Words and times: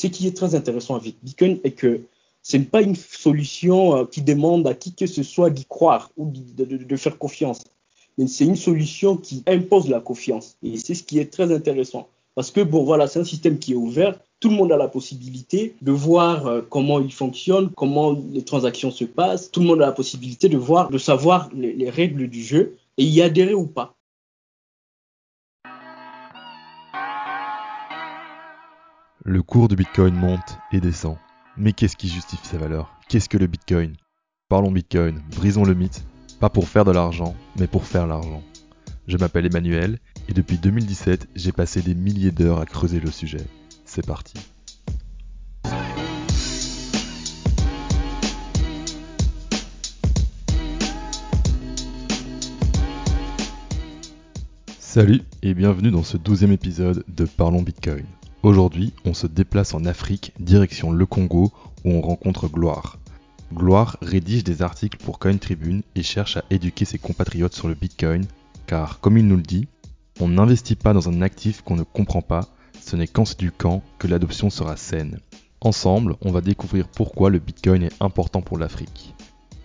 ce 0.00 0.06
qui 0.06 0.26
est 0.26 0.36
très 0.36 0.54
intéressant 0.54 0.94
avec 0.94 1.16
Bitcoin 1.22 1.58
est 1.62 1.72
que 1.72 2.00
ce 2.42 2.56
n'est 2.56 2.64
pas 2.64 2.80
une 2.80 2.96
solution 2.96 3.96
euh, 3.96 4.04
qui 4.06 4.22
demande 4.22 4.66
à 4.66 4.72
qui 4.72 4.94
que 4.94 5.06
ce 5.06 5.22
soit 5.22 5.50
d'y 5.50 5.66
croire 5.66 6.10
ou 6.16 6.32
de, 6.32 6.96
faire 6.96 7.18
confiance. 7.18 7.64
Mais 8.16 8.26
c'est 8.26 8.46
une 8.46 8.56
solution 8.56 9.16
qui 9.18 9.42
impose 9.46 9.90
la 9.90 10.00
confiance. 10.00 10.56
Et 10.62 10.78
c'est 10.78 10.94
ce 10.94 11.02
qui 11.02 11.18
est 11.18 11.30
très 11.30 11.52
intéressant. 11.52 12.08
Parce 12.34 12.50
que, 12.50 12.62
bon, 12.62 12.82
voilà, 12.82 13.08
c'est 13.08 13.18
un 13.18 13.24
système 13.24 13.58
qui 13.58 13.72
est 13.72 13.76
ouvert. 13.76 14.18
Tout 14.40 14.48
le 14.48 14.56
monde 14.56 14.72
a 14.72 14.78
la 14.78 14.88
possibilité 14.88 15.74
de 15.82 15.92
voir 15.92 16.46
euh, 16.46 16.62
comment 16.66 16.98
il 16.98 17.12
fonctionne, 17.12 17.70
comment 17.76 18.18
les 18.32 18.42
transactions 18.42 18.90
se 18.90 19.04
passent. 19.04 19.50
Tout 19.50 19.60
le 19.60 19.66
monde 19.66 19.82
a 19.82 19.86
la 19.86 19.92
possibilité 19.92 20.48
de 20.48 20.56
voir, 20.56 20.88
de 20.88 20.96
savoir 20.96 21.50
les 21.52 21.90
règles 21.90 22.26
du 22.28 22.42
jeu 22.42 22.78
et 22.96 23.04
y 23.04 23.20
adhérer 23.20 23.54
ou 23.54 23.66
pas. 23.66 23.94
Le 29.26 29.42
cours 29.42 29.68
du 29.68 29.76
Bitcoin 29.76 30.14
monte 30.14 30.56
et 30.72 30.80
descend. 30.80 31.18
Mais 31.58 31.74
qu'est-ce 31.74 31.94
qui 31.96 32.08
justifie 32.08 32.46
sa 32.46 32.56
valeur? 32.56 32.96
Qu'est-ce 33.06 33.28
que 33.28 33.36
le 33.36 33.46
Bitcoin? 33.46 33.94
Parlons 34.48 34.72
Bitcoin, 34.72 35.20
brisons 35.36 35.64
le 35.64 35.74
mythe, 35.74 36.06
pas 36.40 36.48
pour 36.48 36.68
faire 36.68 36.86
de 36.86 36.90
l'argent, 36.90 37.36
mais 37.58 37.66
pour 37.66 37.84
faire 37.84 38.06
l'argent. 38.06 38.42
Je 39.06 39.18
m'appelle 39.18 39.44
Emmanuel 39.44 39.98
et 40.30 40.32
depuis 40.32 40.56
2017, 40.56 41.28
j'ai 41.36 41.52
passé 41.52 41.82
des 41.82 41.94
milliers 41.94 42.30
d'heures 42.30 42.60
à 42.60 42.64
creuser 42.64 42.98
le 42.98 43.10
sujet. 43.10 43.46
C'est 43.84 44.06
parti. 44.06 44.38
Salut 54.78 55.20
et 55.42 55.52
bienvenue 55.52 55.90
dans 55.90 56.04
ce 56.04 56.16
douzième 56.16 56.52
épisode 56.52 57.04
de 57.06 57.26
Parlons 57.26 57.60
Bitcoin. 57.62 58.06
Aujourd'hui, 58.42 58.94
on 59.04 59.12
se 59.12 59.26
déplace 59.26 59.74
en 59.74 59.84
Afrique, 59.84 60.32
direction 60.40 60.92
le 60.92 61.04
Congo, 61.04 61.52
où 61.84 61.90
on 61.90 62.00
rencontre 62.00 62.48
Gloire. 62.48 62.98
Gloire 63.52 63.98
rédige 64.00 64.44
des 64.44 64.62
articles 64.62 64.96
pour 64.96 65.18
Coin 65.18 65.36
Tribune 65.36 65.82
et 65.94 66.02
cherche 66.02 66.38
à 66.38 66.44
éduquer 66.48 66.86
ses 66.86 66.98
compatriotes 66.98 67.54
sur 67.54 67.68
le 67.68 67.74
Bitcoin, 67.74 68.24
car 68.66 69.00
comme 69.00 69.18
il 69.18 69.26
nous 69.26 69.36
le 69.36 69.42
dit, 69.42 69.68
on 70.20 70.28
n'investit 70.28 70.74
pas 70.74 70.94
dans 70.94 71.10
un 71.10 71.20
actif 71.20 71.60
qu'on 71.60 71.76
ne 71.76 71.82
comprend 71.82 72.22
pas, 72.22 72.48
ce 72.80 72.96
n'est 72.96 73.06
qu'en 73.06 73.26
s'éduquant 73.26 73.82
que 73.98 74.08
l'adoption 74.08 74.48
sera 74.48 74.78
saine. 74.78 75.20
Ensemble, 75.60 76.16
on 76.22 76.32
va 76.32 76.40
découvrir 76.40 76.88
pourquoi 76.88 77.28
le 77.28 77.40
Bitcoin 77.40 77.82
est 77.82 78.02
important 78.02 78.40
pour 78.40 78.56
l'Afrique. 78.56 79.14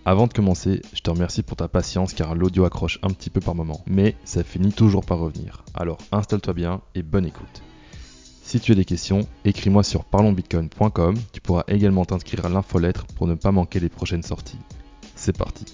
Avant 0.03 0.27
de 0.27 0.33
commencer, 0.33 0.81
je 0.93 0.99
te 0.99 1.09
remercie 1.09 1.43
pour 1.43 1.55
ta 1.55 1.69
patience 1.69 2.13
car 2.13 2.35
l'audio 2.35 2.65
accroche 2.65 2.99
un 3.03 3.09
petit 3.09 3.29
peu 3.29 3.39
par 3.39 3.55
moment, 3.55 3.83
mais 3.87 4.17
ça 4.25 4.43
finit 4.43 4.73
toujours 4.73 5.05
par 5.05 5.19
revenir. 5.19 5.63
Alors 5.73 5.99
installe-toi 6.11 6.53
bien 6.53 6.81
et 6.93 7.03
bonne 7.03 7.25
écoute. 7.25 7.63
Si 8.55 8.61
tu 8.61 8.71
as 8.71 8.75
des 8.75 8.85
questions, 8.85 9.27
écris-moi 9.43 9.83
sur 9.83 10.05
parlonsbitcoin.com, 10.05 11.15
tu 11.33 11.41
pourras 11.41 11.65
également 11.67 12.05
t'inscrire 12.05 12.45
à 12.45 12.47
l'infolettre 12.47 13.05
pour 13.05 13.27
ne 13.27 13.35
pas 13.35 13.51
manquer 13.51 13.81
les 13.81 13.89
prochaines 13.89 14.23
sorties. 14.23 14.59
C'est 15.13 15.37
parti. 15.37 15.65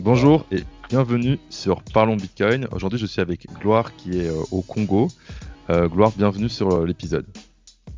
Bonjour 0.00 0.44
et 0.50 0.64
bienvenue 0.88 1.38
sur 1.48 1.80
Parlons 1.84 2.16
Bitcoin. 2.16 2.66
Aujourd'hui, 2.72 2.98
je 2.98 3.06
suis 3.06 3.20
avec 3.20 3.46
Gloire 3.60 3.94
qui 3.94 4.18
est 4.18 4.26
euh, 4.26 4.42
au 4.50 4.62
Congo. 4.62 5.06
Euh, 5.70 5.86
Gloire, 5.86 6.10
bienvenue 6.16 6.48
sur 6.48 6.72
euh, 6.72 6.84
l'épisode. 6.84 7.26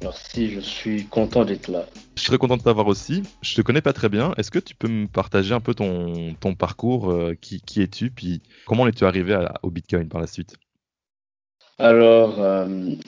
Merci, 0.02 0.50
je 0.50 0.60
suis 0.60 1.06
content 1.06 1.44
d'être 1.44 1.68
là. 1.68 1.86
Je 2.16 2.22
serais 2.22 2.38
content 2.38 2.56
de 2.56 2.62
t'avoir 2.62 2.86
aussi. 2.86 3.22
Je 3.40 3.54
te 3.54 3.62
connais 3.62 3.80
pas 3.80 3.92
très 3.92 4.08
bien. 4.08 4.32
Est-ce 4.36 4.50
que 4.50 4.58
tu 4.58 4.74
peux 4.74 4.88
me 4.88 5.06
partager 5.06 5.54
un 5.54 5.60
peu 5.60 5.74
ton, 5.74 6.34
ton 6.40 6.54
parcours 6.54 7.14
qui, 7.40 7.60
qui 7.60 7.82
es-tu 7.82 8.10
Puis 8.10 8.42
comment 8.66 8.86
es-tu 8.86 9.04
arrivé 9.04 9.46
au 9.62 9.70
Bitcoin 9.70 10.08
par 10.08 10.20
la 10.20 10.26
suite? 10.26 10.56
Alors, 11.78 12.36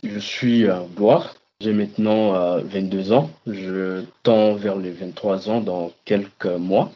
je 0.03 0.19
suis 0.19 0.67
Gloire. 0.97 1.35
J'ai 1.61 1.73
maintenant 1.73 2.59
22 2.61 3.13
ans. 3.13 3.31
Je 3.47 4.05
tends 4.23 4.55
vers 4.55 4.77
les 4.77 4.91
23 4.91 5.51
ans 5.51 5.61
dans 5.61 5.93
quelques 6.05 6.47
mois. 6.47 6.93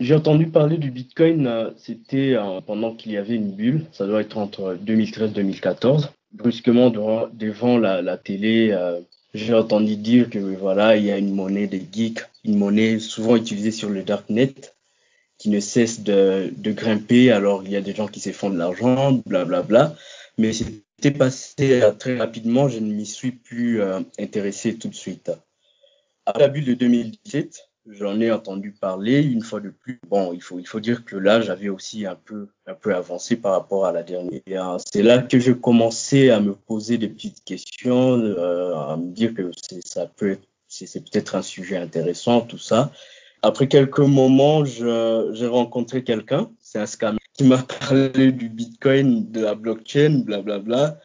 J'ai 0.00 0.14
entendu 0.14 0.46
parler 0.46 0.76
du 0.76 0.92
Bitcoin, 0.92 1.48
euh, 1.48 1.70
c'était 1.76 2.34
euh, 2.34 2.60
pendant 2.60 2.94
qu'il 2.94 3.10
y 3.12 3.16
avait 3.16 3.34
une 3.34 3.50
bulle, 3.50 3.84
ça 3.90 4.06
doit 4.06 4.20
être 4.20 4.38
entre 4.38 4.76
2013 4.80 5.30
et 5.30 5.34
2014. 5.34 6.10
Brusquement, 6.32 6.90
devant, 6.90 7.78
la, 7.78 8.00
la 8.00 8.16
télé, 8.16 8.70
euh, 8.70 9.00
j'ai 9.38 9.54
entendu 9.54 9.96
dire 9.96 10.28
que 10.28 10.38
voilà, 10.38 10.96
il 10.96 11.04
y 11.04 11.10
a 11.10 11.18
une 11.18 11.34
monnaie 11.34 11.66
de 11.66 11.80
geeks, 11.92 12.20
une 12.44 12.56
monnaie 12.56 12.98
souvent 12.98 13.36
utilisée 13.36 13.70
sur 13.70 13.88
le 13.88 14.02
darknet, 14.02 14.54
qui 15.38 15.50
ne 15.50 15.60
cesse 15.60 16.00
de, 16.00 16.52
grimper. 16.58 17.30
Alors, 17.30 17.62
il 17.64 17.70
y 17.70 17.76
a 17.76 17.80
des 17.80 17.94
gens 17.94 18.08
qui 18.08 18.20
se 18.20 18.32
font 18.32 18.50
de 18.50 18.58
l'argent, 18.58 19.12
blablabla. 19.26 19.62
Bla. 19.62 19.96
Mais 20.36 20.52
c'était 20.52 21.10
passé 21.10 21.82
très 21.98 22.16
rapidement, 22.16 22.68
je 22.68 22.78
ne 22.78 22.92
m'y 22.92 23.06
suis 23.06 23.32
plus 23.32 23.80
intéressé 24.18 24.76
tout 24.76 24.88
de 24.88 24.94
suite. 24.94 25.30
À 26.26 26.38
la 26.38 26.48
bulle 26.48 26.64
de 26.64 26.74
2017, 26.74 27.67
J'en 27.90 28.20
ai 28.20 28.30
entendu 28.30 28.72
parler 28.72 29.22
une 29.22 29.42
fois 29.42 29.60
de 29.60 29.70
plus. 29.70 29.98
Bon, 30.08 30.32
il 30.34 30.42
faut, 30.42 30.58
il 30.58 30.66
faut 30.66 30.80
dire 30.80 31.04
que 31.04 31.16
là, 31.16 31.40
j'avais 31.40 31.68
aussi 31.68 32.04
un 32.06 32.16
peu, 32.16 32.48
un 32.66 32.74
peu 32.74 32.94
avancé 32.94 33.36
par 33.36 33.52
rapport 33.52 33.86
à 33.86 33.92
la 33.92 34.02
dernière. 34.02 34.76
C'est 34.84 35.02
là 35.02 35.18
que 35.18 35.38
je 35.38 35.52
commençais 35.52 36.30
à 36.30 36.40
me 36.40 36.54
poser 36.54 36.98
des 36.98 37.08
petites 37.08 37.44
questions, 37.44 38.18
euh, 38.18 38.74
à 38.74 38.96
me 38.96 39.10
dire 39.12 39.32
que 39.32 39.50
ça 39.84 40.06
peut 40.06 40.32
être, 40.32 40.46
c'est 40.68 41.02
peut-être 41.02 41.34
un 41.34 41.42
sujet 41.42 41.76
intéressant, 41.76 42.42
tout 42.42 42.58
ça. 42.58 42.92
Après 43.42 43.68
quelques 43.68 44.00
moments, 44.00 44.64
j'ai 44.64 45.46
rencontré 45.46 46.04
quelqu'un, 46.04 46.50
c'est 46.60 46.80
un 46.80 46.86
scam, 46.86 47.16
qui 47.34 47.44
m'a 47.44 47.62
parlé 47.80 48.32
du 48.32 48.48
Bitcoin, 48.50 49.30
de 49.30 49.40
la 49.40 49.54
blockchain, 49.54 50.22
blablabla. 50.24 50.60
Bla, 50.60 50.88
bla 50.90 51.00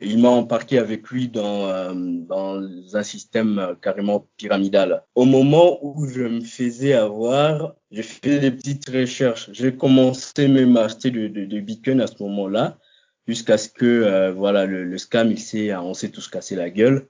il 0.00 0.18
m'a 0.18 0.28
embarqué 0.28 0.78
avec 0.78 1.08
lui 1.08 1.28
dans, 1.28 1.68
euh, 1.68 1.92
dans 1.94 2.62
un 2.96 3.02
système 3.02 3.58
euh, 3.58 3.74
carrément 3.74 4.26
pyramidal. 4.36 5.02
Au 5.14 5.24
moment 5.24 5.78
où 5.82 6.06
je 6.06 6.22
me 6.22 6.40
faisais 6.40 6.92
avoir, 6.92 7.74
j'ai 7.90 8.02
fait 8.02 8.38
des 8.38 8.52
petites 8.52 8.88
recherches. 8.88 9.50
J'ai 9.52 9.74
commencé 9.74 10.46
même 10.46 10.76
à 10.76 10.84
acheter 10.84 11.10
de, 11.10 11.26
de, 11.26 11.44
de 11.44 11.60
Bitcoin 11.60 12.00
à 12.00 12.06
ce 12.06 12.22
moment-là, 12.22 12.78
jusqu'à 13.26 13.58
ce 13.58 13.68
que 13.68 13.86
euh, 13.86 14.32
voilà 14.32 14.66
le, 14.66 14.84
le, 14.84 14.98
scam, 14.98 15.30
il 15.32 15.40
s'est, 15.40 15.74
on 15.74 15.94
s'est 15.94 16.10
tous 16.10 16.28
cassé 16.28 16.54
la 16.54 16.70
gueule. 16.70 17.08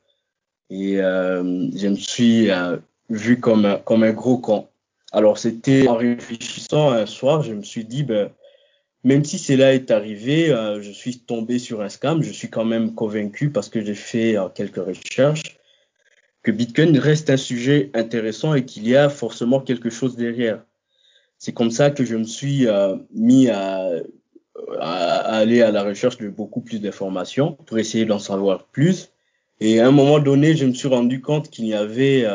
Et 0.71 1.01
euh, 1.01 1.69
je 1.75 1.89
me 1.89 1.97
suis 1.97 2.49
vu 3.09 3.41
comme 3.41 3.79
comme 3.85 4.03
un 4.03 4.13
gros 4.13 4.37
con. 4.39 4.69
Alors 5.13 5.39
c'était 5.39 5.89
en 5.89 5.97
réfléchissant 5.97 6.91
un 6.91 7.07
soir, 7.07 7.43
je 7.43 7.55
me 7.55 7.63
suis 7.63 7.87
dit 7.87 8.03
ben 8.03 8.31
même 9.05 9.25
si 9.25 9.39
cela 9.39 9.75
est 9.75 9.91
arrivé, 9.91 10.51
euh, 10.51 10.83
je 10.83 10.91
suis 10.91 11.19
tombé 11.19 11.59
sur 11.59 11.83
un 11.83 11.89
scam, 11.89 12.23
je 12.23 12.33
suis 12.33 12.49
quand 12.49 12.65
même 12.65 12.95
convaincu 12.95 13.51
parce 13.51 13.69
que 13.69 13.85
j'ai 13.85 13.95
fait 13.95 14.37
euh, 14.37 14.49
quelques 14.49 14.85
recherches 14.85 15.59
que 16.43 16.51
Bitcoin 16.51 16.97
reste 16.99 17.31
un 17.31 17.37
sujet 17.37 17.91
intéressant 17.95 18.55
et 18.55 18.65
qu'il 18.65 18.89
y 18.89 18.97
a 18.97 19.09
forcément 19.09 19.61
quelque 19.61 19.91
chose 19.91 20.17
derrière. 20.17 20.65
C'est 21.39 21.53
comme 21.53 21.71
ça 21.71 21.91
que 21.91 22.05
je 22.05 22.17
me 22.17 22.25
suis 22.25 22.67
euh, 22.67 22.97
mis 23.15 23.49
à, 23.49 23.91
aller 24.81 25.63
à 25.63 25.71
la 25.71 25.85
recherche 25.85 26.17
de 26.19 26.29
beaucoup 26.29 26.61
plus 26.61 26.81
d'informations 26.81 27.53
pour 27.53 27.79
essayer 27.79 28.05
d'en 28.05 28.19
savoir 28.19 28.65
plus. 28.65 29.11
Et 29.61 29.81
à 29.81 29.87
un 29.87 29.93
moment 29.93 30.19
donné, 30.19 30.57
je 30.57 30.67
me 30.67 30.73
suis 30.73 30.89
rendu 30.89 31.21
compte 31.21 31.51
qu'il 31.51 31.67
y 31.67 31.75
avait, 31.75 32.27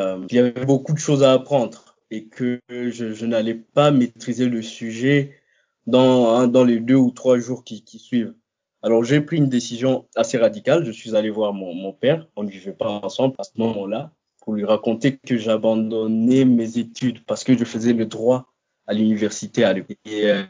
beaucoup 0.66 0.94
de 0.94 0.98
choses 0.98 1.22
à 1.22 1.32
apprendre 1.32 1.96
et 2.10 2.24
que 2.24 2.60
je 2.70 3.26
n'allais 3.26 3.54
pas 3.54 3.90
maîtriser 3.90 4.46
le 4.46 4.62
sujet 4.62 5.32
dans, 5.86 6.34
hein, 6.34 6.48
dans 6.48 6.64
les 6.64 6.80
deux 6.80 6.94
ou 6.96 7.10
trois 7.10 7.38
jours 7.38 7.64
qui, 7.64 7.82
qui 7.84 7.98
suivent. 7.98 8.34
Alors 8.82 9.04
j'ai 9.04 9.20
pris 9.20 9.38
une 9.38 9.48
décision 9.48 10.06
assez 10.14 10.36
radicale. 10.38 10.84
Je 10.84 10.92
suis 10.92 11.16
allé 11.16 11.30
voir 11.30 11.52
mon, 11.52 11.74
mon 11.74 11.92
père, 11.92 12.26
on 12.36 12.42
ne 12.42 12.50
vivait 12.50 12.72
pas 12.72 12.88
ensemble 12.88 13.34
à 13.38 13.44
ce 13.44 13.52
moment-là, 13.56 14.12
pour 14.42 14.54
lui 14.54 14.64
raconter 14.64 15.16
que 15.16 15.36
j'abandonnais 15.38 16.44
mes 16.44 16.78
études 16.78 17.24
parce 17.24 17.44
que 17.44 17.56
je 17.56 17.64
faisais 17.64 17.94
le 17.94 18.06
droit 18.06 18.52
à 18.86 18.92
l'université 18.92 19.64
à 19.64 19.72
l'époque. 19.72 19.96
Et 20.04 20.30
euh, 20.30 20.42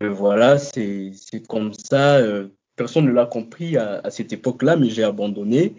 voilà, 0.00 0.58
c'est 0.58 1.12
comme 1.48 1.72
ça. 1.72 2.16
Euh, 2.16 2.48
personne 2.74 3.06
ne 3.06 3.12
l'a 3.12 3.26
compris 3.26 3.76
à, 3.76 4.00
à 4.02 4.10
cette 4.10 4.32
époque-là, 4.32 4.76
mais 4.76 4.90
j'ai 4.90 5.04
abandonné. 5.04 5.74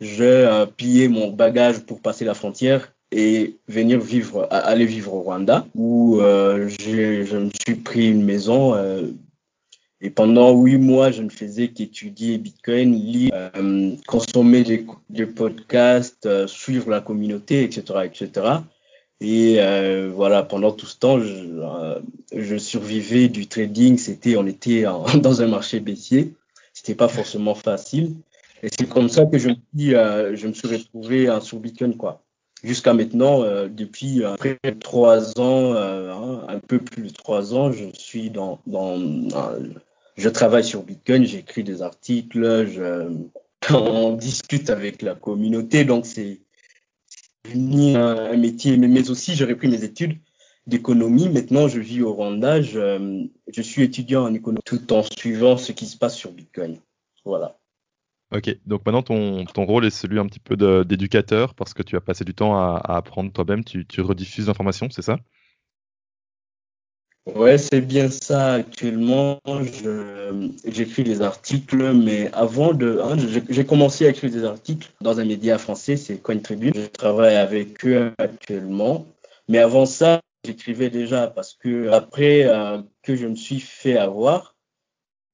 J'ai 0.00 0.24
euh, 0.24 0.66
pillé 0.66 1.08
mon 1.08 1.30
bagage 1.30 1.80
pour 1.86 2.00
passer 2.00 2.24
la 2.24 2.34
frontière 2.34 2.92
et 3.12 3.58
venir 3.68 4.00
vivre, 4.00 4.48
aller 4.50 4.86
vivre 4.86 5.14
au 5.14 5.20
Rwanda, 5.20 5.66
où 5.74 6.20
euh, 6.20 6.68
je 6.68 7.36
me 7.36 7.50
suis 7.64 7.76
pris 7.76 8.10
une 8.10 8.24
maison. 8.24 8.74
Euh, 8.74 9.12
et 10.04 10.10
pendant 10.10 10.52
huit 10.60 10.78
mois, 10.78 11.12
je 11.12 11.22
ne 11.22 11.28
faisais 11.28 11.68
qu'étudier 11.68 12.36
Bitcoin, 12.38 12.92
lire, 12.92 13.30
euh, 13.34 13.94
consommer 14.08 14.64
des, 14.64 14.84
des 15.10 15.26
podcasts, 15.26 16.26
euh, 16.26 16.48
suivre 16.48 16.90
la 16.90 17.00
communauté, 17.00 17.62
etc., 17.62 18.00
etc. 18.04 18.46
Et 19.20 19.56
euh, 19.60 20.10
voilà, 20.12 20.42
pendant 20.42 20.72
tout 20.72 20.86
ce 20.86 20.98
temps, 20.98 21.20
je, 21.20 22.00
je 22.34 22.56
survivais 22.56 23.28
du 23.28 23.46
trading. 23.46 23.96
C'était, 23.96 24.36
on 24.36 24.46
était 24.46 24.82
dans 25.22 25.40
un 25.40 25.46
marché 25.46 25.78
baissier. 25.78 26.34
C'était 26.72 26.96
pas 26.96 27.08
forcément 27.08 27.54
facile. 27.54 28.16
Et 28.64 28.68
c'est 28.76 28.88
comme 28.88 29.08
ça 29.08 29.26
que 29.26 29.38
je 29.38 29.50
me 29.50 29.54
suis, 29.54 29.90
je 29.90 30.46
me 30.48 30.52
suis 30.52 30.68
retrouvé 30.68 31.28
sur 31.42 31.60
Bitcoin, 31.60 31.96
quoi. 31.96 32.21
Jusqu'à 32.62 32.94
maintenant, 32.94 33.42
euh, 33.42 33.68
depuis 33.68 34.24
après 34.24 34.58
trois 34.80 35.38
ans, 35.38 35.74
euh, 35.74 36.12
hein, 36.12 36.44
un 36.48 36.58
peu 36.58 36.78
plus 36.78 37.08
de 37.08 37.12
trois 37.12 37.54
ans, 37.54 37.72
je 37.72 37.84
suis 37.92 38.30
dans, 38.30 38.60
dans, 38.66 38.98
je 40.16 40.28
travaille 40.28 40.64
sur 40.64 40.82
Bitcoin, 40.82 41.24
j'écris 41.24 41.64
des 41.64 41.82
articles, 41.82 42.66
je, 42.66 43.12
on 43.74 44.12
discute 44.12 44.70
avec 44.70 45.02
la 45.02 45.14
communauté, 45.14 45.84
donc 45.84 46.06
c'est 46.06 46.40
ni 47.54 47.96
un, 47.96 48.36
métier, 48.36 48.76
mais, 48.76 49.10
aussi 49.10 49.34
j'ai 49.34 49.44
repris 49.44 49.68
mes 49.68 49.82
études 49.82 50.18
d'économie. 50.66 51.28
Maintenant, 51.28 51.66
je 51.66 51.80
vis 51.80 52.02
au 52.02 52.12
Rwanda, 52.12 52.62
je, 52.62 53.26
je 53.48 53.62
suis 53.62 53.82
étudiant 53.82 54.24
en 54.24 54.34
économie 54.34 54.62
tout 54.64 54.92
en 54.92 55.02
suivant 55.02 55.56
ce 55.56 55.72
qui 55.72 55.86
se 55.86 55.96
passe 55.96 56.16
sur 56.16 56.30
Bitcoin. 56.30 56.78
Voilà. 57.24 57.58
Ok, 58.34 58.56
donc 58.64 58.86
maintenant 58.86 59.02
ton, 59.02 59.44
ton 59.44 59.66
rôle 59.66 59.84
est 59.84 59.90
celui 59.90 60.18
un 60.18 60.26
petit 60.26 60.40
peu 60.40 60.56
d'éducateur 60.84 61.54
parce 61.54 61.74
que 61.74 61.82
tu 61.82 61.96
as 61.96 62.00
passé 62.00 62.24
du 62.24 62.32
temps 62.32 62.56
à, 62.56 62.80
apprendre 62.96 63.30
toi-même, 63.30 63.62
tu, 63.62 63.84
rediffuses 64.00 64.46
l'information, 64.46 64.88
c'est 64.90 65.02
ça? 65.02 65.18
Ouais, 67.26 67.58
c'est 67.58 67.82
bien 67.82 68.08
ça. 68.08 68.54
Actuellement, 68.54 69.38
j'écris 70.64 71.04
des 71.04 71.20
articles, 71.20 71.92
mais 71.92 72.32
avant 72.32 72.72
de, 72.72 73.00
hein, 73.04 73.16
j'ai 73.50 73.66
commencé 73.66 74.06
à 74.06 74.08
écrire 74.08 74.30
des 74.30 74.44
articles 74.44 74.90
dans 75.02 75.20
un 75.20 75.24
média 75.24 75.58
français, 75.58 75.98
c'est 75.98 76.16
Coin 76.16 76.38
Tribune. 76.38 76.72
Je 76.74 76.86
travaille 76.86 77.36
avec 77.36 77.84
eux 77.86 78.12
actuellement, 78.18 79.06
mais 79.46 79.58
avant 79.58 79.84
ça, 79.84 80.22
j'écrivais 80.44 80.88
déjà 80.88 81.26
parce 81.28 81.52
que 81.52 81.90
après 81.90 82.44
euh, 82.46 82.80
que 83.02 83.14
je 83.14 83.26
me 83.26 83.36
suis 83.36 83.60
fait 83.60 83.98
avoir, 83.98 84.51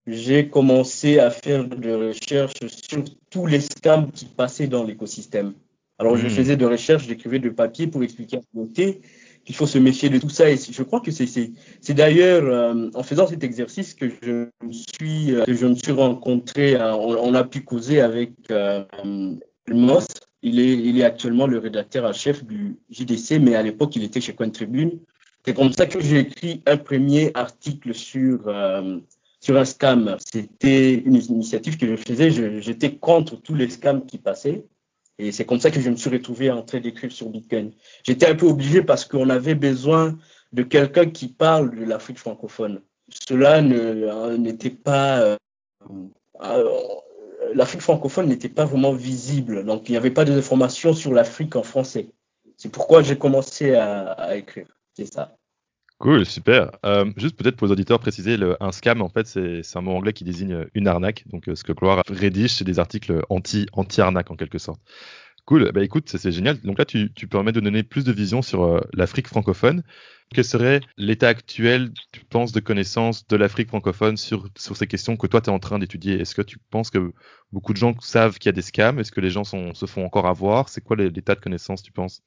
j'ai 0.08 0.48
commencé 0.48 1.18
à 1.18 1.30
faire 1.30 1.64
des 1.64 1.94
recherches 1.94 2.66
sur 2.66 3.04
tous 3.30 3.46
les 3.46 3.60
scams 3.60 4.10
qui 4.10 4.24
passaient 4.24 4.66
dans 4.66 4.84
l'écosystème. 4.84 5.52
Alors, 5.98 6.16
je 6.16 6.26
hmm. 6.26 6.30
faisais 6.30 6.56
des 6.56 6.64
recherches, 6.64 7.06
j'écrivais 7.06 7.40
de 7.40 7.50
papier 7.50 7.88
pour 7.88 8.02
expliquer 8.02 8.36
à 8.36 8.40
la 8.40 8.44
communauté 8.52 9.02
qu'il 9.44 9.54
faut 9.54 9.66
se 9.66 9.78
méfier 9.78 10.08
de 10.08 10.18
tout 10.18 10.30
ça. 10.30 10.50
Et 10.50 10.56
je 10.56 10.82
crois 10.82 11.00
que 11.00 11.10
c'est 11.10 11.52
d'ailleurs 11.90 12.44
euh, 12.44 12.90
en 12.94 13.02
faisant 13.02 13.26
cet 13.26 13.44
exercice 13.44 13.94
que 13.94 14.08
je 14.22 14.48
me 14.64 14.72
suis, 14.72 15.34
euh, 15.34 15.44
que 15.44 15.54
je 15.54 15.66
me 15.66 15.74
suis 15.74 15.92
rencontré, 15.92 16.74
euh, 16.76 16.94
on, 16.94 17.34
a 17.34 17.44
pu 17.44 17.62
causer 17.62 18.00
avec 18.00 18.32
Moss. 19.68 20.06
Il 20.42 20.60
est, 20.60 20.72
il 20.72 21.00
est 21.00 21.04
actuellement 21.04 21.46
le 21.46 21.58
rédacteur 21.58 22.04
en 22.04 22.12
chef 22.12 22.44
du 22.44 22.76
JDC, 22.90 23.40
mais 23.40 23.56
à 23.56 23.62
l'époque, 23.62 23.96
il 23.96 24.04
était 24.04 24.20
chez 24.20 24.34
Coin 24.34 24.50
Tribune. 24.50 25.00
C'est 25.44 25.54
comme 25.54 25.72
ça 25.72 25.86
que 25.86 26.00
j'ai 26.00 26.20
écrit 26.20 26.62
un 26.66 26.76
premier 26.76 27.32
article 27.34 27.92
sur 27.94 28.48
sur 29.40 29.56
un 29.56 29.64
scam. 29.64 30.16
C'était 30.24 30.94
une 30.94 31.16
initiative 31.16 31.76
que 31.76 31.86
je 31.86 31.96
faisais. 31.96 32.30
J'étais 32.60 32.96
contre 32.96 33.36
tous 33.36 33.54
les 33.54 33.68
scams 33.68 34.04
qui 34.06 34.18
passaient. 34.18 34.64
Et 35.18 35.32
c'est 35.32 35.44
comme 35.44 35.58
ça 35.58 35.70
que 35.70 35.80
je 35.80 35.90
me 35.90 35.96
suis 35.96 36.10
retrouvé 36.10 36.50
en 36.50 36.62
train 36.62 36.80
d'écrire 36.80 37.10
sur 37.10 37.28
Bitcoin. 37.28 37.72
J'étais 38.04 38.26
un 38.26 38.36
peu 38.36 38.46
obligé 38.46 38.82
parce 38.82 39.04
qu'on 39.04 39.30
avait 39.30 39.56
besoin 39.56 40.16
de 40.52 40.62
quelqu'un 40.62 41.10
qui 41.10 41.28
parle 41.28 41.76
de 41.76 41.84
l'Afrique 41.84 42.18
francophone. 42.18 42.82
Cela 43.28 43.56
hein, 43.56 44.36
n'était 44.38 44.70
pas. 44.70 45.20
Euh, 45.20 45.36
euh, 46.42 46.64
L'Afrique 47.54 47.80
francophone 47.80 48.28
n'était 48.28 48.48
pas 48.48 48.64
vraiment 48.64 48.92
visible. 48.92 49.64
Donc 49.64 49.88
il 49.88 49.92
n'y 49.92 49.98
avait 49.98 50.10
pas 50.10 50.24
d'informations 50.24 50.92
sur 50.92 51.12
l'Afrique 51.12 51.56
en 51.56 51.62
français. 51.62 52.10
C'est 52.56 52.70
pourquoi 52.70 53.02
j'ai 53.02 53.16
commencé 53.16 53.74
à, 53.74 54.10
à 54.10 54.36
écrire. 54.36 54.66
C'est 54.94 55.12
ça. 55.12 55.36
Cool, 55.98 56.24
super. 56.24 56.70
Euh, 56.86 57.10
juste 57.16 57.36
peut-être 57.36 57.56
pour 57.56 57.66
les 57.66 57.72
auditeurs 57.72 57.98
préciser, 57.98 58.36
le, 58.36 58.56
un 58.62 58.70
scam, 58.70 59.02
en 59.02 59.08
fait, 59.08 59.26
c'est 59.26 59.76
un 59.76 59.80
mot 59.80 59.92
anglais 59.92 60.12
qui 60.12 60.22
désigne 60.22 60.66
une 60.74 60.86
arnaque. 60.86 61.24
Donc, 61.26 61.48
euh, 61.48 61.56
ce 61.56 61.64
que 61.64 61.72
Gloire 61.72 62.02
rédige, 62.08 62.52
c'est 62.52 62.64
des 62.64 62.78
articles 62.78 63.20
anti, 63.28 63.66
anti-arnaque 63.72 64.30
en 64.30 64.36
quelque 64.36 64.58
sorte. 64.58 64.80
Cool. 65.44 65.72
Bah 65.72 65.82
écoute, 65.82 66.08
c'est 66.08 66.30
génial. 66.30 66.60
Donc 66.60 66.78
là, 66.78 66.84
tu, 66.84 67.12
tu 67.14 67.26
permets 67.26 67.52
de 67.52 67.60
donner 67.60 67.82
plus 67.82 68.04
de 68.04 68.12
vision 68.12 68.42
sur 68.42 68.62
euh, 68.64 68.80
l'Afrique 68.92 69.26
francophone. 69.26 69.82
Quel 70.32 70.44
serait 70.44 70.80
l'état 70.98 71.28
actuel, 71.28 71.90
tu 72.12 72.24
penses, 72.26 72.52
de 72.52 72.60
connaissance 72.60 73.26
de 73.26 73.36
l'Afrique 73.36 73.68
francophone 73.68 74.18
sur, 74.18 74.46
sur 74.56 74.76
ces 74.76 74.86
questions 74.86 75.16
que 75.16 75.26
toi, 75.26 75.40
tu 75.40 75.48
es 75.48 75.52
en 75.52 75.58
train 75.58 75.78
d'étudier? 75.78 76.20
Est-ce 76.20 76.34
que 76.34 76.42
tu 76.42 76.58
penses 76.70 76.90
que 76.90 77.12
beaucoup 77.50 77.72
de 77.72 77.78
gens 77.78 77.94
savent 78.00 78.38
qu'il 78.38 78.50
y 78.50 78.50
a 78.50 78.52
des 78.52 78.62
scams? 78.62 78.98
Est-ce 79.00 79.10
que 79.10 79.22
les 79.22 79.30
gens 79.30 79.44
sont, 79.44 79.74
se 79.74 79.86
font 79.86 80.04
encore 80.04 80.26
avoir? 80.26 80.68
C'est 80.68 80.82
quoi 80.82 80.96
l'état 80.96 81.34
de 81.34 81.40
connaissance, 81.40 81.82
tu 81.82 81.92
penses? 81.92 82.22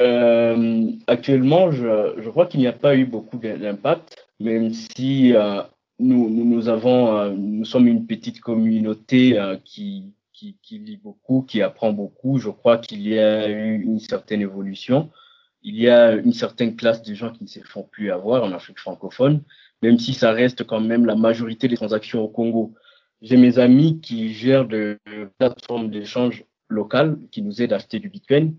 Euh, 0.00 0.92
actuellement, 1.06 1.70
je, 1.70 2.14
je 2.18 2.30
crois 2.30 2.46
qu'il 2.46 2.60
n'y 2.60 2.66
a 2.66 2.72
pas 2.72 2.96
eu 2.96 3.04
beaucoup 3.04 3.38
d'impact, 3.38 4.28
même 4.40 4.72
si 4.72 5.34
euh, 5.34 5.62
nous, 5.98 6.30
nous, 6.30 6.44
nous, 6.44 6.68
avons, 6.68 7.16
euh, 7.16 7.30
nous 7.36 7.64
sommes 7.64 7.88
une 7.88 8.06
petite 8.06 8.40
communauté 8.40 9.38
euh, 9.38 9.56
qui, 9.64 10.12
qui, 10.32 10.56
qui, 10.62 10.78
lit 10.78 10.98
beaucoup, 10.98 11.42
qui 11.42 11.62
apprend 11.62 11.92
beaucoup. 11.92 12.38
Je 12.38 12.50
crois 12.50 12.78
qu'il 12.78 13.02
y 13.06 13.18
a 13.18 13.48
eu 13.48 13.82
une 13.82 13.98
certaine 13.98 14.40
évolution. 14.40 15.10
Il 15.62 15.76
y 15.76 15.88
a 15.88 16.12
une 16.12 16.32
certaine 16.32 16.76
classe 16.76 17.02
de 17.02 17.14
gens 17.14 17.32
qui 17.32 17.42
ne 17.42 17.48
se 17.48 17.60
font 17.60 17.82
plus 17.82 18.12
avoir 18.12 18.44
en 18.44 18.52
Afrique 18.52 18.78
francophone, 18.78 19.42
même 19.82 19.98
si 19.98 20.14
ça 20.14 20.30
reste 20.30 20.64
quand 20.64 20.80
même 20.80 21.06
la 21.06 21.16
majorité 21.16 21.66
des 21.66 21.76
transactions 21.76 22.22
au 22.22 22.28
Congo. 22.28 22.74
J'ai 23.20 23.36
mes 23.36 23.58
amis 23.58 24.00
qui 24.00 24.32
gèrent 24.32 24.68
de 24.68 25.00
plateformes 25.38 25.90
d'échange 25.90 26.44
locales 26.68 27.18
qui 27.32 27.42
nous 27.42 27.60
aident 27.60 27.72
à 27.72 27.76
acheter 27.76 27.98
du 27.98 28.08
Bitcoin 28.08 28.54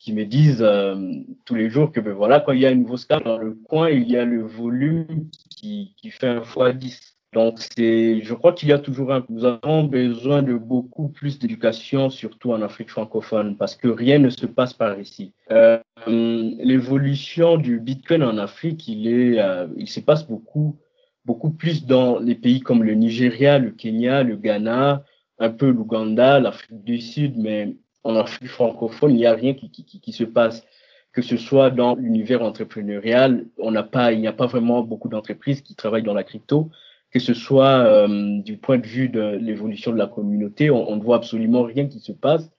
qui 0.00 0.14
me 0.14 0.24
disent 0.24 0.62
euh, 0.62 0.96
tous 1.44 1.54
les 1.54 1.68
jours 1.68 1.92
que 1.92 2.00
ben 2.00 2.14
voilà, 2.14 2.40
quand 2.40 2.52
il 2.52 2.60
y 2.60 2.66
a 2.66 2.70
un 2.70 2.74
nouveau 2.74 2.96
scam 2.96 3.22
dans 3.22 3.38
le 3.38 3.52
coin, 3.52 3.90
il 3.90 4.10
y 4.10 4.16
a 4.16 4.24
le 4.24 4.42
volume 4.42 5.28
qui, 5.50 5.94
qui 5.96 6.10
fait 6.10 6.26
un 6.26 6.42
fois 6.42 6.72
10. 6.72 7.18
Donc 7.32 7.58
c'est, 7.60 8.22
je 8.22 8.34
crois 8.34 8.52
qu'il 8.54 8.70
y 8.70 8.72
a 8.72 8.78
toujours 8.78 9.12
un, 9.12 9.24
nous 9.28 9.44
avons 9.44 9.84
besoin 9.84 10.42
de 10.42 10.54
beaucoup 10.54 11.08
plus 11.08 11.38
d'éducation, 11.38 12.10
surtout 12.10 12.52
en 12.52 12.62
Afrique 12.62 12.90
francophone, 12.90 13.56
parce 13.56 13.76
que 13.76 13.86
rien 13.86 14.18
ne 14.18 14.30
se 14.30 14.46
passe 14.46 14.72
par 14.72 14.98
ici. 14.98 15.32
Euh, 15.52 15.78
L'évolution 16.06 17.58
du 17.58 17.78
Bitcoin 17.78 18.22
en 18.24 18.38
Afrique, 18.38 18.88
il 18.88 19.06
est, 19.06 19.38
euh, 19.38 19.68
il 19.76 19.88
se 19.88 20.00
passe 20.00 20.26
beaucoup, 20.26 20.78
beaucoup 21.26 21.50
plus 21.50 21.84
dans 21.84 22.18
les 22.18 22.34
pays 22.34 22.60
comme 22.60 22.82
le 22.82 22.94
Nigeria, 22.94 23.58
le 23.58 23.70
Kenya, 23.70 24.22
le 24.22 24.36
Ghana, 24.36 25.04
un 25.38 25.50
peu 25.50 25.70
l'Ouganda, 25.70 26.40
l'Afrique 26.40 26.82
du 26.82 27.00
Sud, 27.00 27.36
mais 27.36 27.76
en 28.04 28.16
Afrique 28.16 28.48
francophone, 28.48 29.12
il 29.12 29.16
n'y 29.16 29.26
a 29.26 29.34
rien 29.34 29.54
qui, 29.54 29.70
qui, 29.70 29.84
qui, 29.84 30.12
se 30.12 30.24
passe. 30.24 30.64
Que 31.12 31.22
ce 31.22 31.36
soit 31.36 31.70
dans 31.70 31.96
l'univers 31.96 32.42
entrepreneurial, 32.42 33.46
on 33.58 33.70
n'a 33.72 33.82
pas, 33.82 34.12
il 34.12 34.20
n'y 34.20 34.28
a 34.28 34.32
pas 34.32 34.46
vraiment 34.46 34.82
beaucoup 34.82 35.08
d'entreprises 35.08 35.60
qui 35.60 35.74
travaillent 35.74 36.04
dans 36.04 36.14
la 36.14 36.24
crypto. 36.24 36.70
Que 37.10 37.18
ce 37.18 37.34
soit 37.34 37.84
euh, 37.86 38.40
du 38.42 38.56
point 38.56 38.78
de 38.78 38.86
vue 38.86 39.08
de 39.08 39.20
l'évolution 39.40 39.90
de 39.92 39.98
la 39.98 40.06
communauté, 40.06 40.70
on, 40.70 40.94
ne 40.94 41.02
voit 41.02 41.16
absolument 41.16 41.62
rien 41.64 41.88
qui 41.88 41.98
se 41.98 42.12
passe. 42.12 42.50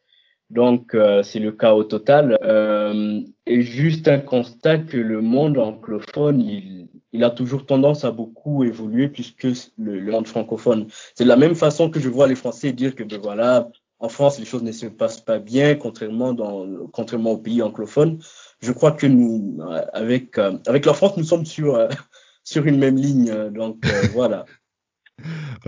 Donc 0.49 0.93
euh, 0.93 1.23
c'est 1.23 1.39
le 1.39 1.53
chaos 1.53 1.85
total. 1.85 2.37
Euh, 2.43 3.21
et 3.45 3.61
juste 3.61 4.09
un 4.09 4.19
constat 4.19 4.79
que 4.79 4.97
le 4.97 5.21
monde 5.21 5.57
anglophone, 5.57 6.41
il, 6.41 6.89
il 7.13 7.23
a 7.23 7.29
toujours 7.29 7.65
tendance 7.65 8.05
à 8.05 8.11
beaucoup 8.11 8.63
évoluer 8.63 9.07
plus 9.07 9.31
que 9.31 9.47
le, 9.77 9.99
le 9.99 10.11
monde 10.11 10.27
francophone. 10.27 10.87
C'est 11.15 11.23
de 11.23 11.29
la 11.29 11.37
même 11.37 11.55
façon 11.55 11.89
que 11.89 11.99
je 11.99 12.09
vois 12.09 12.27
les 12.27 12.35
Français 12.35 12.73
dire 12.73 12.95
que 12.95 13.03
ben 13.03 13.19
voilà, 13.21 13.69
en 14.01 14.09
France, 14.09 14.39
les 14.39 14.45
choses 14.45 14.63
ne 14.63 14.71
se 14.71 14.87
passent 14.87 15.21
pas 15.21 15.37
bien, 15.37 15.75
contrairement, 15.75 16.33
dans, 16.33 16.87
contrairement 16.87 17.31
aux 17.33 17.37
pays 17.37 17.61
anglophones. 17.61 18.19
Je 18.59 18.71
crois 18.71 18.91
que 18.91 19.05
nous, 19.05 19.59
avec, 19.93 20.39
euh, 20.39 20.57
avec 20.65 20.85
la 20.87 20.93
France, 20.95 21.17
nous 21.17 21.23
sommes 21.23 21.45
sur, 21.45 21.75
euh, 21.75 21.87
sur 22.43 22.65
une 22.65 22.79
même 22.79 22.97
ligne. 22.97 23.29
Euh, 23.29 23.51
donc 23.51 23.77
voilà. 24.13 24.45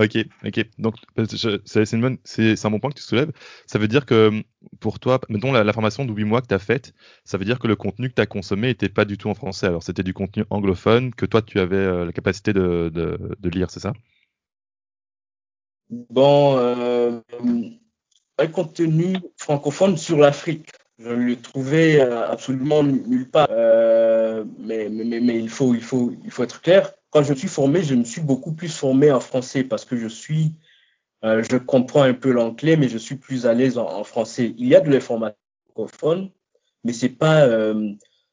Ok, 0.00 0.18
ok. 0.44 0.66
Donc 0.78 0.96
c'est 2.24 2.64
un 2.64 2.70
bon 2.70 2.80
point 2.80 2.90
que 2.90 2.96
tu 2.96 3.02
soulèves. 3.02 3.30
Ça 3.66 3.78
veut 3.78 3.86
dire 3.86 4.04
que 4.04 4.42
pour 4.80 4.98
toi, 4.98 5.20
mettons 5.28 5.52
la, 5.52 5.62
la 5.62 5.72
formation 5.72 6.04
de 6.04 6.12
8 6.12 6.24
mois 6.24 6.42
que 6.42 6.48
tu 6.48 6.54
as 6.54 6.58
faite, 6.58 6.92
ça 7.24 7.38
veut 7.38 7.44
dire 7.44 7.60
que 7.60 7.68
le 7.68 7.76
contenu 7.76 8.08
que 8.08 8.14
tu 8.14 8.22
as 8.22 8.26
consommé 8.26 8.66
n'était 8.66 8.88
pas 8.88 9.04
du 9.04 9.16
tout 9.16 9.28
en 9.30 9.34
français. 9.34 9.68
Alors 9.68 9.84
c'était 9.84 10.02
du 10.02 10.12
contenu 10.12 10.44
anglophone 10.50 11.14
que 11.14 11.24
toi 11.24 11.40
tu 11.40 11.60
avais 11.60 12.04
la 12.04 12.10
capacité 12.10 12.52
de, 12.52 12.90
de, 12.92 13.16
de 13.38 13.48
lire, 13.48 13.70
c'est 13.70 13.78
ça? 13.78 13.92
Bon, 15.88 17.22
un 18.38 18.46
contenu 18.46 19.16
francophone 19.36 19.96
sur 19.96 20.18
l'Afrique. 20.18 20.70
Je 20.98 21.08
ne 21.08 21.14
le 21.14 21.36
trouvais 21.36 22.00
euh, 22.00 22.26
absolument 22.28 22.82
nulle 22.82 23.28
part. 23.28 23.48
Euh, 23.50 24.44
mais, 24.58 24.88
mais, 24.88 25.20
mais, 25.20 25.38
il, 25.38 25.48
faut, 25.48 25.74
il, 25.74 25.82
faut, 25.82 26.12
il 26.24 26.30
faut 26.30 26.44
être 26.44 26.60
clair. 26.60 26.92
Quand 27.10 27.22
je 27.22 27.34
suis 27.34 27.48
formé, 27.48 27.82
je 27.82 27.94
me 27.94 28.04
suis 28.04 28.20
beaucoup 28.20 28.52
plus 28.52 28.76
formé 28.76 29.10
en 29.10 29.20
français 29.20 29.64
parce 29.64 29.84
que 29.84 29.96
je 29.96 30.08
suis, 30.08 30.52
euh, 31.24 31.42
je 31.48 31.56
comprends 31.56 32.02
un 32.02 32.14
peu 32.14 32.30
l'anglais, 32.30 32.76
mais 32.76 32.88
je 32.88 32.98
suis 32.98 33.16
plus 33.16 33.46
à 33.46 33.54
l'aise 33.54 33.78
en, 33.78 34.04
français. 34.04 34.54
Il 34.58 34.66
y 34.66 34.74
a 34.74 34.80
de 34.80 34.90
l'information 34.90 35.36
francophone, 35.74 36.30
mais 36.84 36.92
c'est 36.92 37.08
pas, 37.08 37.46
euh, 37.46 37.92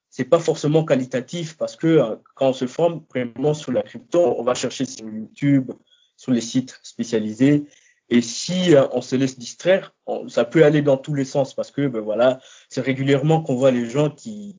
c'est 0.09 0.25
pas 0.25 0.39
forcément 0.39 0.83
qualitatif 0.83 1.57
parce 1.57 1.75
que 1.75 1.87
euh, 1.87 2.15
quand 2.35 2.49
on 2.49 2.53
se 2.53 2.67
forme 2.67 3.03
vraiment 3.09 3.53
sur 3.53 3.71
la 3.71 3.81
crypto, 3.81 4.35
on 4.37 4.43
va 4.43 4.55
chercher 4.55 4.85
sur 4.85 5.07
YouTube, 5.07 5.71
sur 6.17 6.31
les 6.31 6.41
sites 6.41 6.79
spécialisés 6.83 7.65
et 8.11 8.21
si 8.21 8.75
euh, 8.75 8.87
on 8.91 9.01
se 9.01 9.15
laisse 9.15 9.39
distraire, 9.39 9.95
ça 10.27 10.43
peut 10.43 10.65
aller 10.65 10.81
dans 10.81 10.97
tous 10.97 11.13
les 11.13 11.23
sens 11.23 11.53
parce 11.53 11.71
que 11.71 11.87
ben 11.87 12.01
voilà, 12.01 12.41
c'est 12.67 12.81
régulièrement 12.81 13.41
qu'on 13.41 13.55
voit 13.55 13.71
les 13.71 13.89
gens 13.89 14.09
qui, 14.09 14.57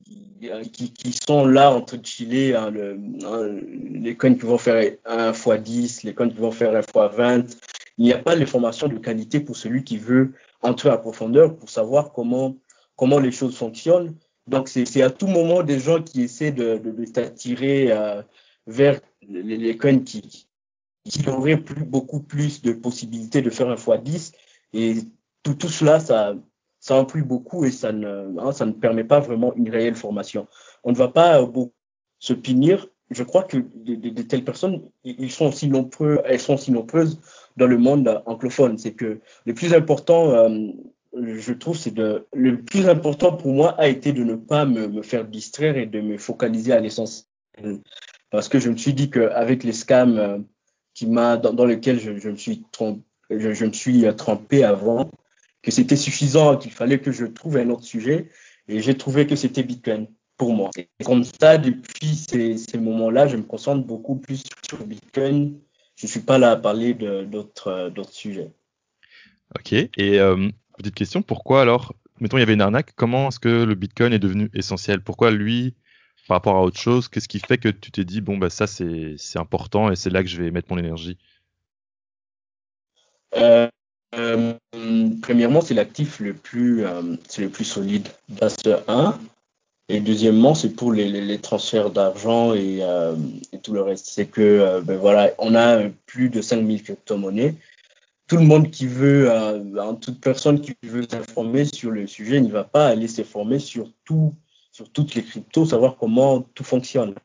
qui, 0.73 0.91
qui, 0.91 1.13
sont 1.13 1.45
là 1.45 1.71
en 1.71 1.81
train 1.81 1.97
de 1.97 2.55
hein, 2.55 2.71
le, 2.71 2.99
hein, 3.23 3.61
les 3.91 4.17
coins 4.17 4.33
qui 4.33 4.41
vont 4.41 4.57
faire 4.57 4.93
1 5.05 5.33
x 5.33 5.49
10, 5.61 6.03
les 6.03 6.15
coins 6.15 6.29
qui 6.29 6.37
vont 6.37 6.51
faire 6.51 6.75
1 6.75 6.79
x 6.79 7.15
20. 7.15 7.45
Il 7.99 8.05
n'y 8.05 8.11
a 8.11 8.17
pas 8.17 8.35
l'information 8.35 8.87
de 8.87 8.97
qualité 8.97 9.39
pour 9.39 9.55
celui 9.55 9.83
qui 9.83 9.97
veut 9.97 10.33
entrer 10.63 10.89
à 10.89 10.97
profondeur 10.97 11.55
pour 11.55 11.69
savoir 11.69 12.11
comment, 12.11 12.57
comment 12.95 13.19
les 13.19 13.31
choses 13.31 13.55
fonctionnent. 13.55 14.15
Donc, 14.47 14.67
c'est 14.67 15.03
à 15.03 15.11
tout 15.11 15.27
moment 15.27 15.61
des 15.61 15.79
gens 15.79 16.01
qui 16.01 16.23
essaient 16.23 16.51
de, 16.51 16.77
de, 16.77 17.05
t'attirer 17.05 17.91
euh, 17.91 18.23
vers 18.65 18.99
les, 19.21 19.57
les 19.57 19.77
coins 19.77 19.99
qui, 19.99 20.47
qui 21.05 21.27
auraient 21.27 21.57
plus, 21.57 21.83
beaucoup 21.83 22.21
plus 22.21 22.61
de 22.61 22.73
possibilités 22.73 23.41
de 23.41 23.49
faire 23.49 23.69
un 23.69 23.75
x10. 23.75 24.33
Et 24.73 24.95
tout, 25.43 25.55
tout 25.55 25.69
cela, 25.69 25.99
ça, 25.99 26.35
ça 26.79 27.03
plus 27.05 27.23
beaucoup 27.23 27.65
et 27.65 27.71
ça 27.71 27.91
ne, 27.91 28.37
hein, 28.39 28.51
ça 28.51 28.65
ne 28.65 28.71
permet 28.71 29.03
pas 29.03 29.19
vraiment 29.19 29.53
une 29.55 29.69
réelle 29.69 29.95
formation. 29.95 30.47
On 30.83 30.91
ne 30.91 30.97
va 30.97 31.07
pas 31.07 31.41
euh, 31.41 31.65
se 32.19 32.33
punir. 32.33 32.87
Je 33.09 33.23
crois 33.23 33.43
que 33.43 33.57
de, 33.57 33.95
de, 33.95 34.09
de, 34.09 34.21
telles 34.23 34.43
personnes, 34.43 34.81
ils 35.03 35.31
sont 35.31 35.47
aussi 35.47 35.67
nombreux, 35.67 36.21
elles 36.25 36.39
sont 36.39 36.55
aussi 36.55 36.71
nombreuses 36.71 37.19
dans 37.57 37.67
le 37.67 37.77
monde 37.77 38.21
anglophone. 38.25 38.77
C'est 38.77 38.93
que 38.93 39.19
le 39.45 39.53
plus 39.53 39.73
important, 39.73 40.31
euh, 40.31 40.71
je 41.13 41.53
trouve, 41.53 41.77
c'est 41.77 41.93
de 41.93 42.27
le 42.33 42.61
plus 42.61 42.89
important 42.89 43.35
pour 43.35 43.53
moi 43.53 43.75
a 43.77 43.87
été 43.87 44.13
de 44.13 44.23
ne 44.23 44.35
pas 44.35 44.65
me, 44.65 44.87
me 44.87 45.01
faire 45.03 45.25
distraire 45.25 45.77
et 45.77 45.85
de 45.85 46.01
me 46.01 46.17
focaliser 46.17 46.73
à 46.73 46.79
l'essence. 46.79 47.29
Parce 48.31 48.49
que 48.49 48.59
je 48.59 48.69
me 48.69 48.77
suis 48.77 48.93
dit 48.93 49.11
qu'avec 49.11 49.63
les 49.63 49.73
scams 49.73 50.17
euh, 50.17 50.39
qui 50.93 51.07
m'a 51.07 51.37
dans, 51.37 51.65
lesquels 51.65 51.99
je, 51.99 52.17
je 52.17 52.29
me 52.29 52.35
suis 52.35 52.63
trompé, 52.71 53.01
je, 53.29 53.53
je, 53.53 53.65
me 53.65 53.73
suis 53.73 54.05
trempé 54.15 54.63
avant, 54.63 55.09
que 55.61 55.71
c'était 55.71 55.95
suffisant, 55.95 56.57
qu'il 56.57 56.71
fallait 56.71 56.99
que 56.99 57.11
je 57.11 57.25
trouve 57.25 57.57
un 57.57 57.69
autre 57.69 57.83
sujet. 57.83 58.29
Et 58.67 58.81
j'ai 58.81 58.95
trouvé 58.95 59.27
que 59.27 59.35
c'était 59.35 59.63
Bitcoin 59.63 60.07
pour 60.37 60.53
moi. 60.53 60.69
Et 60.77 60.87
comme 61.03 61.23
ça, 61.23 61.57
depuis 61.57 62.15
ces, 62.15 62.57
ces 62.57 62.77
moments-là, 62.77 63.27
je 63.27 63.37
me 63.37 63.43
concentre 63.43 63.85
beaucoup 63.85 64.15
plus 64.15 64.43
sur 64.67 64.85
Bitcoin. 64.85 65.59
Je 65.95 66.07
suis 66.07 66.21
pas 66.21 66.37
là 66.37 66.51
à 66.51 66.55
parler 66.55 66.93
d'autres 66.93 67.89
d'autres 67.89 68.13
sujets. 68.13 68.51
Ok. 69.57 69.73
Et 69.73 69.89
euh, 70.19 70.49
petite 70.77 70.95
question, 70.95 71.21
pourquoi 71.21 71.61
alors, 71.61 71.93
mettons, 72.19 72.37
il 72.37 72.41
y 72.41 72.43
avait 72.43 72.53
une 72.53 72.61
arnaque, 72.61 72.93
comment 72.95 73.27
est-ce 73.27 73.39
que 73.39 73.63
le 73.63 73.75
Bitcoin 73.75 74.13
est 74.13 74.19
devenu 74.19 74.49
essentiel? 74.53 75.01
Pourquoi 75.01 75.31
lui, 75.31 75.75
par 76.27 76.35
rapport 76.35 76.55
à 76.55 76.61
autre 76.61 76.79
chose, 76.79 77.09
qu'est-ce 77.09 77.27
qui 77.27 77.39
fait 77.39 77.57
que 77.57 77.69
tu 77.69 77.91
t'es 77.91 78.05
dit, 78.05 78.21
bon, 78.21 78.37
bah, 78.37 78.49
ça, 78.49 78.67
c'est 78.67 79.17
important 79.35 79.91
et 79.91 79.95
c'est 79.95 80.09
là 80.09 80.23
que 80.23 80.29
je 80.29 80.41
vais 80.41 80.51
mettre 80.51 80.71
mon 80.71 80.77
énergie? 80.77 81.17
Euh, 83.35 83.67
euh, 84.15 84.53
Premièrement, 85.21 85.61
c'est 85.61 85.73
l'actif 85.73 86.19
le, 86.19 86.33
plus, 86.33 86.85
euh, 86.85 87.15
le 87.37 87.49
plus 87.49 87.65
solide. 87.65 88.07
Base 88.29 88.57
1. 88.87 89.19
Et 89.89 89.99
deuxièmement, 89.99 90.55
c'est 90.55 90.69
pour 90.69 90.93
les, 90.93 91.09
les, 91.09 91.39
transferts 91.39 91.89
d'argent 91.89 92.53
et, 92.53 92.81
tout 93.61 93.73
le 93.73 93.81
reste. 93.81 94.05
C'est 94.07 94.27
que, 94.27 94.81
ben 94.81 94.97
voilà, 94.97 95.31
on 95.39 95.55
a 95.55 95.89
plus 96.05 96.29
de 96.29 96.41
5000 96.41 96.83
crypto-monnaies. 96.83 97.55
Tout 98.27 98.37
le 98.37 98.45
monde 98.45 98.71
qui 98.71 98.87
veut, 98.87 99.29
toute 99.99 100.21
personne 100.21 100.61
qui 100.61 100.73
veut 100.83 101.05
s'informer 101.07 101.65
sur 101.65 101.91
le 101.91 102.07
sujet, 102.07 102.39
ne 102.39 102.49
va 102.49 102.63
pas 102.63 102.87
aller 102.87 103.09
s'informer 103.09 103.59
sur 103.59 103.91
tout, 104.05 104.33
sur 104.73 104.91
toutes 104.91 105.15
les 105.15 105.23
cryptos, 105.23 105.67
savoir 105.67 105.95
comment 105.95 106.41
tout 106.41 106.65
fonctionne. 106.65 107.15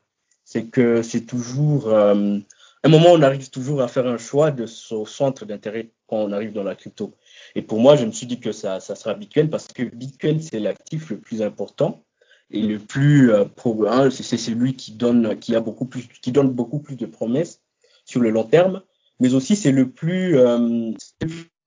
C'est 0.45 0.67
que 0.67 1.01
c'est 1.01 1.25
toujours, 1.25 1.89
euh, 1.89 2.37
un 2.83 2.89
moment, 2.89 3.09
on 3.09 3.21
arrive 3.21 3.49
toujours 3.49 3.81
à 3.81 3.89
faire 3.89 4.07
un 4.07 4.17
choix 4.17 4.51
de 4.51 4.65
son 4.65 5.03
centre 5.05 5.45
d'intérêt 5.45 5.91
quand 6.07 6.17
on 6.17 6.31
arrive 6.31 6.53
dans 6.53 6.63
la 6.63 6.75
crypto. 6.75 7.13
Et 7.55 7.61
pour 7.61 7.79
moi, 7.79 7.95
je 7.97 8.05
me 8.05 8.11
suis 8.11 8.27
dit 8.27 8.39
que 8.39 8.51
ça, 8.51 8.79
ça 8.79 8.95
sera 8.95 9.15
Bitcoin 9.15 9.49
parce 9.49 9.67
que 9.67 9.83
Bitcoin, 9.83 10.39
c'est 10.39 10.59
l'actif 10.59 11.09
le 11.09 11.19
plus 11.19 11.41
important 11.41 12.05
et 12.51 12.61
le 12.61 12.79
plus 12.79 13.31
euh, 13.31 13.45
hein, 13.87 14.09
c'est 14.09 14.37
celui 14.37 14.75
qui 14.75 14.93
donne 14.93 15.37
qui 15.39 15.55
a 15.55 15.59
beaucoup 15.59 15.85
plus 15.85 16.07
qui 16.21 16.31
donne 16.31 16.49
beaucoup 16.49 16.79
plus 16.79 16.95
de 16.95 17.05
promesses 17.05 17.61
sur 18.05 18.21
le 18.21 18.31
long 18.31 18.43
terme 18.43 18.81
mais 19.19 19.33
aussi 19.35 19.55
c'est 19.55 19.71
le 19.71 19.91
plus 19.91 20.37
euh, 20.37 20.91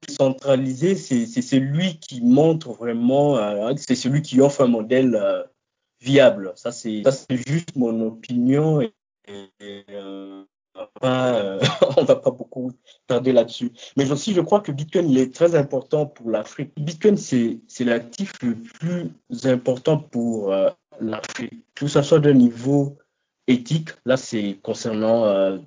centralisé 0.09 0.97
c'est 0.97 1.27
celui 1.27 2.01
qui 2.01 2.21
montre 2.21 2.73
vraiment 2.73 3.37
euh, 3.37 3.73
c'est 3.77 3.95
celui 3.95 4.23
qui 4.23 4.41
offre 4.41 4.63
un 4.63 4.67
modèle 4.67 5.47
viable 6.03 6.53
ça 6.57 6.73
c'est 6.73 7.03
ça 7.05 7.13
juste 7.31 7.77
mon 7.77 8.07
opinion 8.07 8.81
et, 8.81 8.93
et 9.29 9.85
euh, 9.91 10.45
euh, 11.05 11.61
on 11.97 12.05
va 12.05 12.17
pas 12.17 12.31
beaucoup 12.31 12.73
tarder 13.07 13.33
là-dessus. 13.33 13.73
Mais 13.97 14.11
aussi, 14.11 14.33
je 14.35 14.41
crois 14.41 14.61
que 14.61 14.73
Bitcoin 14.73 15.17
est 15.17 15.35
très 15.35 15.55
important 15.55 16.07
pour 16.07 16.31
l'Afrique. 16.31 16.73
Bitcoin, 16.77 17.17
c'est 17.17 17.61
l'actif 17.81 18.33
le 18.43 18.55
plus 18.55 19.11
important 19.47 19.99
pour 19.99 20.53
euh, 20.53 20.71
l'Afrique, 21.01 21.65
que 21.75 21.87
ce 21.87 22.03
soit 22.03 22.21
d'un 22.21 22.35
niveau 22.35 22.99
éthique, 23.49 23.91
là 24.07 24.17
c'est 24.17 24.59
concernant 24.63 25.25
euh, 25.25 25.59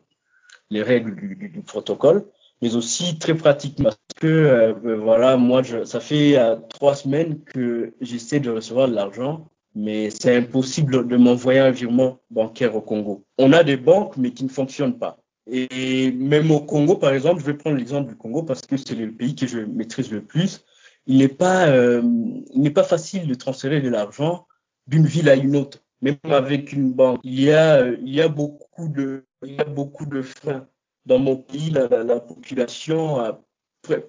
les 0.70 0.82
règles 0.82 1.16
du, 1.16 1.62
protocole, 1.62 2.26
mais 2.62 2.76
aussi 2.76 3.20
très 3.20 3.36
pratiquement. 3.36 3.90
Parce 3.90 3.98
que, 4.20 4.76
voilà, 4.96 5.38
moi, 5.38 5.62
ça 5.64 6.00
fait 6.00 6.38
trois 6.70 6.96
semaines 6.96 7.44
que 7.44 7.94
j'essaie 8.02 8.40
de 8.40 8.50
recevoir 8.50 8.88
de 8.88 8.96
l'argent 8.96 9.50
mais 9.76 10.10
c'est 10.10 10.36
impossible 10.36 11.08
de 11.08 11.18
m'envoyer 11.18 11.60
un 11.60 11.72
virement 11.72 12.20
bancaire 12.32 12.76
au 12.76 12.82
Congo. 12.82 13.26
On 13.38 13.52
a 13.52 13.64
des 13.64 13.78
banques, 13.78 14.16
mais 14.18 14.32
qui 14.32 14.46
ne 14.46 14.50
fonctionnent 14.50 14.98
pas. 14.98 15.18
Et 15.48 16.12
même 16.12 16.50
au 16.50 16.62
Congo, 16.62 16.96
par 16.96 17.14
exemple, 17.14 17.42
je 17.42 17.46
vais 17.46 17.54
prendre 17.54 17.78
l'exemple 17.78 18.10
du 18.10 18.16
Congo 18.16 18.42
parce 18.44 18.62
que 18.62 18.78
c'est 18.78 18.96
le 18.96 19.12
pays 19.12 19.36
que 19.36 19.46
je 19.46 19.60
maîtrise 19.60 20.12
le 20.12 20.22
plus. 20.24 20.66
Il 21.06 21.18
n'est 21.18 21.28
pas, 21.28 21.68
euh, 21.68 22.02
il 22.54 22.62
n'est 22.62 22.72
pas 22.72 22.84
facile 22.84 23.28
de 23.28 23.36
transférer 23.36 23.82
de 23.82 23.90
l'argent 23.90 24.48
d'une 24.88 25.06
ville 25.06 25.30
à 25.30 25.36
une 25.36 25.56
autre, 25.56 25.84
même 26.02 26.18
avec 26.24 26.74
une 26.74 26.92
banque. 26.94 27.20
Il 27.24 27.40
y 27.40 27.52
a, 27.52 27.86
il 27.88 28.10
y 28.10 28.22
a 28.22 28.28
beaucoup 28.28 28.88
de, 28.88 29.26
il 29.46 29.56
y 29.56 29.60
a 29.60 29.66
beaucoup 29.66 30.06
de 30.06 30.22
freins. 30.22 30.68
Dans 31.06 31.20
mon 31.20 31.36
pays, 31.36 31.70
la, 31.70 31.88
la, 31.88 32.04
la 32.04 32.20
population 32.20 33.20
a 33.20 33.40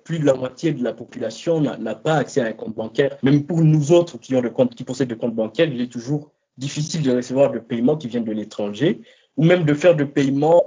plus 0.04 0.18
de 0.18 0.24
la 0.24 0.34
moitié 0.34 0.72
de 0.72 0.82
la 0.82 0.92
population 0.92 1.60
n'a 1.60 1.94
pas 1.94 2.16
accès 2.16 2.40
à 2.40 2.46
un 2.46 2.52
compte 2.52 2.74
bancaire. 2.74 3.18
Même 3.22 3.44
pour 3.44 3.62
nous 3.62 3.92
autres 3.92 4.18
qui 4.18 4.34
ont 4.34 4.40
le 4.40 4.50
compte, 4.50 4.74
qui 4.74 4.84
possèdent 4.84 5.08
des 5.08 5.16
comptes 5.16 5.34
bancaires, 5.34 5.68
il 5.68 5.80
est 5.80 5.92
toujours 5.92 6.32
difficile 6.58 7.02
de 7.02 7.14
recevoir 7.14 7.52
de 7.52 7.58
paiements 7.58 7.96
qui 7.96 8.08
viennent 8.08 8.24
de 8.24 8.32
l'étranger 8.32 9.02
ou 9.36 9.44
même 9.44 9.64
de 9.64 9.74
faire 9.74 9.94
de 9.94 10.04
paiements 10.04 10.64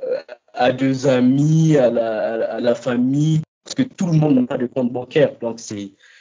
à 0.54 0.72
deux 0.72 1.08
amis, 1.08 1.78
à 1.78 1.90
la, 1.90 2.76
famille, 2.76 3.42
parce 3.64 3.76
que 3.76 3.84
tout 3.84 4.08
le 4.08 4.14
monde 4.14 4.36
n'a 4.36 4.46
pas 4.46 4.58
de 4.58 4.68
compte 4.68 4.92
bancaire. 4.92 5.38
Donc 5.40 5.60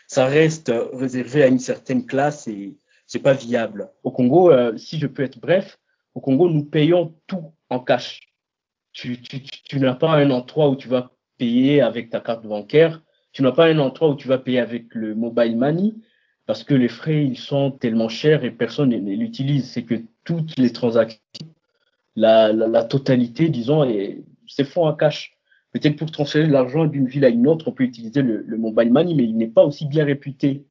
ça 0.06 0.26
reste 0.26 0.72
réservé 0.92 1.42
à 1.42 1.48
une 1.48 1.58
certaine 1.58 2.06
classe 2.06 2.48
et 2.48 2.76
c'est 3.06 3.18
pas 3.18 3.34
viable. 3.34 3.90
Au 4.02 4.10
Congo, 4.10 4.50
euh, 4.50 4.76
si 4.76 4.98
je 4.98 5.06
peux 5.06 5.22
être 5.22 5.38
bref, 5.40 5.78
au 6.14 6.20
Congo, 6.20 6.48
nous 6.48 6.64
payons 6.64 7.14
tout 7.26 7.52
en 7.70 7.80
cash. 7.80 8.20
Tu 8.92 9.20
n'as 9.74 9.94
pas 9.94 10.10
un 10.10 10.30
endroit 10.30 10.68
où 10.70 10.76
tu 10.76 10.88
vas 10.88 11.12
payer 11.38 11.80
avec 11.80 12.10
ta 12.10 12.20
carte 12.20 12.46
bancaire. 12.46 13.02
Tu 13.32 13.42
n'as 13.42 13.52
pas 13.52 13.66
un 13.66 13.78
endroit 13.78 14.10
où 14.10 14.16
tu 14.16 14.28
vas 14.28 14.38
payer 14.38 14.58
avec 14.58 14.94
le 14.94 15.14
mobile 15.14 15.56
money 15.56 15.94
parce 16.48 16.64
que 16.64 16.72
les 16.72 16.88
frais, 16.88 17.24
ils 17.24 17.36
sont 17.36 17.70
tellement 17.70 18.08
chers 18.08 18.42
et 18.42 18.50
personne 18.50 18.88
ne 18.88 19.14
l'utilise. 19.14 19.70
C'est 19.70 19.82
que 19.82 20.02
toutes 20.24 20.58
les 20.58 20.72
transactions, 20.72 21.20
la, 22.16 22.84
totalité, 22.84 23.50
disons, 23.50 23.86
c'est 24.46 24.64
font 24.64 24.86
en 24.86 24.94
cash. 24.94 25.36
Peut-être 25.72 25.96
pour 25.96 26.10
transférer 26.10 26.46
l'argent 26.46 26.86
d'une 26.86 27.06
ville 27.06 27.26
à 27.26 27.28
une 27.28 27.46
autre, 27.46 27.68
on 27.68 27.72
peut 27.72 27.84
utiliser 27.84 28.22
le, 28.22 28.42
le 28.46 28.56
mobile 28.56 28.90
money, 28.90 29.12
mais 29.14 29.24
il 29.24 29.36
n'est 29.36 29.48
pas 29.48 29.62
aussi 29.62 29.84
bien 29.84 30.06
réputé, 30.06 30.64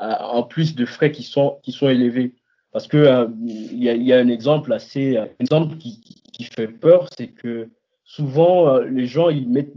euh, 0.00 0.14
en 0.20 0.42
plus 0.42 0.74
de 0.74 0.86
frais 0.86 1.12
qui 1.12 1.22
sont, 1.22 1.58
qui 1.62 1.72
sont 1.72 1.90
élevés. 1.90 2.34
Parce 2.72 2.88
que 2.88 2.96
euh, 2.96 3.28
il 3.46 3.84
y, 3.84 3.90
a, 3.90 3.94
y, 3.94 4.10
a, 4.14 4.18
un 4.18 4.28
exemple 4.28 4.72
assez, 4.72 5.18
un 5.18 5.28
exemple 5.38 5.76
qui 5.76 6.44
fait 6.44 6.68
peur, 6.68 7.10
c'est 7.14 7.28
que 7.28 7.68
souvent, 8.14 8.68
euh, 8.68 8.84
les 8.84 9.06
gens, 9.06 9.28
ils 9.28 9.48
mettent 9.48 9.74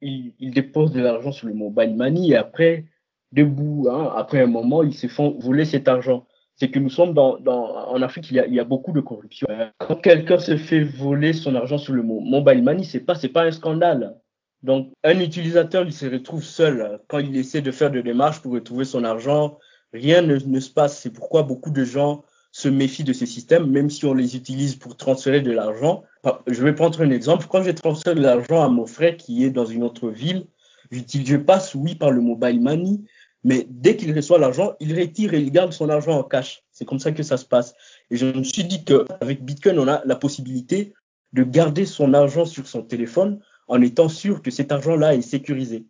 ils, 0.00 0.34
de 0.38 1.00
l'argent 1.00 1.32
sur 1.32 1.48
le 1.48 1.54
mobile 1.54 1.96
money 1.96 2.28
et 2.28 2.36
après, 2.36 2.84
debout, 3.32 3.88
hein, 3.90 4.12
après 4.14 4.40
un 4.42 4.46
moment, 4.46 4.82
ils 4.82 4.94
se 4.94 5.06
font 5.06 5.36
voler 5.38 5.64
cet 5.64 5.88
argent. 5.88 6.26
C'est 6.56 6.70
que 6.70 6.78
nous 6.78 6.90
sommes 6.90 7.14
dans, 7.14 7.38
en 7.46 8.02
Afrique, 8.02 8.30
il 8.30 8.36
y, 8.36 8.60
a, 8.60 8.64
beaucoup 8.64 8.92
de 8.92 9.00
corruption. 9.00 9.46
Quand 9.78 9.94
quelqu'un 9.94 10.38
se 10.38 10.56
fait 10.56 10.82
voler 10.82 11.32
son 11.32 11.54
argent 11.54 11.78
sur 11.78 11.94
le 11.94 12.02
mobile 12.02 12.62
money, 12.64 12.82
c'est 12.82 13.00
pas, 13.00 13.14
c'est 13.14 13.28
pas 13.28 13.44
un 13.44 13.52
scandale. 13.52 14.16
Donc, 14.64 14.92
un 15.04 15.20
utilisateur, 15.20 15.84
il 15.84 15.92
se 15.92 16.06
retrouve 16.06 16.42
seul 16.42 17.00
quand 17.06 17.20
il 17.20 17.36
essaie 17.36 17.62
de 17.62 17.70
faire 17.70 17.92
des 17.92 18.02
démarches 18.02 18.42
pour 18.42 18.52
retrouver 18.52 18.84
son 18.84 19.04
argent. 19.04 19.56
Rien 19.92 20.20
ne 20.20 20.60
se 20.60 20.70
passe. 20.70 20.98
C'est 20.98 21.12
pourquoi 21.12 21.44
beaucoup 21.44 21.70
de 21.70 21.84
gens 21.84 22.24
se 22.58 22.68
méfient 22.68 23.04
de 23.04 23.12
ces 23.12 23.26
systèmes, 23.26 23.70
même 23.70 23.88
si 23.88 24.04
on 24.04 24.14
les 24.14 24.34
utilise 24.34 24.74
pour 24.74 24.96
transférer 24.96 25.40
de 25.40 25.52
l'argent. 25.52 26.02
Je 26.48 26.60
vais 26.64 26.74
prendre 26.74 27.00
un 27.00 27.10
exemple. 27.10 27.46
Quand 27.48 27.62
je 27.62 27.70
transfère 27.70 28.16
de 28.16 28.20
l'argent 28.20 28.64
à 28.64 28.68
mon 28.68 28.84
frère 28.84 29.16
qui 29.16 29.44
est 29.44 29.50
dans 29.50 29.64
une 29.64 29.84
autre 29.84 30.08
ville, 30.10 30.44
je 30.90 31.36
passe, 31.36 31.76
oui, 31.76 31.94
par 31.94 32.10
le 32.10 32.20
mobile 32.20 32.60
money, 32.60 32.98
mais 33.44 33.64
dès 33.70 33.94
qu'il 33.94 34.12
reçoit 34.12 34.40
l'argent, 34.40 34.72
il 34.80 34.98
retire 34.98 35.34
et 35.34 35.40
il 35.40 35.52
garde 35.52 35.72
son 35.72 35.88
argent 35.88 36.18
en 36.18 36.24
cash. 36.24 36.64
C'est 36.72 36.84
comme 36.84 36.98
ça 36.98 37.12
que 37.12 37.22
ça 37.22 37.36
se 37.36 37.44
passe. 37.44 37.74
Et 38.10 38.16
je 38.16 38.26
me 38.26 38.42
suis 38.42 38.64
dit 38.64 38.84
qu'avec 38.84 39.44
Bitcoin, 39.44 39.78
on 39.78 39.86
a 39.86 40.02
la 40.04 40.16
possibilité 40.16 40.94
de 41.34 41.44
garder 41.44 41.86
son 41.86 42.12
argent 42.12 42.44
sur 42.44 42.66
son 42.66 42.82
téléphone 42.82 43.38
en 43.68 43.80
étant 43.82 44.08
sûr 44.08 44.42
que 44.42 44.50
cet 44.50 44.72
argent-là 44.72 45.14
est 45.14 45.22
sécurisé. 45.22 45.86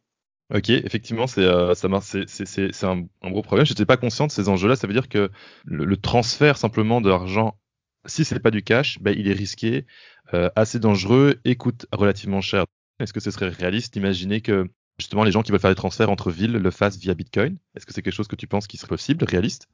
Ok, 0.55 0.71
effectivement, 0.71 1.27
c'est 1.27 1.43
euh, 1.43 1.75
ça 1.75 1.89
c'est 2.01 2.85
un, 2.85 3.07
gros 3.25 3.43
problème. 3.43 3.67
J'étais 3.67 3.85
pas 3.85 3.99
conscient 3.99 4.27
de 4.27 4.33
ces 4.33 4.49
enjeux-là. 4.49 4.77
Ça 4.77 4.87
veut 4.87 4.95
dire 4.95 5.09
que 5.11 5.31
le, 5.67 5.97
transfert 5.99 6.57
simplement 6.57 7.03
d'argent, 7.03 7.59
si 8.07 8.25
c'est 8.25 8.41
pas 8.41 8.51
du 8.51 8.63
cash, 8.63 8.99
ben, 9.01 9.15
il 9.17 9.29
est 9.29 9.35
risqué, 9.35 9.87
euh, 10.33 10.49
assez 10.57 10.79
dangereux 10.79 11.39
et 11.45 11.57
coûte 11.57 11.87
relativement 11.93 12.41
cher. 12.41 12.65
Est-ce 12.99 13.13
que 13.13 13.21
ce 13.21 13.31
serait 13.31 13.51
réaliste 13.51 13.93
d'imaginer 13.93 14.41
que 14.41 14.69
justement 14.99 15.23
les 15.23 15.33
gens 15.33 15.43
qui 15.43 15.53
veulent 15.53 15.61
faire 15.61 15.71
des 15.71 15.77
transferts 15.77 16.11
entre 16.11 16.31
villes 16.31 16.53
le 16.53 16.71
fassent 16.71 16.99
via 16.99 17.13
Bitcoin? 17.13 17.59
Est-ce 17.77 17.85
que 17.85 17.93
c'est 17.93 18.03
quelque 18.03 18.15
chose 18.15 18.29
que 18.29 18.37
tu 18.37 18.47
penses 18.47 18.67
qui 18.67 18.79
serait 18.79 18.89
possible, 18.89 19.25
réaliste? 19.25 19.69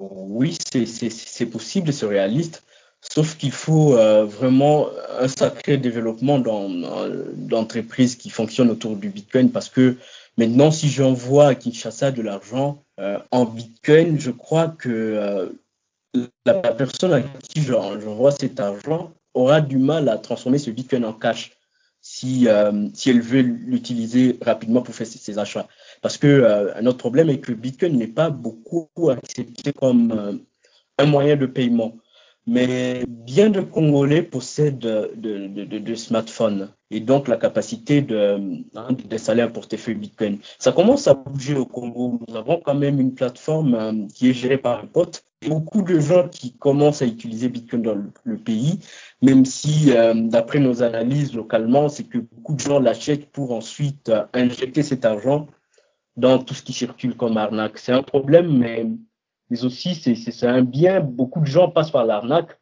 Oui, 0.00 0.56
c'est 0.66 1.46
possible, 1.46 1.92
c'est 1.92 2.06
réaliste. 2.06 2.64
Sauf 3.02 3.38
qu'il 3.38 3.52
faut 3.52 3.96
euh, 3.96 4.24
vraiment 4.24 4.88
un 5.18 5.26
sacré 5.26 5.78
développement 5.78 6.38
d'entreprises 6.38 8.16
qui 8.16 8.28
fonctionnent 8.28 8.70
autour 8.70 8.96
du 8.96 9.08
Bitcoin 9.08 9.50
parce 9.50 9.70
que 9.70 9.96
maintenant, 10.36 10.70
si 10.70 10.88
j'envoie 10.88 11.48
à 11.48 11.54
Kinshasa 11.54 12.10
de 12.10 12.20
l'argent 12.20 12.84
euh, 13.00 13.18
en 13.30 13.46
Bitcoin, 13.46 14.20
je 14.20 14.30
crois 14.30 14.68
que 14.68 14.88
euh, 14.88 15.48
la 16.44 16.54
personne 16.54 17.14
à 17.14 17.22
qui 17.22 17.62
j'envoie 17.62 18.32
cet 18.32 18.60
argent 18.60 19.12
aura 19.32 19.62
du 19.62 19.78
mal 19.78 20.08
à 20.10 20.18
transformer 20.18 20.58
ce 20.58 20.70
Bitcoin 20.70 21.04
en 21.06 21.14
cash 21.14 21.52
si, 22.02 22.48
si 22.94 23.10
elle 23.10 23.20
veut 23.20 23.42
l'utiliser 23.42 24.38
rapidement 24.40 24.80
pour 24.80 24.94
faire 24.94 25.06
ses, 25.06 25.38
achats. 25.38 25.68
Parce 26.00 26.16
que 26.16 26.72
un 26.74 26.86
autre 26.86 26.96
problème 26.96 27.28
est 27.28 27.40
que 27.40 27.52
Bitcoin 27.52 27.96
n'est 27.98 28.06
pas 28.08 28.30
beaucoup 28.30 28.88
accepté 29.10 29.72
comme 29.74 30.40
un 30.98 31.06
moyen 31.06 31.36
de 31.36 31.44
paiement 31.44 31.94
mais 32.46 33.04
bien 33.06 33.50
de 33.50 33.60
Congolais 33.60 34.22
possèdent 34.22 34.78
de, 34.78 35.12
de, 35.14 35.78
de, 35.78 35.94
smartphones 35.94 36.70
et 36.90 37.00
donc 37.00 37.28
la 37.28 37.36
capacité 37.36 38.02
de 38.02 38.62
hein, 38.74 38.88
un 39.28 39.48
portefeuille 39.48 39.94
Bitcoin. 39.94 40.38
Ça 40.58 40.72
commence 40.72 41.06
à 41.06 41.14
bouger 41.14 41.54
au 41.54 41.66
Congo. 41.66 42.18
Nous 42.26 42.36
avons 42.36 42.60
quand 42.60 42.74
même 42.74 43.00
une 43.00 43.14
plateforme 43.14 43.74
euh, 43.74 44.06
qui 44.14 44.30
est 44.30 44.32
gérée 44.32 44.58
par 44.58 44.80
un 44.82 44.86
pote. 44.86 45.22
Beaucoup 45.46 45.82
de 45.82 45.98
gens 46.00 46.28
qui 46.28 46.52
commencent 46.56 47.02
à 47.02 47.06
utiliser 47.06 47.48
Bitcoin 47.48 47.82
dans 47.82 47.96
le, 48.24 48.36
pays, 48.36 48.80
même 49.22 49.44
si, 49.46 49.92
euh, 49.96 50.12
d'après 50.14 50.58
nos 50.58 50.82
analyses 50.82 51.34
localement, 51.34 51.88
c'est 51.88 52.04
que 52.04 52.18
beaucoup 52.18 52.54
de 52.54 52.60
gens 52.60 52.78
l'achètent 52.78 53.30
pour 53.30 53.52
ensuite 53.52 54.10
euh, 54.10 54.24
injecter 54.34 54.82
cet 54.82 55.04
argent 55.04 55.46
dans 56.16 56.38
tout 56.38 56.52
ce 56.52 56.62
qui 56.62 56.72
circule 56.72 57.16
comme 57.16 57.38
arnaque. 57.38 57.78
C'est 57.78 57.92
un 57.92 58.02
problème, 58.02 58.58
mais 58.58 58.86
mais 59.50 59.64
aussi 59.64 59.94
c'est 59.94 60.46
un 60.46 60.62
bien. 60.62 61.00
Beaucoup 61.00 61.40
de 61.40 61.46
gens 61.46 61.68
passent 61.68 61.90
par 61.90 62.06
l'arnaque 62.06 62.58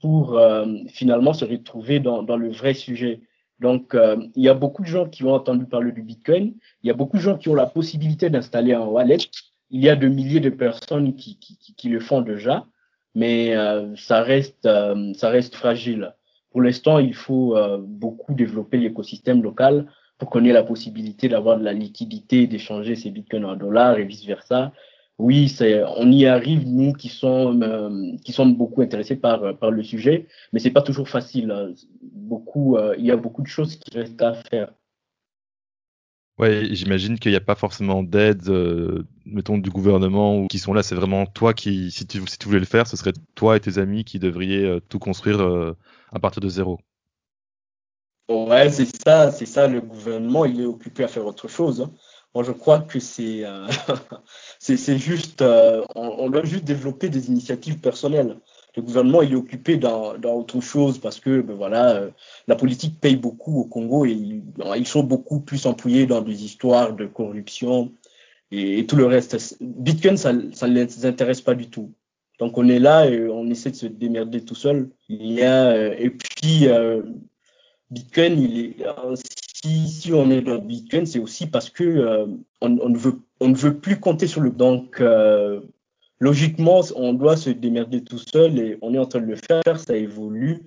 pour 0.00 0.36
euh, 0.36 0.66
finalement 0.88 1.32
se 1.32 1.44
retrouver 1.44 2.00
dans, 2.00 2.22
dans, 2.22 2.36
le 2.36 2.50
vrai 2.50 2.74
sujet. 2.74 3.20
Donc, 3.60 3.94
euh, 3.94 4.16
il 4.34 4.42
y 4.42 4.48
a 4.48 4.54
beaucoup 4.54 4.82
de 4.82 4.88
gens 4.88 5.08
qui 5.08 5.22
ont 5.22 5.32
entendu 5.32 5.66
parler 5.66 5.92
du 5.92 6.02
Bitcoin. 6.02 6.54
Il 6.82 6.88
y 6.88 6.90
a 6.90 6.94
beaucoup 6.94 7.16
de 7.16 7.22
gens 7.22 7.38
qui 7.38 7.48
ont 7.48 7.54
la 7.54 7.66
possibilité 7.66 8.28
d'installer 8.28 8.74
un 8.74 8.84
wallet. 8.84 9.18
Il 9.70 9.80
y 9.80 9.88
a 9.88 9.94
de 9.94 10.08
milliers 10.08 10.40
de 10.40 10.50
personnes 10.50 11.14
qui, 11.14 11.38
qui, 11.38 11.56
qui 11.76 11.88
le 11.88 12.00
font 12.00 12.20
déjà, 12.20 12.66
mais 13.14 13.56
euh, 13.56 13.94
ça 13.96 14.22
reste 14.22 14.68
ça 15.14 15.28
reste 15.28 15.54
fragile. 15.54 16.14
Pour 16.50 16.60
l'instant, 16.60 16.98
il 16.98 17.14
faut 17.14 17.56
beaucoup 17.80 18.34
développer 18.34 18.76
l'écosystème 18.76 19.42
local 19.42 19.86
pour 20.18 20.28
qu'on 20.28 20.44
ait 20.44 20.52
la 20.52 20.62
possibilité 20.62 21.28
d'avoir 21.28 21.58
de 21.58 21.64
la 21.64 21.72
liquidité, 21.72 22.46
d'échanger 22.46 22.94
ces 22.94 23.10
bitcoins 23.10 23.46
en 23.46 23.56
dollars 23.56 23.98
et 23.98 24.04
vice 24.04 24.26
versa, 24.26 24.70
oui, 25.22 25.48
c'est, 25.48 25.84
on 25.84 26.10
y 26.10 26.26
arrive, 26.26 26.66
nous 26.66 26.92
qui 26.92 27.08
sommes, 27.08 27.62
euh, 27.62 28.16
qui 28.24 28.32
sommes 28.32 28.56
beaucoup 28.56 28.82
intéressés 28.82 29.14
par, 29.14 29.56
par 29.56 29.70
le 29.70 29.84
sujet, 29.84 30.26
mais 30.52 30.58
c'est 30.58 30.72
pas 30.72 30.82
toujours 30.82 31.08
facile. 31.08 31.52
Hein. 31.52 31.72
Beaucoup, 32.02 32.76
euh, 32.76 32.96
il 32.98 33.06
y 33.06 33.12
a 33.12 33.16
beaucoup 33.16 33.42
de 33.42 33.46
choses 33.46 33.76
qui 33.76 33.96
restent 33.96 34.20
à 34.20 34.34
faire. 34.34 34.74
Ouais, 36.38 36.66
j'imagine 36.72 37.20
qu'il 37.20 37.30
n'y 37.30 37.36
a 37.36 37.40
pas 37.40 37.54
forcément 37.54 38.02
d'aide, 38.02 38.48
euh, 38.48 39.04
mettons, 39.24 39.58
du 39.58 39.70
gouvernement 39.70 40.38
ou 40.38 40.48
qui 40.48 40.58
sont 40.58 40.74
là. 40.74 40.82
C'est 40.82 40.96
vraiment 40.96 41.24
toi 41.24 41.54
qui, 41.54 41.92
si 41.92 42.04
tu, 42.04 42.20
si 42.26 42.36
tu 42.36 42.48
voulais 42.48 42.58
le 42.58 42.66
faire, 42.66 42.88
ce 42.88 42.96
serait 42.96 43.12
toi 43.36 43.56
et 43.56 43.60
tes 43.60 43.78
amis 43.78 44.02
qui 44.02 44.18
devriez 44.18 44.78
tout 44.88 44.98
construire 44.98 45.40
à 46.10 46.18
partir 46.18 46.40
de 46.40 46.48
zéro. 46.48 46.80
Ouais, 48.28 48.70
c'est 48.70 48.88
ça, 49.04 49.30
c'est 49.30 49.46
ça. 49.46 49.68
Le 49.68 49.80
gouvernement, 49.80 50.44
il 50.46 50.60
est 50.60 50.66
occupé 50.66 51.04
à 51.04 51.08
faire 51.08 51.26
autre 51.26 51.46
chose. 51.46 51.82
Hein. 51.82 51.92
Moi, 52.34 52.44
je 52.44 52.52
crois 52.52 52.80
que 52.80 52.98
c'est 52.98 53.44
euh, 53.44 53.66
juste, 54.96 55.42
euh, 55.42 55.82
on, 55.94 56.30
doit 56.30 56.44
juste 56.44 56.64
développer 56.64 57.10
des 57.10 57.28
initiatives 57.28 57.78
personnelles. 57.78 58.38
Le 58.74 58.82
gouvernement 58.82 59.20
il 59.20 59.32
est 59.32 59.36
occupé 59.36 59.76
dans, 59.76 60.16
dans 60.16 60.32
autre 60.32 60.58
chose 60.62 60.98
parce 60.98 61.20
que 61.20 61.42
ben 61.42 61.54
voilà, 61.54 61.90
euh, 61.96 62.10
la 62.48 62.56
politique 62.56 62.98
paye 63.00 63.16
beaucoup 63.16 63.60
au 63.60 63.64
Congo 63.66 64.06
et 64.06 64.12
ils, 64.12 64.86
sont 64.86 65.02
beaucoup 65.02 65.40
plus 65.40 65.66
empouillés 65.66 66.06
dans 66.06 66.22
des 66.22 66.42
histoires 66.42 66.94
de 66.94 67.04
corruption 67.04 67.92
et, 68.50 68.86
tout 68.86 68.96
le 68.96 69.04
reste. 69.04 69.58
Bitcoin, 69.60 70.16
ça, 70.16 70.32
ça 70.54 70.68
ne 70.68 70.72
les 70.72 71.04
intéresse 71.04 71.42
pas 71.42 71.54
du 71.54 71.68
tout. 71.68 71.92
Donc 72.38 72.56
on 72.56 72.66
est 72.66 72.78
là 72.78 73.06
et 73.06 73.28
on 73.28 73.50
essaie 73.50 73.72
de 73.72 73.76
se 73.76 73.86
démerder 73.86 74.42
tout 74.42 74.54
seul. 74.54 74.88
Il 75.10 75.32
y 75.32 75.42
a 75.42 75.94
et 75.94 76.08
puis 76.08 76.66
Bitcoin, 77.90 78.40
il 78.40 78.58
est 78.58 78.86
si, 79.64 80.12
on 80.12 80.30
est 80.30 80.42
dans 80.42 80.58
Bitcoin, 80.58 81.06
c'est 81.06 81.18
aussi 81.18 81.46
parce 81.46 81.70
que 81.70 81.84
euh, 81.84 82.26
on, 82.60 82.68
ne 82.70 83.54
veut, 83.54 83.78
plus 83.78 83.98
compter 84.00 84.26
sur 84.26 84.40
le. 84.40 84.50
Donc, 84.50 85.00
euh, 85.00 85.60
logiquement, 86.20 86.80
on 86.96 87.12
doit 87.12 87.36
se 87.36 87.50
démerder 87.50 88.02
tout 88.02 88.18
seul 88.18 88.58
et 88.58 88.78
on 88.82 88.94
est 88.94 88.98
en 88.98 89.06
train 89.06 89.20
de 89.20 89.26
le 89.26 89.36
faire, 89.36 89.78
ça 89.78 89.96
évolue. 89.96 90.62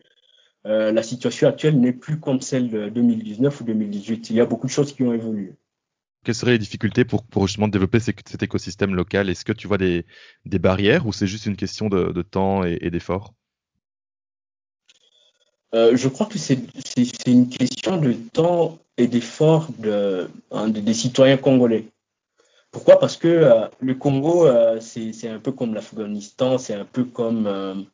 Euh, 0.66 0.92
la 0.92 1.04
situation 1.04 1.48
actuelle 1.48 1.80
n'est 1.80 1.94
plus 1.94 2.20
comme 2.20 2.42
celle 2.42 2.70
de 2.70 2.90
2019 2.90 3.62
ou 3.62 3.64
2018. 3.66 4.30
Il 4.30 4.36
y 4.38 4.42
a 4.42 4.46
beaucoup 4.46 4.68
de 4.68 4.72
choses 4.72 4.94
qui 4.94 5.04
ont 5.04 5.14
évolué. 5.14 5.54
Quelles 6.24 6.34
seraient 6.34 6.54
les 6.54 6.60
difficultés 6.60 7.06
pour, 7.06 7.24
justement 7.46 7.68
développer 7.68 8.00
cet 8.00 8.42
écosystème 8.42 8.96
local? 8.96 9.30
Est-ce 9.30 9.46
que 9.46 9.54
tu 9.54 9.68
vois 9.68 9.78
des, 9.78 10.06
barrières 10.46 11.06
ou 11.06 11.14
c'est 11.14 11.28
juste 11.28 11.46
une 11.46 11.56
question 11.56 11.88
de, 11.88 12.22
temps 12.24 12.64
et, 12.64 12.80
et 12.82 12.90
d'effort 12.90 13.36
euh, 15.74 15.96
je 15.96 16.08
crois 16.08 16.28
que 16.28 16.38
c'est 16.38 16.60
une 17.26 17.50
question 17.50 17.98
de 17.98 18.14
temps 18.14 18.78
et 18.98 19.08
d'effort 19.08 19.68
de, 19.80 20.30
hein, 20.52 20.70
des 20.70 20.94
citoyens 20.94 21.38
congolais. 21.38 21.88
Pourquoi? 22.72 23.00
Parce 23.00 23.18
que 23.18 23.28
euh, 23.28 23.68
le 23.80 23.96
Congo, 23.96 24.48
euh, 24.48 24.80
c'est 24.80 25.28
un 25.30 25.40
peu 25.40 25.52
comme 25.52 25.74
l'Afghanistan, 25.74 26.58
c'est 26.58 26.74
un 26.74 26.86
peu 26.86 27.04
comme 27.04 27.86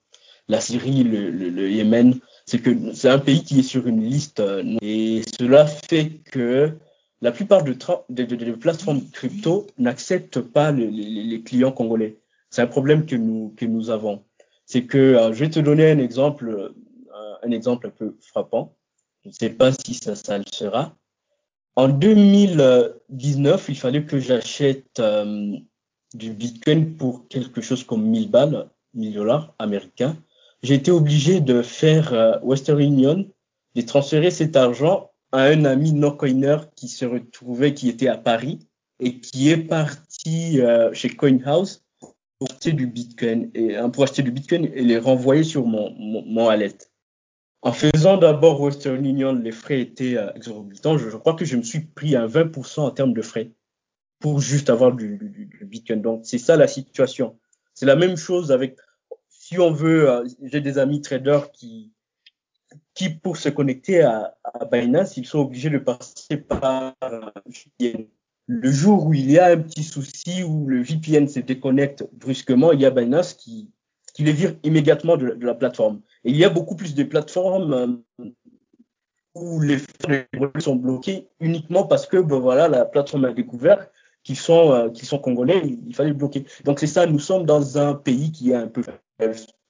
la 0.47 0.61
Syrie, 0.61 1.03
le, 1.03 1.71
Yémen. 1.71 2.19
C'est 2.45 2.59
que 2.59 2.93
c'est 2.93 3.09
un 3.09 3.19
pays 3.19 3.43
qui 3.43 3.59
est 3.59 3.63
sur 3.63 3.87
une 3.87 4.03
liste 4.03 4.41
et 4.81 5.21
cela 5.39 5.65
fait 5.65 6.21
que 6.31 6.71
la 7.21 7.31
plupart 7.31 7.63
de, 7.63 7.75
de, 8.09 8.51
plateformes 8.53 9.01
crypto 9.11 9.67
n'acceptent 9.77 10.41
pas 10.41 10.71
les, 10.71 11.41
clients 11.43 11.71
congolais. 11.71 12.17
C'est 12.49 12.61
un 12.61 12.67
problème 12.67 13.05
que 13.05 13.15
nous, 13.15 13.53
que 13.55 13.65
nous 13.65 13.89
avons. 13.91 14.23
C'est 14.65 14.83
que, 14.83 15.31
je 15.31 15.39
vais 15.39 15.49
te 15.49 15.59
donner 15.59 15.89
un 15.91 15.99
exemple 15.99 16.73
un 17.43 17.51
exemple 17.51 17.87
un 17.87 17.91
peu 17.91 18.17
frappant. 18.21 18.75
Je 19.23 19.29
ne 19.29 19.33
sais 19.33 19.49
pas 19.49 19.71
si 19.71 19.93
ça, 19.93 20.15
ça 20.15 20.37
le 20.37 20.45
sera. 20.51 20.95
En 21.75 21.87
2019, 21.87 23.69
il 23.69 23.77
fallait 23.77 24.03
que 24.03 24.19
j'achète 24.19 24.99
euh, 24.99 25.55
du 26.13 26.31
Bitcoin 26.31 26.97
pour 26.97 27.27
quelque 27.29 27.61
chose 27.61 27.83
comme 27.83 28.03
1000 28.03 28.29
balles, 28.29 28.69
1000 28.93 29.13
dollars 29.13 29.53
américains. 29.57 30.17
J'ai 30.63 30.75
été 30.75 30.91
obligé 30.91 31.39
de 31.39 31.61
faire 31.61 32.13
euh, 32.13 32.37
Western 32.41 32.79
Union, 32.79 33.25
de 33.75 33.81
transférer 33.81 34.31
cet 34.31 34.57
argent 34.57 35.11
à 35.31 35.43
un 35.43 35.63
ami 35.63 35.93
no-coiner 35.93 36.57
qui 36.75 36.89
se 36.89 37.05
retrouvait, 37.05 37.73
qui 37.73 37.87
était 37.87 38.09
à 38.09 38.17
Paris 38.17 38.59
et 38.99 39.19
qui 39.19 39.49
est 39.49 39.57
parti 39.57 40.59
euh, 40.59 40.93
chez 40.93 41.09
CoinHouse 41.09 41.83
pour 41.99 42.51
acheter 42.51 42.73
du 42.73 42.87
Bitcoin 42.87 43.49
et 43.53 43.77
pour 43.93 44.03
acheter 44.03 44.23
du 44.23 44.31
Bitcoin 44.31 44.65
et 44.65 44.83
les 44.83 44.97
renvoyer 44.97 45.43
sur 45.43 45.65
mon, 45.65 45.91
mon, 45.97 46.23
mon 46.25 46.47
wallet. 46.47 46.75
En 47.63 47.73
faisant 47.73 48.17
d'abord 48.17 48.59
Western 48.59 49.05
Union, 49.05 49.33
les 49.33 49.51
frais 49.51 49.81
étaient 49.81 50.17
euh, 50.17 50.33
exorbitants. 50.33 50.97
Je, 50.97 51.15
crois 51.15 51.35
que 51.35 51.45
je 51.45 51.55
me 51.55 51.61
suis 51.61 51.81
pris 51.81 52.15
à 52.15 52.25
20% 52.25 52.79
en 52.79 52.91
termes 52.91 53.13
de 53.13 53.21
frais 53.21 53.51
pour 54.19 54.39
juste 54.39 54.69
avoir 54.69 54.93
du, 54.93 55.17
du, 55.17 55.65
Bitcoin. 55.65 56.01
Donc, 56.01 56.21
c'est 56.23 56.39
ça 56.39 56.55
la 56.57 56.67
situation. 56.67 57.37
C'est 57.75 57.85
la 57.85 57.95
même 57.95 58.17
chose 58.17 58.51
avec, 58.51 58.77
si 59.29 59.59
on 59.59 59.71
veut, 59.71 60.09
euh, 60.09 60.27
j'ai 60.41 60.61
des 60.61 60.79
amis 60.79 61.01
traders 61.01 61.51
qui, 61.51 61.91
qui 62.95 63.09
pour 63.09 63.37
se 63.37 63.49
connecter 63.49 64.01
à, 64.01 64.35
à 64.43 64.65
Binance, 64.65 65.17
ils 65.17 65.27
sont 65.27 65.39
obligés 65.39 65.69
de 65.69 65.77
passer 65.77 66.37
par 66.37 66.95
VPN. 67.45 68.07
Le 68.47 68.71
jour 68.71 69.05
où 69.05 69.13
il 69.13 69.29
y 69.31 69.37
a 69.37 69.47
un 69.47 69.57
petit 69.57 69.83
souci, 69.83 70.43
où 70.43 70.67
le 70.67 70.81
VPN 70.81 71.27
se 71.27 71.39
déconnecte 71.39 72.05
brusquement, 72.11 72.71
il 72.71 72.81
y 72.81 72.85
a 72.85 72.89
Binance 72.89 73.33
qui, 73.33 73.69
qui 74.13 74.23
les 74.23 74.33
vire 74.33 74.55
immédiatement 74.63 75.17
de, 75.17 75.37
la 75.39 75.53
plateforme. 75.53 76.01
Et 76.23 76.31
il 76.31 76.37
y 76.37 76.45
a 76.45 76.49
beaucoup 76.49 76.75
plus 76.75 76.95
de 76.95 77.03
plateformes 77.03 77.73
euh, 77.73 78.25
où 79.35 79.61
les 79.61 79.79
sont 80.59 80.75
bloqués 80.75 81.27
uniquement 81.39 81.85
parce 81.85 82.05
que 82.05 82.17
ben 82.17 82.39
voilà, 82.39 82.67
la 82.67 82.85
plateforme 82.85 83.25
a 83.25 83.33
découvert 83.33 83.87
qu'ils 84.23 84.37
sont, 84.37 84.71
euh, 84.73 84.89
qu'ils 84.89 85.07
sont 85.07 85.19
congolais, 85.19 85.61
il, 85.87 85.95
fallait 85.95 86.13
bloquer. 86.13 86.45
Donc 86.65 86.79
c'est 86.79 86.87
ça, 86.87 87.05
nous 87.05 87.19
sommes 87.19 87.45
dans 87.45 87.77
un 87.77 87.93
pays 87.93 88.31
qui 88.31 88.51
est 88.51 88.55
un 88.55 88.67
peu 88.67 88.83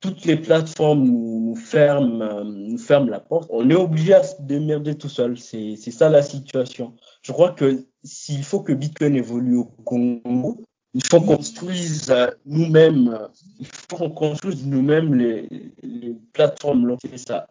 toutes 0.02 0.26
les 0.26 0.36
plateformes 0.36 1.04
nous, 1.04 1.56
ferment, 1.56 2.22
euh, 2.22 2.44
nous 2.44 2.78
ferment 2.78 3.10
la 3.10 3.20
porte. 3.20 3.48
On 3.54 3.70
est 3.70 3.76
obligé 3.76 4.14
à 4.14 4.24
se 4.24 4.42
démerder 4.42 4.96
tout 4.96 5.10
seul. 5.10 5.38
C'est 5.38 5.76
ça 5.78 6.10
la 6.10 6.24
situation. 6.24 6.96
Je 7.22 7.32
crois 7.32 7.52
que 7.52 7.86
s'il 8.04 8.44
faut 8.44 8.62
que 8.62 8.74
Bitcoin 8.74 9.16
évolue 9.16 9.58
au 9.58 9.66
Congo, 9.66 10.64
il 10.94 11.06
faut 11.06 11.22
qu'on 11.22 11.38
construise 11.38 12.10
euh, 12.12 12.28
nous-mêmes, 12.46 13.10
euh, 13.10 13.28
il 13.60 13.68
faut 13.68 13.98
qu'on 13.98 14.10
construise 14.10 14.66
nous-mêmes 14.66 15.16
les, 15.16 15.48
les, 15.82 16.16
plateformes. 16.34 16.98
C'est 17.02 17.18
ça. 17.18 17.48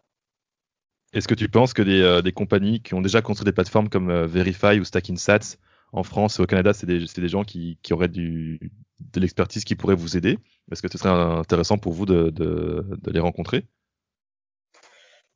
Est-ce 1.12 1.26
que 1.26 1.34
tu 1.34 1.48
penses 1.48 1.72
que 1.72 1.82
des, 1.82 2.22
des, 2.22 2.32
compagnies 2.32 2.80
qui 2.80 2.94
ont 2.94 3.00
déjà 3.00 3.22
construit 3.22 3.44
des 3.44 3.52
plateformes 3.52 3.88
comme 3.88 4.26
Verify 4.26 4.78
ou 4.78 4.84
Stackinsats 4.84 5.56
en 5.92 6.04
France 6.04 6.38
et 6.38 6.42
au 6.42 6.46
Canada, 6.46 6.72
c'est 6.72 6.86
des, 6.86 7.04
des, 7.04 7.28
gens 7.28 7.42
qui, 7.42 7.78
qui 7.82 7.92
auraient 7.92 8.08
du, 8.08 8.70
de 9.12 9.20
l'expertise 9.20 9.64
qui 9.64 9.74
pourrait 9.74 9.96
vous 9.96 10.16
aider? 10.16 10.38
Est-ce 10.70 10.82
que 10.82 10.88
ce 10.90 10.98
serait 10.98 11.10
intéressant 11.10 11.78
pour 11.78 11.92
vous 11.92 12.06
de, 12.06 12.30
de, 12.30 12.86
de 13.02 13.10
les 13.10 13.18
rencontrer? 13.18 13.64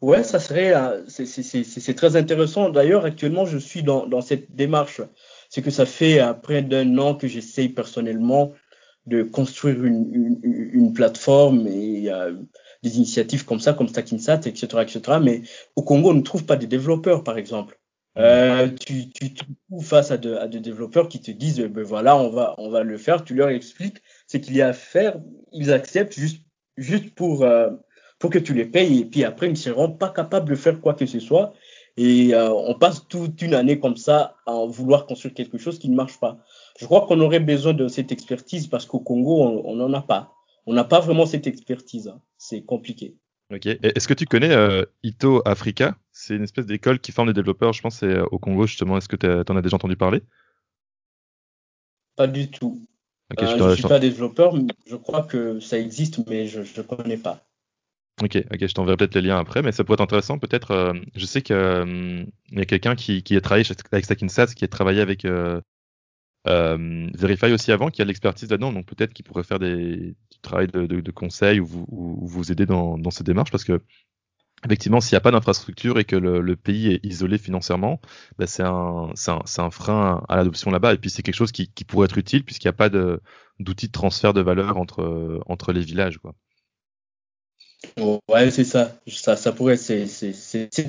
Ouais, 0.01 0.23
ça 0.23 0.39
serait, 0.39 0.75
c'est 1.09 1.95
très 1.95 2.17
intéressant. 2.17 2.69
D'ailleurs, 2.69 3.07
actuellement, 3.07 3.47
je 3.47 3.57
suis 3.57 3.83
dans, 3.83 4.07
dans 4.07 4.21
cette 4.21 4.55
démarche. 4.55 5.01
C'est 5.55 5.63
que 5.63 5.71
ça 5.71 5.87
fait 5.87 6.21
près 6.43 6.63
d'un 6.63 6.99
an 6.99 7.15
que 7.15 7.29
j'essaye 7.29 7.69
personnellement 7.69 8.55
de 9.07 9.23
construire 9.23 9.85
une, 9.85 10.13
une, 10.13 10.41
une 10.73 10.93
plateforme 10.93 11.69
et 11.69 12.11
euh, 12.11 12.35
des 12.83 12.97
initiatives 12.97 13.45
comme 13.45 13.61
ça, 13.61 13.73
comme 13.73 13.87
Stackinsat, 13.87 14.41
etc., 14.47 14.67
etc. 14.83 15.19
Mais 15.23 15.43
au 15.77 15.85
Congo, 15.85 16.11
on 16.11 16.15
ne 16.15 16.23
trouve 16.23 16.45
pas 16.45 16.57
de 16.57 16.67
développeurs, 16.67 17.23
par 17.23 17.39
exemple. 17.39 17.79
Euh, 18.19 18.69
tu, 18.85 19.11
tu 19.11 19.33
te 19.33 19.45
trouves 19.69 19.87
face 19.87 20.11
à 20.11 20.17
des 20.17 20.49
de 20.49 20.59
développeurs 20.59 21.09
qui 21.09 21.21
te 21.21 21.31
disent, 21.31 21.61
ben 21.61 21.85
voilà, 21.85 22.17
on 22.17 22.31
va, 22.31 22.57
on 22.59 22.69
va 22.69 22.83
le 22.83 22.99
faire. 22.99 23.23
Tu 23.23 23.35
leur 23.35 23.51
expliques 23.51 24.03
ce 24.27 24.39
qu'il 24.39 24.57
y 24.57 24.61
a 24.61 24.71
à 24.71 24.73
faire. 24.73 25.21
Ils 25.53 25.73
acceptent 25.73 26.19
juste, 26.19 26.43
juste 26.77 27.15
pour, 27.15 27.45
euh, 27.45 27.71
faut 28.21 28.29
que 28.29 28.41
tu 28.41 28.55
les 28.55 28.65
payes 28.65 29.03
et 29.03 29.05
puis 29.05 29.23
après, 29.23 29.47
ils 29.47 29.51
ne 29.51 29.55
seront 29.55 29.93
pas 29.93 30.09
capables 30.09 30.49
de 30.49 30.57
faire 30.57 30.81
quoi 30.81 30.95
que 30.95 31.07
ce 31.07 31.21
soit. 31.21 31.53
Et 31.97 32.35
euh, 32.35 32.53
on 32.53 32.75
passe 32.75 33.07
toute 33.07 33.41
une 33.41 33.55
année 33.55 33.79
comme 33.79 33.97
ça 33.97 34.37
à 34.47 34.65
vouloir 34.67 35.07
construire 35.07 35.35
quelque 35.35 35.59
chose 35.59 35.79
qui 35.79 35.89
ne 35.89 35.95
marche 35.95 36.19
pas. 36.19 36.39
Je 36.79 36.87
crois 36.87 37.07
qu'on 37.07 37.21
aurait 37.21 37.41
besoin 37.41 37.73
de 37.73 37.87
cette 37.87 38.11
expertise 38.11 38.67
parce 38.67 38.85
qu'au 38.85 38.99
Congo, 38.99 39.63
on 39.65 39.77
n'en 39.77 39.93
a 39.93 40.03
pas. 40.03 40.35
On 40.67 40.73
n'a 40.73 40.85
pas 40.85 41.01
vraiment 41.01 41.27
cette 41.27 41.47
expertise. 41.47 42.09
Hein. 42.09 42.21
C'est 42.37 42.63
compliqué. 42.63 43.17
Ok. 43.53 43.67
Est-ce 43.67 44.09
que 44.09 44.15
tu 44.15 44.27
connais 44.27 44.53
euh, 44.53 44.85
Ito 45.03 45.43
Africa? 45.45 45.97
C'est 46.13 46.35
une 46.35 46.43
espèce 46.43 46.67
d'école 46.67 46.99
qui 46.99 47.13
forme 47.13 47.29
des 47.29 47.35
développeurs, 47.35 47.73
je 47.73 47.83
pense, 47.83 47.99
c'est 47.99 48.07
euh, 48.07 48.25
au 48.31 48.39
Congo 48.39 48.67
justement. 48.67 48.97
Est-ce 48.97 49.09
que 49.09 49.17
tu 49.17 49.27
en 49.27 49.57
as 49.57 49.63
déjà 49.63 49.77
entendu 49.77 49.97
parler? 49.97 50.23
Pas 52.17 52.27
du 52.27 52.51
tout. 52.51 52.87
je 53.39 53.45
ne 53.45 53.75
suis 53.75 53.83
pas 53.83 53.99
développeur, 53.99 54.57
je 54.87 54.97
crois 54.97 55.23
que 55.23 55.61
ça 55.61 55.79
existe, 55.79 56.27
mais 56.29 56.47
je 56.47 56.61
ne 56.61 56.83
connais 56.83 57.17
pas. 57.17 57.45
Ok, 58.23 58.37
ok, 58.53 58.67
je 58.67 58.75
t'enverrai 58.75 58.97
peut-être 58.97 59.15
les 59.17 59.23
liens 59.23 59.39
après, 59.39 59.61
mais 59.63 59.73
ça 59.73 59.83
pourrait 59.83 59.95
être 59.95 60.01
intéressant. 60.03 60.39
Peut-être, 60.39 60.71
euh, 60.71 60.93
je 61.17 61.27
sais 61.27 61.43
qu'il 61.43 61.57
euh, 61.57 62.25
y 62.53 62.61
a 62.61 62.65
quelqu'un 62.65 62.95
qui, 62.95 63.25
qui 63.25 63.37
a 63.37 63.41
travaillé 63.41 63.67
avec 63.91 64.05
Stackinsats, 64.05 64.55
qui 64.55 64.65
a 64.65 64.69
travaillé 64.69 65.01
avec 65.01 65.25
euh, 65.25 65.61
euh, 66.49 67.09
Verify 67.15 67.53
aussi 67.53 67.73
avant, 67.73 67.91
qui 67.91 68.03
a 68.03 68.05
l'expertise 68.05 68.51
là-dedans, 68.51 68.73
donc 68.73 68.87
peut-être 68.87 69.15
qu'il 69.15 69.25
pourrait 69.25 69.45
faire 69.45 69.59
des, 69.59 69.97
du 70.31 70.39
travail 70.43 70.69
de, 70.69 70.87
de, 70.87 71.01
de 71.01 71.11
conseil 71.11 71.61
ou 71.61 71.67
vous, 71.67 71.87
ou 71.89 72.27
vous 72.29 72.53
aider 72.53 72.67
dans, 72.67 72.99
dans 72.99 73.11
ces 73.11 73.25
démarches, 73.25 73.51
parce 73.51 73.65
que 73.65 73.81
effectivement, 74.65 75.01
s'il 75.01 75.15
n'y 75.15 75.19
a 75.19 75.21
pas 75.23 75.33
d'infrastructure 75.33 75.99
et 75.99 76.05
que 76.05 76.17
le, 76.17 76.41
le, 76.41 76.57
pays 76.57 76.93
est 76.93 77.05
isolé 77.05 77.39
financièrement, 77.39 78.01
bah 78.39 78.47
c'est 78.47 78.63
un, 78.63 79.11
un, 79.29 79.41
un, 79.59 79.71
frein 79.71 80.25
à 80.29 80.37
l'adoption 80.37 80.71
là-bas. 80.71 80.95
Et 80.95 80.99
puis 80.99 81.11
c'est 81.11 81.23
quelque 81.23 81.35
chose 81.35 81.53
qui, 81.53 81.69
qui 81.73 81.85
pourrait 81.85 82.07
être 82.07 82.19
utile 82.19 82.45
puisqu'il 82.45 82.69
n'y 82.69 82.71
a 82.71 82.75
pas 82.75 82.89
d'outils 82.91 83.87
de, 83.87 83.89
de 83.89 83.93
transfert 83.93 84.33
de 84.35 84.41
valeur 84.41 84.79
entre, 84.79 85.41
entre 85.47 85.73
les 85.73 85.83
villages, 85.83 86.19
quoi. 86.19 86.35
Ouais, 88.29 88.51
c'est 88.51 88.65
ça. 88.65 88.93
ça. 89.07 89.37
Ça 89.37 89.53
pourrait, 89.53 89.77
c'est 89.77 90.07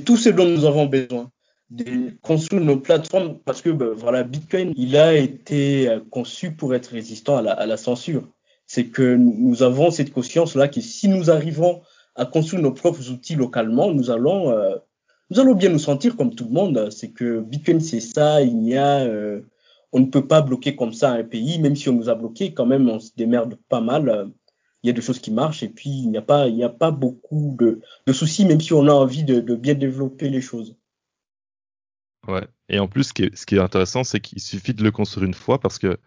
tout 0.05 0.17
ce 0.17 0.29
dont 0.29 0.45
nous 0.45 0.65
avons 0.65 0.85
besoin. 0.85 1.31
De 1.71 2.11
construire 2.21 2.63
nos 2.63 2.77
plateformes 2.77 3.39
parce 3.39 3.63
que 3.63 3.71
ben, 3.71 3.89
voilà, 3.95 4.21
Bitcoin, 4.21 4.71
il 4.77 4.95
a 4.95 5.15
été 5.15 5.89
euh, 5.89 5.99
conçu 6.11 6.51
pour 6.51 6.75
être 6.75 6.91
résistant 6.91 7.37
à 7.37 7.65
la, 7.65 7.77
censure. 7.77 8.29
C'est 8.67 8.85
que 8.85 9.15
nous 9.15 9.63
avons 9.63 9.89
cette 9.89 10.13
conscience-là 10.13 10.67
que 10.67 10.79
si 10.79 11.07
nous 11.07 11.31
arrivons 11.31 11.81
à 12.13 12.27
construire 12.27 12.61
nos 12.61 12.71
propres 12.71 13.09
outils 13.09 13.35
localement, 13.35 13.91
nous 13.91 14.11
allons, 14.11 14.51
euh, 14.51 14.75
nous 15.31 15.39
allons 15.39 15.55
bien 15.55 15.69
nous 15.69 15.79
sentir 15.79 16.15
comme 16.15 16.35
tout 16.35 16.45
le 16.45 16.51
monde. 16.51 16.91
C'est 16.91 17.09
que 17.09 17.39
Bitcoin, 17.39 17.81
c'est 17.81 17.99
ça. 17.99 18.43
Il 18.43 18.63
y 18.63 18.77
a, 18.77 18.99
euh, 18.99 19.41
on 19.91 20.01
ne 20.01 20.05
peut 20.05 20.27
pas 20.27 20.43
bloquer 20.43 20.75
comme 20.75 20.93
ça 20.93 21.13
un 21.13 21.23
pays, 21.23 21.57
même 21.57 21.75
si 21.75 21.89
on 21.89 21.93
nous 21.93 22.09
a 22.09 22.15
bloqué, 22.15 22.53
quand 22.53 22.67
même, 22.67 22.87
on 22.87 22.99
se 22.99 23.09
démerde 23.17 23.57
pas 23.69 23.81
mal 23.81 24.29
il 24.85 24.87
y 24.87 24.91
a 24.91 24.93
des 24.93 25.01
choses 25.01 25.19
qui 25.19 25.31
marchent 25.31 25.63
et 25.63 25.67
puis 25.67 25.89
il 25.89 26.11
n'y 26.11 26.17
a 26.17 26.21
pas, 26.21 26.47
il 26.47 26.55
n'y 26.55 26.63
a 26.63 26.69
pas 26.69 26.91
beaucoup 26.91 27.57
de, 27.59 27.81
soucis, 28.13 28.45
même 28.45 28.61
si 28.61 28.71
on 28.71 28.87
a 28.87 28.91
envie 28.91 29.23
de, 29.23 29.55
bien 29.55 29.73
développer 29.73 30.29
les 30.29 30.41
choses. 30.41 30.75
Ouais. 32.27 32.47
Et 32.69 32.77
en 32.77 32.87
plus, 32.87 33.05
ce 33.05 33.13
qui 33.45 33.55
est, 33.55 33.59
intéressant, 33.59 34.03
c'est 34.03 34.19
qu'il 34.19 34.39
suffit 34.39 34.75
de 34.75 34.83
le 34.83 34.91
construire 34.91 35.25
une 35.25 35.33
fois 35.33 35.59
parce 35.59 35.79
que 35.79 35.97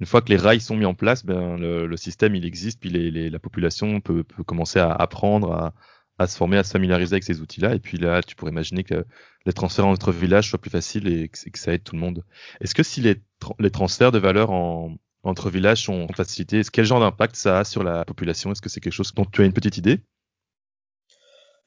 une 0.00 0.06
fois 0.06 0.22
que 0.22 0.30
les 0.30 0.38
rails 0.38 0.62
sont 0.62 0.74
mis 0.74 0.86
en 0.86 0.94
place, 0.94 1.24
ben, 1.24 1.58
le, 1.58 1.96
système 1.98 2.34
il 2.34 2.46
existe, 2.46 2.80
puis 2.80 2.90
la 2.90 3.38
population 3.38 4.00
peut, 4.00 4.24
peut, 4.24 4.42
commencer 4.42 4.78
à 4.78 4.90
apprendre, 4.90 5.52
à, 5.52 5.74
à, 6.18 6.26
se 6.26 6.36
former, 6.36 6.56
à 6.56 6.64
se 6.64 6.72
familiariser 6.72 7.14
avec 7.14 7.24
ces 7.24 7.42
outils-là. 7.42 7.74
Et 7.74 7.78
puis 7.78 7.98
là, 7.98 8.22
tu 8.22 8.34
pourrais 8.36 8.50
imaginer 8.52 8.84
que 8.84 9.04
les 9.44 9.52
transferts 9.52 9.86
entre 9.86 10.12
villages 10.12 10.48
soient 10.48 10.58
plus 10.60 10.70
faciles 10.70 11.08
et 11.08 11.28
que, 11.28 11.50
que 11.50 11.58
ça 11.58 11.74
aide 11.74 11.84
tout 11.84 11.94
le 11.94 12.00
monde. 12.00 12.24
Est-ce 12.60 12.74
que 12.74 12.82
si 12.82 13.02
les, 13.02 13.22
les 13.60 13.70
transferts 13.70 14.12
de 14.12 14.18
valeur 14.18 14.50
en, 14.50 14.96
entre 15.24 15.50
villages 15.50 15.84
sont 15.84 16.06
facilités 16.14 16.62
Quel 16.72 16.84
genre 16.84 17.00
d'impact 17.00 17.36
ça 17.36 17.60
a 17.60 17.64
sur 17.64 17.82
la 17.82 18.04
population? 18.04 18.52
Est-ce 18.52 18.62
que 18.62 18.68
c'est 18.68 18.80
quelque 18.80 18.92
chose 18.92 19.12
dont 19.14 19.24
tu 19.24 19.42
as 19.42 19.44
une 19.44 19.52
petite 19.52 19.78
idée? 19.78 20.00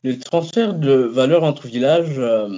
Le 0.03 0.17
transfert 0.19 0.73
de 0.75 0.91
valeur 0.91 1.43
entre 1.43 1.67
villages, 1.67 2.17
euh, 2.17 2.49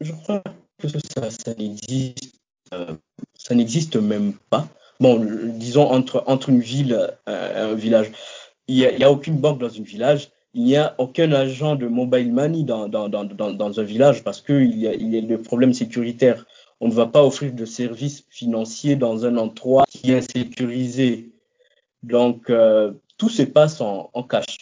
je 0.00 0.12
crois 0.12 0.42
que 0.80 0.88
ça, 0.88 1.30
ça 1.30 1.54
n'existe, 1.54 2.34
euh, 2.74 2.94
ça 3.34 3.54
n'existe 3.54 3.96
même 3.96 4.34
pas. 4.50 4.68
Bon, 5.00 5.26
disons 5.54 5.90
entre, 5.90 6.22
entre 6.26 6.50
une 6.50 6.60
ville 6.60 6.92
et 7.26 7.30
euh, 7.30 7.72
un 7.72 7.74
village. 7.74 8.12
Il 8.68 8.76
n'y 8.76 9.02
a, 9.02 9.10
aucune 9.10 9.38
banque 9.38 9.58
dans 9.58 9.74
un 9.74 9.82
village. 9.82 10.30
Il 10.52 10.64
n'y 10.64 10.76
a 10.76 10.94
aucun 10.98 11.32
agent 11.32 11.76
de 11.76 11.86
mobile 11.86 12.32
money 12.32 12.62
dans, 12.62 12.88
dans, 12.88 13.08
dans, 13.08 13.80
un 13.80 13.82
village 13.82 14.22
parce 14.22 14.42
qu'il 14.42 14.78
y 14.78 14.86
a, 14.86 14.94
il 14.94 15.12
y 15.12 15.18
a 15.18 15.20
le 15.20 15.40
problème 15.40 15.72
sécuritaire 15.72 16.44
on 16.80 16.88
ne 16.88 16.92
va 16.92 17.06
pas 17.06 17.22
offrir 17.24 17.52
de 17.52 17.64
services 17.64 18.24
financiers 18.30 18.96
dans 18.96 19.26
un 19.26 19.36
endroit 19.36 19.84
qui 19.88 20.12
est 20.12 20.32
sécurisé. 20.32 21.30
Donc, 22.02 22.48
euh, 22.50 22.92
tout 23.18 23.28
se 23.28 23.42
passe 23.42 23.80
en, 23.80 24.10
en 24.14 24.22
cash. 24.22 24.56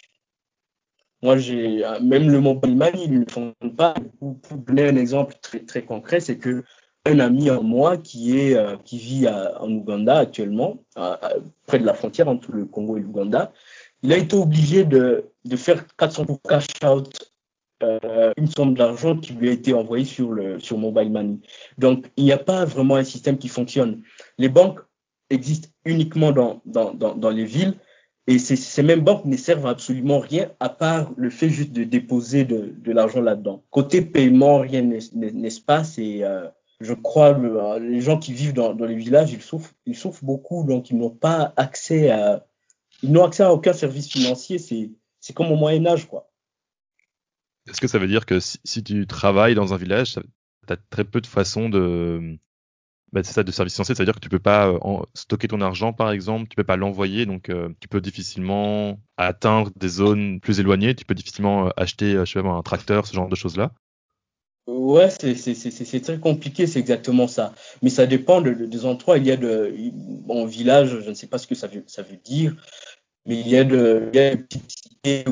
Moi, 1.23 1.37
j'ai 1.37 1.85
même 2.01 2.31
le 2.31 2.41
mobile 2.41 2.77
money, 2.77 3.05
ils 3.05 3.21
ne 3.21 3.25
font 3.29 3.55
pas. 3.77 3.95
Pour, 4.19 4.39
pour, 4.41 4.59
donner 4.59 4.89
un 4.89 4.97
exemple 4.97 5.35
très, 5.41 5.61
très 5.61 5.83
concret, 5.83 6.21
c'est 6.21 6.39
que 6.39 6.65
un 7.05 7.21
ami 7.21 7.51
en 7.51 7.63
moi 7.63 7.97
qui 7.97 8.39
est 8.39 8.57
euh, 8.57 8.77
qui 8.85 8.99
vit 8.99 9.27
à, 9.27 9.61
en 9.63 9.71
Ouganda 9.71 10.19
actuellement, 10.19 10.79
à, 10.95 11.15
à, 11.27 11.33
près 11.67 11.79
de 11.79 11.87
la 11.87 11.95
frontière 11.95 12.29
entre 12.29 12.53
le 12.53 12.67
Congo 12.67 12.97
et 12.97 13.01
l'Ouganda, 13.01 13.53
il 14.03 14.13
a 14.13 14.17
été 14.17 14.37
obligé 14.37 14.85
de, 14.85 15.25
de 15.45 15.57
faire 15.57 15.85
400 15.97 16.27
cash 16.49 16.67
out 16.85 17.28
euh, 17.83 18.33
une 18.37 18.49
somme 18.49 18.75
d'argent 18.75 19.17
qui 19.17 19.33
lui 19.33 19.49
a 19.49 19.53
été 19.53 19.73
envoyée 19.73 20.05
sur 20.05 20.33
le 20.33 20.59
sur 20.61 20.79
mobile 20.79 21.11
money. 21.11 21.39
Donc 21.79 22.07
il 22.17 22.25
n'y 22.25 22.33
a 22.33 22.39
pas 22.39 22.65
vraiment 22.65 22.97
un 22.97 23.05
système 23.05 23.39
qui 23.39 23.49
fonctionne. 23.49 24.03
Les 24.39 24.49
banques 24.49 24.81
existent 25.31 25.69
uniquement 25.85 26.33
dans 26.33 26.61
dans, 26.65 26.95
dans, 26.95 27.15
dans 27.15 27.31
les 27.31 27.45
villes 27.45 27.75
et 28.27 28.39
ces, 28.39 28.57
ces 28.57 28.83
mêmes 28.83 29.01
banques 29.01 29.25
ne 29.25 29.37
servent 29.37 29.67
absolument 29.67 30.19
rien 30.19 30.51
à 30.61 30.69
part 30.69 31.13
le 31.17 31.31
fait 31.31 31.49
juste 31.49 31.73
de 31.73 31.85
déposer 31.85 32.45
de, 32.45 32.75
de 32.77 32.93
l'argent 32.93 33.23
là-dedans. 33.23 33.63
Côté 33.71 34.03
paiement, 34.03 34.59
rien 34.59 34.83
ne 34.83 35.01
se 35.51 35.61
passe 35.61 35.99
et 35.99 36.25
euh, 36.25 36.47
je 36.81 36.95
crois 36.95 37.33
le, 37.33 37.79
les 37.91 38.01
gens 38.01 38.19
qui 38.19 38.33
vivent 38.33 38.53
dans, 38.53 38.75
dans 38.75 38.85
les 38.85 38.95
villages, 38.95 39.33
ils 39.33 39.43
souffrent, 39.43 39.73
ils 39.87 39.97
souffrent 39.97 40.25
beaucoup, 40.25 40.65
donc 40.65 40.91
ils 40.91 40.97
n'ont 40.97 41.11
pas 41.11 41.53
accès 41.57 42.11
à, 42.11 42.47
ils 43.03 43.11
n'ont 43.11 43.25
accès 43.25 43.43
à 43.43 43.53
aucun 43.53 43.73
service 43.73 44.09
financier. 44.09 44.59
C'est, 44.59 44.91
c'est 45.21 45.33
comme 45.33 45.51
au 45.51 45.57
Moyen 45.57 45.87
Âge, 45.87 46.07
quoi. 46.07 46.28
Est-ce 47.69 47.81
que 47.81 47.89
ça 47.89 47.99
veut 47.99 48.09
dire 48.09 48.27
que 48.27 48.39
si, 48.41 48.83
tu 48.83 49.07
travailles 49.07 49.55
dans 49.55 49.75
un 49.75 49.77
village, 49.77 50.15
tu 50.15 50.73
as 50.73 50.77
très 50.91 51.05
peu 51.05 51.21
de 51.21 51.27
façons 51.27 51.69
de, 51.69 52.39
bah, 53.13 53.23
c'est 53.25 53.33
ça, 53.33 53.43
de 53.43 53.51
service 53.51 53.75
financier, 53.75 53.95
ça 53.95 54.03
veut 54.03 54.07
dire 54.07 54.15
que 54.15 54.21
tu 54.21 54.29
peux 54.29 54.39
pas 54.39 54.69
euh, 54.69 54.79
stocker 55.15 55.49
ton 55.49 55.61
argent, 55.61 55.93
par 55.93 56.11
exemple, 56.11 56.49
tu 56.49 56.57
peux 56.57 56.65
pas 56.65 56.77
l'envoyer, 56.77 57.25
donc 57.25 57.49
euh, 57.49 57.71
tu 57.81 57.89
peux 57.89 58.01
difficilement 58.01 59.01
atteindre 59.17 59.71
des 59.77 59.89
zones 59.89 60.41
plus 60.41 60.61
éloignées, 60.61 60.95
tu 60.95 61.05
peux 61.05 61.15
difficilement 61.15 61.69
euh, 61.69 61.71
acheter, 61.77 62.13
je 62.13 62.25
sais 62.25 62.43
pas, 62.43 62.49
un 62.49 62.63
tracteur, 62.63 63.07
ce 63.07 63.15
genre 63.15 63.29
de 63.29 63.37
choses-là? 63.37 63.73
Ouais, 64.67 65.09
c'est 65.09 66.01
très 66.03 66.21
compliqué, 66.21 66.67
c'est 66.67 66.79
exactement 66.79 67.27
ça. 67.27 67.55
Mais 67.81 67.89
ça 67.89 68.07
dépend 68.07 68.43
de, 68.43 68.53
des 68.53 68.85
endroits. 68.85 69.17
Il 69.17 69.27
y 69.27 69.31
a 69.31 69.39
de, 69.39 69.75
en 70.29 70.45
village, 70.45 71.01
je 71.01 71.09
ne 71.09 71.15
sais 71.15 71.27
pas 71.27 71.39
ce 71.39 71.47
que 71.47 71.55
ça 71.55 71.69
veut, 71.69 71.85
ça 71.87 72.03
veut 72.03 72.19
dire, 72.19 72.55
mais 73.29 73.39
il 73.39 73.49
y 73.49 73.57
a 73.57 73.63
de, 73.63 74.11
il 74.13 74.21
y 75.05 75.25
a 75.25 75.27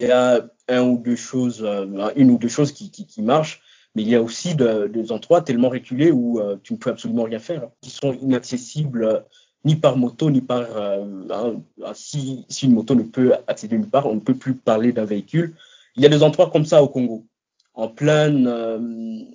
il 0.00 0.08
y 0.08 0.10
a 0.10 0.44
un 0.68 0.82
ou 0.82 0.98
deux 0.98 1.16
choses, 1.16 1.62
euh, 1.62 2.10
une 2.16 2.30
ou 2.30 2.38
deux 2.38 2.48
choses 2.48 2.72
qui, 2.72 2.90
qui, 2.90 3.22
marchent, 3.22 3.60
mais 3.94 4.02
il 4.02 4.08
y 4.08 4.14
a 4.14 4.22
aussi 4.22 4.54
de, 4.54 4.86
des 4.86 5.12
endroits 5.12 5.42
tellement 5.42 5.68
reculés 5.68 6.10
où 6.10 6.40
euh, 6.40 6.56
tu 6.62 6.72
ne 6.72 6.78
peux 6.78 6.90
absolument 6.90 7.24
rien 7.24 7.38
faire, 7.38 7.68
qui 7.80 7.90
sont 7.90 8.12
inaccessibles 8.12 9.04
euh, 9.04 9.20
ni 9.64 9.76
par 9.76 9.96
moto, 9.96 10.30
ni 10.30 10.42
par... 10.42 10.66
Hein, 10.76 11.62
si, 11.94 12.44
si 12.50 12.66
une 12.66 12.74
moto 12.74 12.94
ne 12.94 13.02
peut 13.02 13.32
accéder 13.46 13.78
nulle 13.78 13.88
part, 13.88 14.06
on 14.06 14.16
ne 14.16 14.20
peut 14.20 14.34
plus 14.34 14.54
parler 14.54 14.92
d'un 14.92 15.06
véhicule. 15.06 15.56
Il 15.96 16.02
y 16.02 16.06
a 16.06 16.10
des 16.10 16.22
endroits 16.22 16.50
comme 16.50 16.66
ça 16.66 16.82
au 16.82 16.88
Congo, 16.88 17.24
en 17.72 17.88
pleine, 17.88 18.46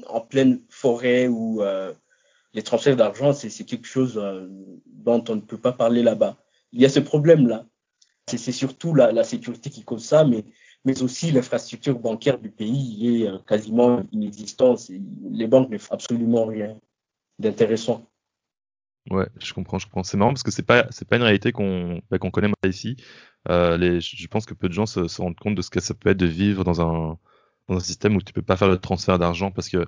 en 0.08 0.22
pleine 0.22 0.60
forêt 0.70 1.28
où 1.28 1.64
les 2.54 2.62
transferts 2.62 2.96
d'argent, 2.96 3.34
c'est 3.34 3.50
quelque 3.64 3.88
chose 3.88 4.22
dont 4.86 5.24
on 5.30 5.36
ne 5.36 5.42
peut 5.42 5.58
pas 5.58 5.72
parler 5.72 6.04
là-bas. 6.04 6.38
Il 6.74 6.80
y 6.80 6.86
a 6.86 6.90
ce 6.90 7.00
problème-là. 7.00 7.66
C'est 8.38 8.52
surtout 8.52 8.94
la, 8.94 9.24
sécurité 9.24 9.70
qui 9.70 9.84
cause 9.84 10.04
ça, 10.04 10.24
mais 10.24 10.46
mais 10.86 11.02
aussi 11.02 11.32
l'infrastructure 11.32 12.00
bancaire 12.00 12.40
du 12.40 12.50
pays 12.50 13.24
est 13.24 13.46
quasiment 13.46 14.04
inexistante. 14.12 14.90
Les 15.32 15.48
banques 15.48 15.70
ne 15.70 15.78
font 15.78 15.94
absolument 15.94 16.46
rien 16.46 16.80
d'intéressant. 17.38 18.10
Ouais, 19.10 19.28
je 19.40 19.54
comprends, 19.54 19.80
je 19.80 19.86
comprends. 19.86 20.04
C'est 20.04 20.18
marrant 20.18 20.32
parce 20.32 20.44
que 20.44 20.52
c'est 20.52 20.64
pas 20.64 20.86
c'est 20.92 21.08
pas 21.08 21.16
une 21.16 21.24
réalité 21.24 21.52
qu'on 21.52 22.02
bah, 22.10 22.20
qu'on 22.20 22.32
connaît 22.32 22.52
ici. 22.66 22.98
Euh, 23.50 24.00
je 24.00 24.28
pense 24.28 24.46
que 24.46 24.54
peu 24.54 24.68
de 24.70 24.74
gens 24.74 24.86
se, 24.86 25.08
se, 25.08 25.22
rendent 25.22 25.38
compte 25.40 25.56
de 25.56 25.62
ce 25.62 25.70
que 25.70 25.80
ça 25.80 25.94
peut 25.94 26.10
être 26.10 26.18
de 26.18 26.26
vivre 26.26 26.64
dans 26.64 26.82
un 26.82 27.18
dans 27.68 27.78
un 27.78 27.80
système 27.80 28.16
où 28.16 28.22
tu 28.22 28.34
peux 28.34 28.42
pas 28.42 28.58
faire 28.58 28.68
le 28.68 28.78
transfert 28.78 29.18
d'argent 29.18 29.52
parce 29.52 29.70
que 29.70 29.86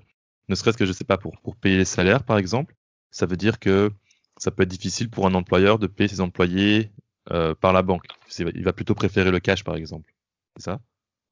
ne 0.50 0.56
serait-ce 0.56 0.78
que 0.78 0.86
je 0.86 0.94
sais 0.94 1.04
pas 1.04 1.18
pour 1.18 1.40
pour 1.42 1.56
payer 1.56 1.78
les 1.78 1.86
salaires 1.86 2.24
par 2.24 2.38
exemple, 2.38 2.76
ça 3.12 3.26
veut 3.26 3.38
dire 3.38 3.60
que 3.60 3.92
ça 4.38 4.52
peut 4.52 4.64
être 4.64 4.70
difficile 4.70 5.10
pour 5.10 5.28
un 5.28 5.34
employeur 5.36 5.78
de 5.78 5.88
payer 5.88 6.08
ses 6.08 6.22
employés 6.22 6.92
euh, 7.30 7.54
par 7.54 7.74
la 7.74 7.82
banque. 7.82 8.06
Il 8.40 8.64
va 8.64 8.74
plutôt 8.74 8.96
préférer 8.96 9.32
le 9.32 9.40
cash 9.40 9.64
par 9.64 9.76
exemple. 9.76 10.14
C'est 10.58 10.64
ça? 10.64 10.80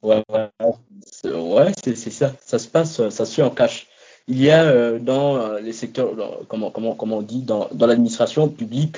Ouais, 0.01 0.23
ouais, 0.29 1.71
c'est 1.83 1.95
ça. 1.95 2.33
Ça 2.39 2.59
se 2.59 2.67
passe, 2.67 3.09
ça 3.09 3.25
se 3.25 3.35
fait 3.35 3.41
en 3.41 3.49
cash 3.49 3.87
il 4.29 4.41
y 4.41 4.51
a 4.51 4.63
euh, 4.63 4.99
dans 4.99 5.37
euh, 5.37 5.59
les 5.59 5.73
secteurs, 5.73 6.11
comment, 6.47 6.69
comment, 6.69 6.95
comment 6.95 7.17
on 7.17 7.21
dit, 7.21 7.41
dans, 7.41 7.67
dans 7.73 7.87
l'administration 7.87 8.47
publique, 8.47 8.97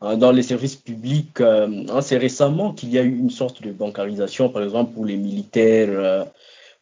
hein, 0.00 0.16
dans 0.16 0.32
les 0.32 0.42
services 0.42 0.76
publics, 0.76 1.40
euh, 1.40 1.84
hein, 1.90 2.00
c'est 2.00 2.16
récemment 2.16 2.72
qu'il 2.72 2.90
y 2.90 2.98
a 2.98 3.02
eu 3.02 3.16
une 3.16 3.30
sorte 3.30 3.62
de 3.62 3.70
bancarisation, 3.70 4.48
par 4.48 4.62
exemple 4.62 4.94
pour 4.94 5.04
les 5.04 5.18
militaires, 5.18 6.26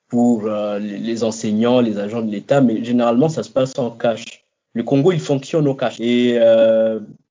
pour 0.08 0.48
les 0.80 1.24
enseignants, 1.24 1.80
les 1.80 1.98
agents 1.98 2.22
de 2.22 2.30
l'État, 2.30 2.60
mais 2.60 2.82
généralement 2.82 3.28
ça 3.28 3.42
se 3.42 3.50
passe 3.50 3.78
en 3.78 3.90
cash. 3.90 4.44
Le 4.72 4.82
Congo, 4.84 5.12
il 5.12 5.20
fonctionne 5.20 5.66
au 5.68 5.74
cash. 5.74 6.00
Et 6.00 6.38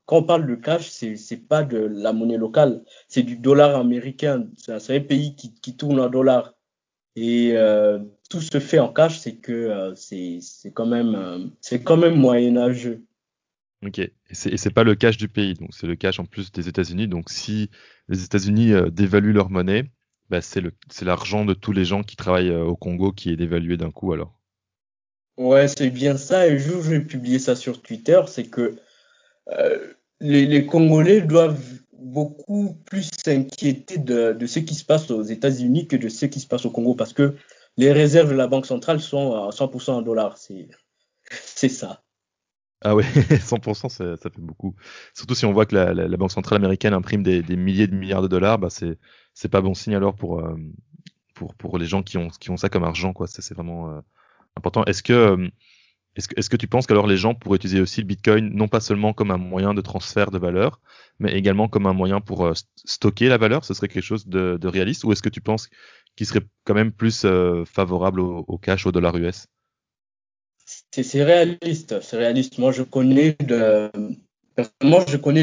quand 0.09 0.17
on 0.17 0.23
parle 0.23 0.47
de 0.47 0.55
cash, 0.55 0.89
c'est 0.89 1.15
c'est 1.17 1.37
pas 1.37 1.61
de 1.61 1.77
la 1.77 2.13
monnaie 2.13 2.39
locale, 2.39 2.83
c'est 3.07 3.21
du 3.21 3.37
dollar 3.37 3.79
américain. 3.79 4.47
C'est 4.57 4.95
un 4.95 5.01
pays 5.01 5.35
qui, 5.35 5.53
qui 5.53 5.77
tourne 5.77 5.99
en 5.99 6.09
dollars. 6.09 6.55
Et 7.15 7.51
euh, 7.53 7.99
tout 8.27 8.41
se 8.41 8.59
fait 8.59 8.79
en 8.79 8.91
cash, 8.91 9.19
c'est 9.19 9.35
que 9.35 9.51
euh, 9.51 9.93
c'est 9.93 10.41
quand 10.73 10.87
même 10.87 11.13
euh, 11.13 11.45
c'est 11.61 11.83
quand 11.83 11.95
même 11.95 12.15
moyenâgeux. 12.15 13.05
Ok, 13.85 13.99
et 13.99 14.11
c'est 14.31 14.73
pas 14.73 14.83
le 14.83 14.95
cash 14.95 15.17
du 15.17 15.29
pays, 15.29 15.53
donc 15.53 15.75
c'est 15.75 15.85
le 15.85 15.95
cash 15.95 16.19
en 16.19 16.25
plus 16.25 16.51
des 16.51 16.67
États-Unis. 16.67 17.07
Donc 17.07 17.29
si 17.29 17.69
les 18.07 18.23
États-Unis 18.23 18.73
dévaluent 18.91 19.33
leur 19.33 19.51
monnaie, 19.51 19.91
bah 20.31 20.41
c'est 20.41 20.63
l'argent 21.03 21.45
de 21.45 21.53
tous 21.53 21.71
les 21.71 21.85
gens 21.85 22.01
qui 22.01 22.15
travaillent 22.15 22.55
au 22.55 22.75
Congo 22.75 23.11
qui 23.11 23.29
est 23.29 23.35
dévalué 23.35 23.77
d'un 23.77 23.91
coup 23.91 24.11
alors. 24.11 24.41
Ouais, 25.37 25.67
c'est 25.67 25.91
bien 25.91 26.17
ça. 26.17 26.47
Et 26.47 26.57
je 26.57 26.71
vais 26.71 26.99
publier 26.99 27.37
ça 27.37 27.55
sur 27.55 27.83
Twitter, 27.83 28.19
c'est 28.25 28.49
que 28.49 28.75
les, 30.19 30.65
Congolais 30.65 31.21
doivent 31.21 31.61
beaucoup 31.93 32.75
plus 32.85 33.09
s'inquiéter 33.23 33.97
de, 33.97 34.45
ce 34.45 34.59
qui 34.59 34.75
se 34.75 34.85
passe 34.85 35.09
aux 35.11 35.23
États-Unis 35.23 35.87
que 35.87 35.95
de 35.95 36.09
ce 36.09 36.25
qui 36.25 36.39
se 36.39 36.47
passe 36.47 36.65
au 36.65 36.71
Congo 36.71 36.95
parce 36.95 37.13
que 37.13 37.35
les 37.77 37.91
réserves 37.91 38.29
de 38.29 38.35
la 38.35 38.47
Banque 38.47 38.65
centrale 38.65 38.99
sont 38.99 39.33
à 39.33 39.49
100% 39.49 39.91
en 39.91 40.01
dollars. 40.01 40.37
C'est 40.37 41.69
ça. 41.69 42.03
Ah 42.81 42.95
ouais, 42.95 43.03
100%, 43.03 43.89
ça, 43.89 44.17
fait 44.17 44.39
beaucoup. 44.39 44.75
Surtout 45.13 45.35
si 45.35 45.45
on 45.45 45.51
voit 45.51 45.65
que 45.65 45.75
la, 45.75 46.17
Banque 46.17 46.31
centrale 46.31 46.57
américaine 46.57 46.93
imprime 46.93 47.23
des, 47.23 47.43
milliers 47.55 47.87
de 47.87 47.95
milliards 47.95 48.21
de 48.21 48.27
dollars, 48.27 48.57
bah 48.57 48.69
c'est 48.69 49.49
pas 49.49 49.61
bon 49.61 49.73
signe 49.73 49.95
alors 49.95 50.15
pour 50.15 50.39
euh, 50.39 51.77
les 51.77 51.85
gens 51.85 52.03
qui 52.03 52.17
ont 52.17 52.57
ça 52.57 52.69
comme 52.69 52.83
argent. 52.83 53.13
C'est 53.27 53.53
vraiment 53.53 53.91
euh, 53.91 53.99
important. 54.55 54.85
Est-ce 54.85 55.03
que 55.03 55.13
euh, 55.13 55.49
est-ce 56.15 56.49
que, 56.49 56.57
tu 56.57 56.67
penses 56.67 56.87
qu'alors 56.87 57.07
les 57.07 57.17
gens 57.17 57.33
pourraient 57.33 57.57
utiliser 57.57 57.81
aussi 57.81 58.01
le 58.01 58.07
Bitcoin 58.07 58.49
non 58.53 58.67
pas 58.67 58.79
seulement 58.79 59.13
comme 59.13 59.31
un 59.31 59.37
moyen 59.37 59.73
de 59.73 59.81
transfert 59.81 60.31
de 60.31 60.37
valeur, 60.37 60.81
mais 61.19 61.33
également 61.33 61.67
comme 61.67 61.85
un 61.85 61.93
moyen 61.93 62.19
pour 62.19 62.45
euh, 62.45 62.53
stocker 62.83 63.29
la 63.29 63.37
valeur? 63.37 63.63
Ce 63.63 63.73
serait 63.73 63.87
quelque 63.87 64.03
chose 64.03 64.27
de, 64.27 64.67
réaliste? 64.67 65.03
Ou 65.03 65.11
est-ce 65.11 65.21
que 65.21 65.29
tu 65.29 65.41
penses 65.41 65.69
qu'il 66.15 66.25
serait 66.25 66.45
quand 66.65 66.73
même 66.73 66.91
plus 66.91 67.23
euh, 67.25 67.63
favorable 67.65 68.19
au, 68.19 68.57
cash, 68.57 68.85
au 68.85 68.91
dollar 68.91 69.15
US 69.17 69.47
C'est 70.91 71.23
réaliste, 71.23 72.01
c'est. 72.01 72.17
Moi, 72.57 72.71
je 72.71 72.83
connais 72.83 73.33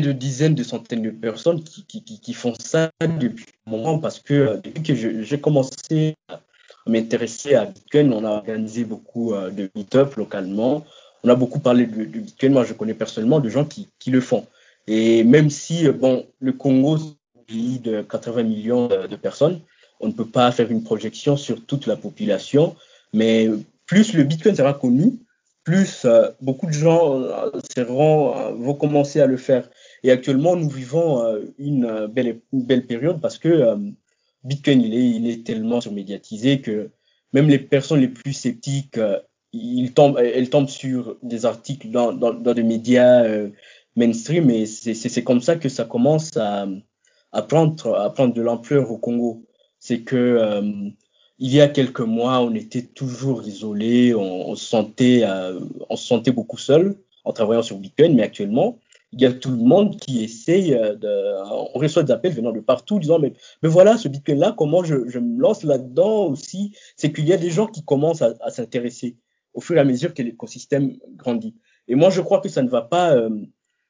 de, 0.00 0.12
dizaines, 0.12 0.54
de 0.54 0.62
centaines 0.62 1.02
de 1.02 1.10
personnes 1.10 1.64
qui, 1.64 2.34
font 2.34 2.54
ça 2.58 2.90
depuis 3.00 3.46
un 3.66 3.70
moment 3.70 3.98
parce 3.98 4.20
que 4.20 4.34
euh, 4.34 4.56
depuis 4.58 4.82
que 4.82 5.22
j'ai 5.22 5.40
commencé 5.40 6.16
m'intéresser 6.86 7.54
à 7.54 7.66
Bitcoin. 7.66 8.12
On 8.12 8.24
a 8.24 8.30
organisé 8.30 8.84
beaucoup 8.84 9.34
euh, 9.34 9.50
de 9.50 9.70
meet-up 9.74 10.14
localement. 10.16 10.84
On 11.24 11.28
a 11.28 11.34
beaucoup 11.34 11.58
parlé 11.58 11.86
de, 11.86 12.04
de, 12.04 12.20
Bitcoin. 12.20 12.52
Moi, 12.52 12.64
je 12.64 12.72
connais 12.72 12.94
personnellement 12.94 13.40
des 13.40 13.50
gens 13.50 13.64
qui, 13.64 13.88
qui, 13.98 14.10
le 14.10 14.20
font. 14.20 14.46
Et 14.86 15.24
même 15.24 15.50
si, 15.50 15.86
euh, 15.86 15.92
bon, 15.92 16.26
le 16.40 16.52
Congo, 16.52 16.98
c'est 16.98 17.40
un 17.40 17.42
pays 17.46 17.78
de 17.80 18.02
80 18.02 18.42
millions 18.44 18.88
de, 18.88 19.16
personnes, 19.16 19.60
on 20.00 20.08
ne 20.08 20.12
peut 20.12 20.26
pas 20.26 20.50
faire 20.52 20.70
une 20.70 20.82
projection 20.82 21.36
sur 21.36 21.64
toute 21.64 21.86
la 21.86 21.96
population, 21.96 22.76
mais 23.12 23.48
plus 23.86 24.12
le 24.12 24.24
Bitcoin 24.24 24.54
sera 24.54 24.74
connu, 24.74 25.14
plus 25.64 26.04
euh, 26.04 26.28
beaucoup 26.40 26.66
de 26.66 26.72
gens 26.72 27.22
seront, 27.74 28.54
vont 28.54 28.74
commencer 28.74 29.20
à 29.20 29.26
le 29.26 29.36
faire. 29.36 29.68
Et 30.04 30.12
actuellement, 30.12 30.54
nous 30.54 30.68
vivons 30.68 31.24
une, 31.58 32.06
belle, 32.06 32.40
une 32.52 32.62
belle 32.62 32.86
période 32.86 33.20
parce 33.20 33.38
que 33.38 33.76
Bitcoin, 34.46 34.80
il 34.80 35.26
est, 35.28 35.44
tellement 35.44 35.80
surmédiatisé 35.80 36.60
que 36.60 36.90
même 37.32 37.48
les 37.48 37.58
personnes 37.58 38.00
les 38.00 38.08
plus 38.08 38.32
sceptiques, 38.32 38.96
euh, 38.96 39.18
elles 39.52 40.50
tombent 40.50 40.68
sur 40.68 41.16
des 41.22 41.46
articles 41.46 41.90
dans, 41.90 42.12
des 42.12 42.62
médias 42.62 43.24
euh, 43.24 43.50
mainstream 43.96 44.48
et 44.50 44.66
c'est 44.66 45.24
comme 45.24 45.40
ça 45.40 45.56
que 45.56 45.68
ça 45.68 45.84
commence 45.84 46.36
à, 46.36 46.68
prendre, 47.48 48.32
de 48.32 48.42
l'ampleur 48.42 48.90
au 48.90 48.98
Congo. 48.98 49.44
C'est 49.80 50.02
que 50.02 50.16
euh, 50.16 50.90
il 51.38 51.52
y 51.52 51.60
a 51.60 51.68
quelques 51.68 52.00
mois, 52.00 52.40
on 52.40 52.54
était 52.54 52.82
toujours 52.82 53.42
isolé, 53.46 54.14
on, 54.14 54.50
on, 54.50 54.54
se 54.54 54.64
sentait, 54.64 55.24
on 55.90 55.96
se 55.96 56.06
sentait 56.06 56.32
beaucoup 56.32 56.58
seul 56.58 56.96
en 57.24 57.32
travaillant 57.32 57.62
sur 57.62 57.78
Bitcoin, 57.78 58.14
mais 58.14 58.22
actuellement, 58.22 58.78
il 59.12 59.20
y 59.20 59.26
a 59.26 59.32
tout 59.32 59.50
le 59.50 59.56
monde 59.56 59.96
qui 59.96 60.22
essaye 60.24 60.70
de. 60.70 61.42
On 61.74 61.78
reçoit 61.78 62.02
des 62.02 62.12
appels 62.12 62.32
venant 62.32 62.52
de 62.52 62.60
partout 62.60 62.98
disant 62.98 63.18
Mais, 63.18 63.32
mais 63.62 63.68
voilà, 63.68 63.96
ce 63.96 64.08
Bitcoin-là, 64.08 64.54
comment 64.56 64.84
je, 64.84 65.08
je, 65.08 65.18
me 65.18 65.40
lance 65.40 65.62
là-dedans 65.62 66.26
aussi? 66.26 66.72
C'est 66.96 67.12
qu'il 67.12 67.26
y 67.26 67.32
a 67.32 67.36
des 67.36 67.50
gens 67.50 67.66
qui 67.66 67.84
commencent 67.84 68.22
à, 68.22 68.50
s'intéresser 68.50 69.16
au 69.54 69.60
fur 69.60 69.76
et 69.76 69.80
à 69.80 69.84
mesure 69.84 70.12
que 70.12 70.22
l'écosystème 70.22 70.96
grandit. 71.14 71.54
Et 71.88 71.94
moi, 71.94 72.10
je 72.10 72.20
crois 72.20 72.40
que 72.40 72.48
ça 72.48 72.62
ne 72.62 72.68
va 72.68 72.82
pas. 72.82 73.14
Euh, 73.14 73.30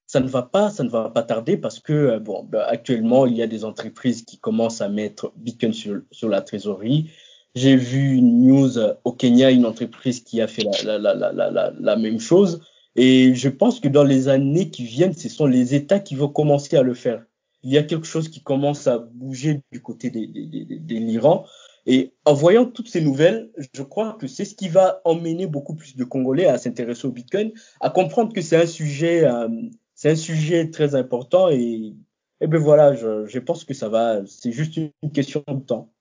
ça 0.09 0.21
ne 0.21 0.29
va 0.29 0.43
pas, 0.43 0.71
ça 0.71 0.85
ne 0.85 0.89
va 0.89 1.11
pas 1.11 1.25
tarder 1.25 1.57
parce 1.57 1.81
que 1.81 1.93
euh, 1.93 2.19
bon, 2.21 2.45
ben, 2.45 2.63
actuellement 2.69 3.27
il 3.27 3.35
y 3.35 3.43
a 3.43 3.49
des 3.49 3.65
entreprises 3.65 4.25
qui 4.25 4.39
commencent 4.39 4.81
à 4.81 4.89
mettre 4.89 5.33
Bitcoin 5.35 5.73
sur, 5.73 6.03
sur 6.13 6.29
la 6.29 6.43
trésorerie. 6.43 7.11
J'ai 7.57 7.75
vu 7.75 8.15
une 8.15 8.47
news 8.47 8.79
au 9.03 9.13
Kenya, 9.13 9.51
une 9.51 9.67
entreprise 9.67 10.23
qui 10.23 10.41
a 10.41 10.47
fait 10.47 10.63
la, 10.85 10.99
la, 10.99 11.15
la, 11.15 11.73
la 11.77 11.97
même 11.97 12.21
chose. 12.21 12.61
Et 12.97 13.35
je 13.35 13.49
pense 13.51 13.79
que 13.79 13.89
dans 13.89 14.05
les 14.05 14.29
années 14.29 14.71
qui 14.71 14.85
viennent, 14.85 15.13
ce 15.13 15.29
sont 15.29 15.47
les 15.47 15.75
États 15.75 16.01
qui 16.01 16.15
vont 16.15 16.29
commencer 16.29 16.77
à 16.77 16.83
le 16.83 16.95
faire. 16.95 17.25
Il 17.63 17.71
y 17.71 17.79
a 17.79 17.83
quelque 17.83 18.07
chose 18.07 18.29
qui 18.29 18.43
commence 18.43 18.87
à 18.87 18.99
bouger 18.99 19.61
du 19.71 19.83
côté 19.83 20.11
de, 20.11 20.95
l'Iran. 20.95 21.45
Et 21.85 22.15
en 22.25 22.33
voyant 22.33 22.65
toutes 22.65 22.89
ces 22.89 23.03
nouvelles, 23.03 23.51
je 23.75 23.83
crois 23.83 24.17
que 24.19 24.27
c'est 24.27 24.45
ce 24.45 24.55
qui 24.55 24.69
va 24.69 25.03
emmener 25.05 25.47
beaucoup 25.47 25.75
plus 25.75 25.95
de 25.95 26.05
Congolais 26.05 26.47
à 26.47 26.59
s'intéresser 26.59 27.07
au 27.07 27.13
Bitcoin, 27.13 27.53
à 27.81 27.91
comprendre 27.91 28.33
que 28.33 28.41
c'est 28.41 28.57
un 28.57 28.67
sujet, 28.67 29.25
euh, 29.25 29.49
c'est 29.95 30.11
un 30.11 30.17
sujet 30.17 30.71
très 30.71 30.95
important. 30.95 31.51
Et, 31.51 31.93
et 32.41 32.47
ben 32.47 32.59
voilà, 32.59 32.95
je, 32.95 33.27
je 33.27 33.39
pense 33.39 33.65
que 33.65 33.75
ça 33.75 33.89
va, 33.89 34.23
c'est 34.27 34.53
juste 34.53 34.77
une 34.77 35.13
question 35.13 35.45
de 35.47 35.61
temps. 35.61 35.93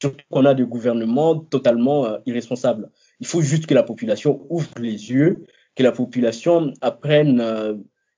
Surtout 0.00 0.24
qu'on 0.30 0.44
a 0.44 0.54
des 0.54 0.64
gouvernements 0.64 1.36
totalement 1.36 2.06
euh, 2.06 2.18
irresponsables. 2.24 2.90
Il 3.18 3.26
faut 3.26 3.42
juste 3.42 3.66
que 3.66 3.74
la 3.74 3.82
population 3.82 4.46
ouvre 4.48 4.70
les 4.78 5.10
yeux 5.10 5.44
que 5.78 5.84
la 5.84 5.92
population 5.92 6.72
apprenne 6.80 7.40
euh, 7.40 7.74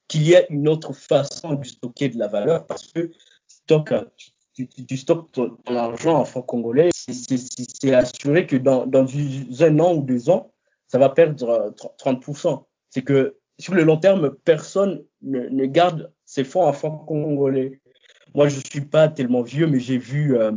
qu'il 0.08 0.26
y 0.26 0.34
a 0.34 0.50
une 0.50 0.66
autre 0.66 0.94
façon 0.94 1.52
de 1.52 1.64
stocker 1.66 2.08
de 2.08 2.18
la 2.18 2.26
valeur 2.26 2.66
parce 2.66 2.86
que 2.86 3.10
stock, 3.46 3.92
tu, 4.54 4.66
tu, 4.66 4.86
tu 4.86 4.96
stockes 4.96 5.30
ton, 5.32 5.58
argent 5.66 6.18
en 6.18 6.24
francs 6.24 6.46
congolais, 6.46 6.88
c'est 6.94 7.94
assuré 7.94 8.46
que 8.46 8.56
dans, 8.56 8.86
dans 8.86 9.06
un 9.60 9.78
an 9.78 9.94
ou 9.94 10.02
deux 10.02 10.30
ans, 10.30 10.54
ça 10.88 10.96
va 10.96 11.10
perdre 11.10 11.74
30%. 11.98 12.64
C'est 12.88 13.02
que 13.02 13.36
sur 13.58 13.74
le 13.74 13.82
long 13.82 13.98
terme, 13.98 14.34
personne 14.42 15.04
ne, 15.20 15.66
garde 15.66 16.10
ses 16.24 16.44
fonds 16.44 16.64
en 16.64 16.72
francs 16.72 17.06
congolais. 17.06 17.82
Moi, 18.34 18.48
je 18.48 18.60
suis 18.70 18.80
pas 18.80 19.08
tellement 19.08 19.42
vieux, 19.42 19.66
mais 19.66 19.80
j'ai 19.80 19.98
vu 19.98 20.38
euh, 20.38 20.52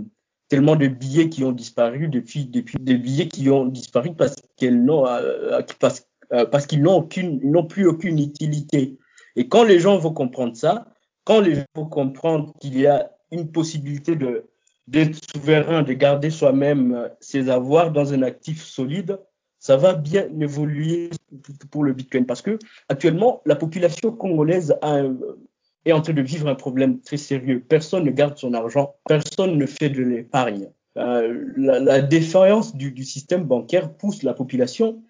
tellement 0.48 0.78
de 0.78 0.88
billets 0.88 1.28
qui 1.28 1.44
ont 1.44 1.52
disparu 1.52 2.08
depuis, 2.08 2.46
depuis 2.46 2.78
des 2.80 2.96
billets 2.96 3.28
qui 3.28 3.50
ont 3.50 3.66
disparu 3.66 4.16
parce 4.16 4.36
qu'elles 4.56 4.82
n'ont, 4.86 5.06
euh, 5.06 5.60
parce 5.82 6.08
euh, 6.34 6.46
parce 6.46 6.66
qu'ils 6.66 6.82
n'ont 6.82 7.04
plus 7.04 7.88
aucune 7.88 8.20
utilité. 8.20 8.98
Et 9.36 9.48
quand 9.48 9.64
les 9.64 9.80
gens 9.80 9.98
vont 9.98 10.14
comprendre 10.14 10.56
ça, 10.56 10.88
quand 11.26 11.42
les 11.42 11.56
gens 11.56 11.66
vont 11.76 11.86
comprendre 11.86 12.54
qu'il 12.60 12.80
y 12.80 12.88
a 12.88 13.12
une 13.32 13.52
possibilité 13.52 14.18
d'être 14.88 15.20
souverain, 15.32 15.84
de 15.84 15.94
garder 15.94 16.30
soi-même 16.30 16.94
euh, 16.94 17.08
ses 17.20 17.50
avoirs 17.50 17.92
dans 17.92 18.14
un 18.14 18.22
actif 18.22 18.64
solide, 18.64 19.20
ça 19.60 19.78
va 19.78 19.94
bien 19.94 20.28
évoluer 20.42 21.10
pour 21.72 21.84
le 21.84 21.94
Bitcoin. 21.94 22.26
Parce 22.26 22.42
que 22.42 22.60
actuellement, 22.90 23.42
la 23.46 23.56
population 23.56 24.12
congolaise 24.12 24.76
est 25.86 25.92
en 25.94 26.02
train 26.02 26.14
de 26.14 26.22
vivre 26.22 26.50
un 26.50 26.56
problème 26.56 27.00
très 27.00 27.18
sérieux. 27.18 27.64
Personne 27.68 28.04
ne 28.04 28.12
garde 28.12 28.38
son 28.38 28.54
argent, 28.54 28.96
personne 29.08 29.58
ne 29.58 29.66
fait 29.66 29.90
de 29.90 30.04
l'épargne. 30.04 30.70
euh, 30.98 31.46
la, 31.56 31.80
la, 31.80 32.02
défaillance 32.02 32.76
du, 32.76 33.04
système 33.04 33.46
bancaire 33.46 33.94
pousse 33.94 34.22
la 34.22 34.34
population 34.34 35.02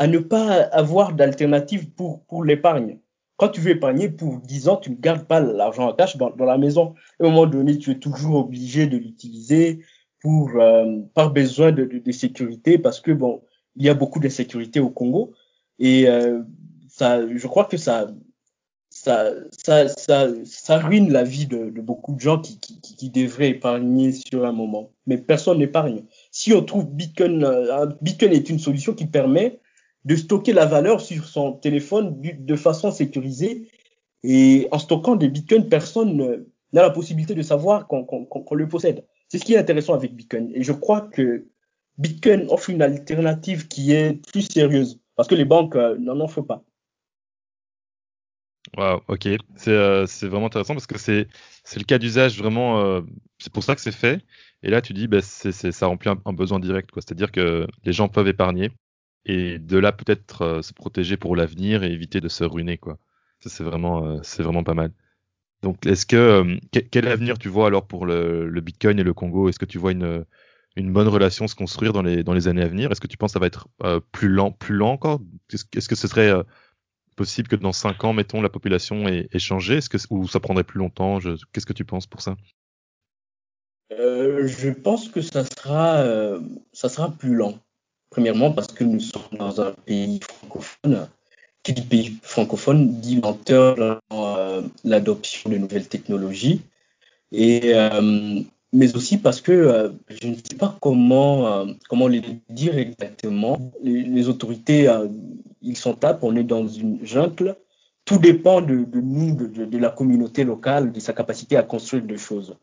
à 0.00 0.06
ne 0.06 0.18
pas 0.18 0.62
avoir 0.72 1.12
d'alternative 1.12 1.90
pour, 1.90 2.24
pour 2.24 2.42
l'épargne. 2.42 2.98
Quand 3.36 3.50
tu 3.50 3.60
veux 3.60 3.72
épargner 3.72 4.08
pour 4.08 4.38
10 4.38 4.68
ans, 4.68 4.76
tu 4.78 4.90
ne 4.90 4.96
gardes 4.96 5.26
pas 5.26 5.40
l'argent 5.40 5.90
en 5.90 5.92
cash 5.92 6.16
dans, 6.16 6.30
dans, 6.30 6.46
la 6.46 6.56
maison. 6.56 6.94
À 7.20 7.26
un 7.26 7.28
moment 7.28 7.46
donné, 7.46 7.76
tu 7.76 7.90
es 7.90 7.98
toujours 7.98 8.36
obligé 8.36 8.86
de 8.86 8.96
l'utiliser 8.96 9.80
pour 10.22 10.52
euh, 10.56 11.00
par 11.12 11.32
besoin 11.32 11.70
de, 11.70 11.84
de, 11.84 11.98
de, 11.98 12.12
sécurité 12.12 12.78
parce 12.78 12.98
que 13.00 13.10
bon, 13.10 13.42
il 13.76 13.84
y 13.84 13.90
a 13.90 13.94
beaucoup 13.94 14.20
d'insécurité 14.20 14.80
au 14.80 14.88
Congo 14.88 15.32
et 15.78 16.08
euh, 16.08 16.42
ça, 16.88 17.20
je 17.26 17.46
crois 17.46 17.66
que 17.66 17.76
ça 17.76 18.10
ça, 18.88 19.32
ça, 19.52 19.88
ça, 19.88 20.28
ça 20.44 20.78
ruine 20.78 21.12
la 21.12 21.24
vie 21.24 21.46
de, 21.46 21.70
de 21.70 21.80
beaucoup 21.80 22.14
de 22.14 22.20
gens 22.20 22.38
qui, 22.38 22.58
qui, 22.58 22.80
qui, 22.80 23.10
devraient 23.10 23.50
épargner 23.50 24.12
sur 24.12 24.44
un 24.44 24.52
moment. 24.52 24.90
Mais 25.06 25.16
personne 25.16 25.58
n'épargne. 25.58 26.04
Si 26.32 26.52
on 26.52 26.62
trouve 26.62 26.86
Bitcoin, 26.86 27.44
euh, 27.44 27.86
Bitcoin 28.00 28.32
est 28.32 28.50
une 28.50 28.58
solution 28.58 28.92
qui 28.92 29.06
permet 29.06 29.59
de 30.04 30.16
stocker 30.16 30.52
la 30.52 30.66
valeur 30.66 31.00
sur 31.00 31.26
son 31.26 31.52
téléphone 31.52 32.20
de 32.20 32.56
façon 32.56 32.90
sécurisée. 32.90 33.68
Et 34.22 34.68
en 34.70 34.78
stockant 34.78 35.16
des 35.16 35.28
Bitcoins, 35.28 35.68
personne 35.68 36.44
n'a 36.72 36.82
la 36.82 36.90
possibilité 36.90 37.34
de 37.34 37.42
savoir 37.42 37.86
qu'on 37.86 38.04
qu 38.04 38.44
qu 38.44 38.54
le 38.54 38.68
possède. 38.68 39.04
C'est 39.28 39.38
ce 39.38 39.44
qui 39.44 39.54
est 39.54 39.58
intéressant 39.58 39.94
avec 39.94 40.14
Bitcoin. 40.14 40.50
Et 40.54 40.62
je 40.62 40.72
crois 40.72 41.02
que 41.02 41.46
Bitcoin 41.98 42.46
offre 42.48 42.70
une 42.70 42.82
alternative 42.82 43.68
qui 43.68 43.92
est 43.92 44.26
plus 44.30 44.42
sérieuse 44.42 45.00
parce 45.16 45.28
que 45.28 45.34
les 45.34 45.44
banques 45.44 45.76
euh, 45.76 45.98
n'en 45.98 46.18
offrent 46.20 46.42
pas. 46.42 46.64
Wow, 48.76 49.02
ok. 49.08 49.28
C'est 49.56 49.70
euh, 49.70 50.06
vraiment 50.22 50.46
intéressant 50.46 50.74
parce 50.74 50.86
que 50.86 50.98
c'est 50.98 51.26
le 51.76 51.84
cas 51.84 51.98
d'usage 51.98 52.38
vraiment. 52.38 52.80
Euh, 52.80 53.02
c'est 53.38 53.52
pour 53.52 53.62
ça 53.62 53.74
que 53.74 53.80
c'est 53.80 53.92
fait. 53.92 54.24
Et 54.62 54.70
là, 54.70 54.80
tu 54.80 54.92
dis, 54.92 55.08
bah, 55.08 55.20
c'est 55.22 55.52
ça 55.52 55.86
remplit 55.86 56.10
un, 56.24 56.32
besoin 56.32 56.60
direct. 56.60 56.90
C'est-à-dire 56.94 57.32
que 57.32 57.66
les 57.84 57.92
gens 57.92 58.08
peuvent 58.08 58.28
épargner 58.28 58.70
et 59.24 59.58
de 59.58 59.78
là 59.78 59.92
peut-être 59.92 60.42
euh, 60.42 60.62
se 60.62 60.72
protéger 60.74 61.16
pour 61.16 61.36
l'avenir 61.36 61.82
et 61.84 61.92
éviter 61.92 62.20
de 62.20 62.28
se 62.28 62.44
ruiner. 62.44 62.78
quoi. 62.78 62.98
Ça, 63.40 63.50
c'est 63.50 63.64
vraiment, 63.64 64.06
euh, 64.06 64.18
c'est 64.22 64.42
vraiment 64.42 64.64
pas 64.64 64.74
mal. 64.74 64.92
Donc, 65.62 65.86
est-ce 65.86 66.06
que 66.06 66.16
euh, 66.16 66.58
quel 66.90 67.08
avenir 67.08 67.38
tu 67.38 67.48
vois 67.48 67.66
alors 67.68 67.86
pour 67.86 68.06
le, 68.06 68.48
le 68.48 68.60
Bitcoin 68.60 68.98
et 68.98 69.04
le 69.04 69.14
Congo? 69.14 69.48
Est-ce 69.48 69.58
que 69.58 69.66
tu 69.66 69.78
vois 69.78 69.92
une, 69.92 70.24
une 70.76 70.92
bonne 70.92 71.08
relation 71.08 71.48
se 71.48 71.54
construire 71.54 71.92
dans 71.92 72.02
les, 72.02 72.24
dans 72.24 72.34
les 72.34 72.48
années 72.48 72.62
à 72.62 72.68
venir? 72.68 72.92
Est-ce 72.92 73.00
que 73.00 73.06
tu 73.08 73.16
penses 73.18 73.30
que 73.32 73.34
ça 73.34 73.40
va 73.40 73.46
être 73.46 73.68
plus 74.12 74.28
lent, 74.28 74.52
plus 74.52 74.74
lent 74.76 74.92
encore? 74.92 75.20
Est-ce 75.52 75.88
que 75.88 75.96
ce 75.96 76.08
serait 76.08 76.32
possible 77.16 77.48
que 77.48 77.56
dans 77.56 77.72
5 77.72 78.04
ans, 78.04 78.12
mettons, 78.14 78.42
la 78.42 78.48
population 78.48 79.08
ait, 79.08 79.28
ait 79.32 79.38
changé? 79.38 79.76
Est-ce 79.78 79.90
que 79.90 79.98
ou 80.10 80.28
ça 80.28 80.40
prendrait 80.40 80.64
plus 80.64 80.78
longtemps? 80.78 81.18
Qu'est-ce 81.52 81.66
que 81.66 81.72
tu 81.74 81.84
penses 81.84 82.06
pour 82.06 82.22
ça? 82.22 82.36
Euh, 83.92 84.46
Je 84.48 84.70
pense 84.70 85.08
que 85.08 85.20
ça 85.20 85.44
sera, 85.44 85.98
euh, 86.00 86.40
ça 86.72 86.88
sera 86.88 87.10
plus 87.12 87.34
lent. 87.34 87.58
Premièrement, 88.10 88.52
parce 88.52 88.68
que 88.68 88.84
nous 88.84 89.00
sommes 89.00 89.38
dans 89.38 89.60
un 89.60 89.72
pays 89.86 90.20
francophone. 90.20 91.08
Qui 91.62 91.74
dit 91.74 91.82
pays 91.82 92.18
francophone 92.22 93.00
dit 93.00 93.20
lenteur 93.20 94.00
dans 94.10 94.36
euh, 94.36 94.62
l'adoption 94.84 95.50
de 95.50 95.58
nouvelles 95.58 95.88
technologies. 95.88 96.62
Et, 97.32 97.74
euh, 97.74 98.40
mais 98.72 98.96
aussi 98.96 99.18
parce 99.18 99.40
que 99.40 99.92
je 100.08 100.26
ne 100.28 100.34
sais 100.34 100.56
pas 100.56 100.76
comment, 100.80 101.66
comment 101.88 102.08
les 102.08 102.22
dire 102.48 102.78
exactement. 102.78 103.58
Les, 103.82 104.28
autorités 104.28 104.88
ils 105.62 105.76
sont 105.76 105.96
là, 106.02 106.18
on 106.22 106.36
est 106.36 106.44
dans 106.44 106.66
une 106.66 107.04
jungle. 107.04 107.56
Tout 108.04 108.18
dépend 108.18 108.60
de, 108.60 108.86
nous, 108.94 109.34
de, 109.34 109.78
la 109.78 109.90
communauté 109.90 110.44
locale, 110.44 110.92
de 110.92 111.00
sa 111.00 111.12
capacité 111.12 111.56
à 111.56 111.62
construire 111.62 112.02
des 112.02 112.16
choses 112.16 112.56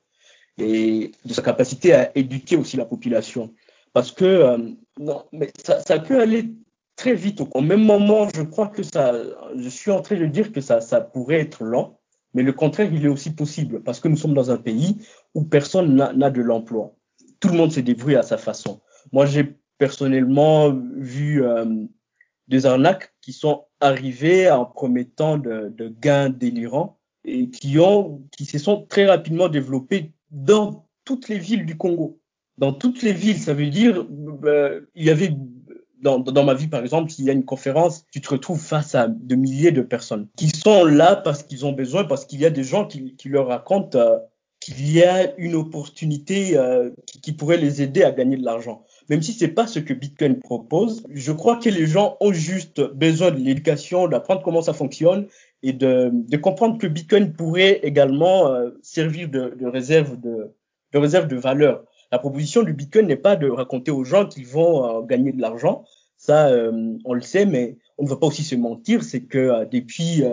et 0.57 1.11
de 1.23 1.33
sa 1.33 1.41
capacité 1.41 1.93
à 1.93 2.17
éduquer 2.17 2.55
aussi 2.55 2.77
la 2.77 2.85
population. 2.85 3.53
Parce 3.97 4.11
que 4.11 4.25
euh, 4.25 4.57
non, 4.99 5.25
mais 5.31 5.51
ça, 5.65 5.97
peut 5.97 6.21
aller 6.21 6.53
très 6.97 7.15
vite. 7.15 7.41
Au 7.55 7.61
même 7.61 7.83
moment, 7.83 8.27
je 8.35 8.43
crois 8.43 8.67
que 8.67 8.83
ça, 8.83 9.11
je 9.55 9.69
suis 9.69 9.89
en 9.89 10.01
train 10.01 10.17
de 10.17 10.27
dire 10.27 10.51
que 10.51 10.61
ça, 10.61 10.81
ça 10.81 11.01
pourrait 11.01 11.39
être 11.39 11.63
lent, 11.63 11.99
mais 12.35 12.43
le 12.43 12.53
contraire, 12.53 12.93
il 12.93 13.03
est 13.03 13.07
aussi 13.07 13.31
possible 13.33 13.81
parce 13.81 13.99
que 13.99 14.07
nous 14.07 14.15
sommes 14.15 14.35
dans 14.35 14.51
un 14.51 14.57
pays 14.57 14.97
où 15.33 15.41
personne 15.45 15.95
n'a 15.95 16.29
de 16.29 16.41
l'emploi. 16.43 16.93
Tout 17.39 17.47
le 17.47 17.55
monde 17.55 17.71
se 17.71 17.79
débrouille 17.79 18.17
à 18.17 18.21
sa 18.21 18.37
façon. 18.37 18.81
Moi, 19.11 19.25
j'ai 19.25 19.55
personnellement 19.79 20.71
vu 20.97 21.43
euh, 21.43 21.65
des 22.47 22.67
arnaques 22.67 23.15
qui 23.21 23.33
sont 23.33 23.65
arrivées 23.79 24.51
en 24.51 24.65
promettant 24.65 25.39
de, 25.39 25.73
de, 25.75 25.89
gains 25.89 26.29
délirants 26.29 26.99
et 27.25 27.49
qui 27.49 27.79
ont, 27.79 28.21
qui 28.37 28.45
se 28.45 28.59
sont 28.59 28.85
très 28.85 29.07
rapidement 29.07 29.49
développées 29.49 30.11
dans 30.29 30.87
toutes 31.03 31.29
les 31.29 31.39
villes 31.39 31.65
du 31.65 31.77
Congo. 31.77 32.19
Dans 32.57 32.73
toutes 32.73 33.03
les 33.03 33.13
villes, 33.13 33.37
ça 33.37 33.53
veut 33.53 33.67
dire, 33.67 34.05
euh, 34.45 34.81
il 34.95 35.05
y 35.05 35.09
avait 35.09 35.31
dans, 36.01 36.19
dans, 36.19 36.43
ma 36.43 36.53
vie, 36.53 36.67
par 36.67 36.81
exemple, 36.81 37.11
s'il 37.11 37.25
y 37.25 37.29
a 37.29 37.33
une 37.33 37.45
conférence, 37.45 38.05
tu 38.11 38.21
te 38.21 38.29
retrouves 38.29 38.61
face 38.61 38.95
à 38.95 39.07
de 39.07 39.35
milliers 39.35 39.71
de 39.71 39.81
personnes 39.81 40.27
qui 40.35 40.49
sont 40.49 40.85
là 40.85 41.15
parce 41.15 41.43
qu'ils 41.43 41.65
ont 41.65 41.73
besoin, 41.73 42.03
parce 42.03 42.25
qu'il 42.25 42.39
y 42.39 42.45
a 42.45 42.49
des 42.49 42.63
gens 42.63 42.85
qui, 42.85 43.15
qui 43.15 43.29
leur 43.29 43.47
racontent 43.47 43.97
euh, 43.97 44.17
qu'il 44.59 44.91
y 44.91 45.03
a 45.03 45.35
une 45.37 45.55
opportunité 45.55 46.57
euh, 46.57 46.91
qui, 47.05 47.21
qui, 47.21 47.31
pourrait 47.33 47.57
les 47.57 47.81
aider 47.81 48.03
à 48.03 48.11
gagner 48.11 48.37
de 48.37 48.45
l'argent 48.45 48.83
même 49.09 49.21
si 49.21 49.33
c'est 49.33 49.47
pas 49.47 49.67
ce 49.67 49.79
que 49.79 49.93
Bitcoin 49.93 50.39
propose. 50.39 51.03
Je 51.09 51.31
crois 51.31 51.57
que 51.57 51.69
les 51.69 51.87
gens 51.87 52.17
ont 52.19 52.33
juste 52.33 52.81
besoin 52.93 53.31
de 53.31 53.37
l'éducation, 53.37 54.07
d'apprendre 54.07 54.41
comment 54.41 54.61
ça 54.61 54.73
fonctionne 54.73 55.27
et 55.63 55.73
de, 55.73 56.11
de, 56.13 56.37
comprendre 56.37 56.77
que 56.77 56.87
Bitcoin 56.87 57.33
pourrait 57.33 57.79
également 57.83 58.47
euh, 58.51 58.69
servir 58.81 59.29
de, 59.29 59.55
de, 59.57 59.65
réserve 59.65 60.19
de, 60.19 60.53
de 60.93 60.97
réserve 60.97 61.27
de 61.27 61.35
valeur. 61.35 61.83
La 62.11 62.19
proposition 62.19 62.63
du 62.63 62.73
Bitcoin 62.73 63.07
n'est 63.07 63.15
pas 63.15 63.35
de 63.35 63.49
raconter 63.49 63.91
aux 63.91 64.03
gens 64.03 64.27
qu'ils 64.27 64.47
vont 64.47 64.85
euh, 64.85 65.01
gagner 65.01 65.31
de 65.31 65.41
l'argent. 65.41 65.83
Ça, 66.15 66.47
euh, 66.47 66.97
on 67.05 67.13
le 67.13 67.21
sait, 67.21 67.45
mais 67.45 67.77
on 67.97 68.03
ne 68.03 68.09
va 68.09 68.15
pas 68.15 68.27
aussi 68.27 68.43
se 68.43 68.55
mentir. 68.55 69.03
C'est 69.03 69.21
que 69.21 69.37
euh, 69.37 69.65
depuis 69.65 70.23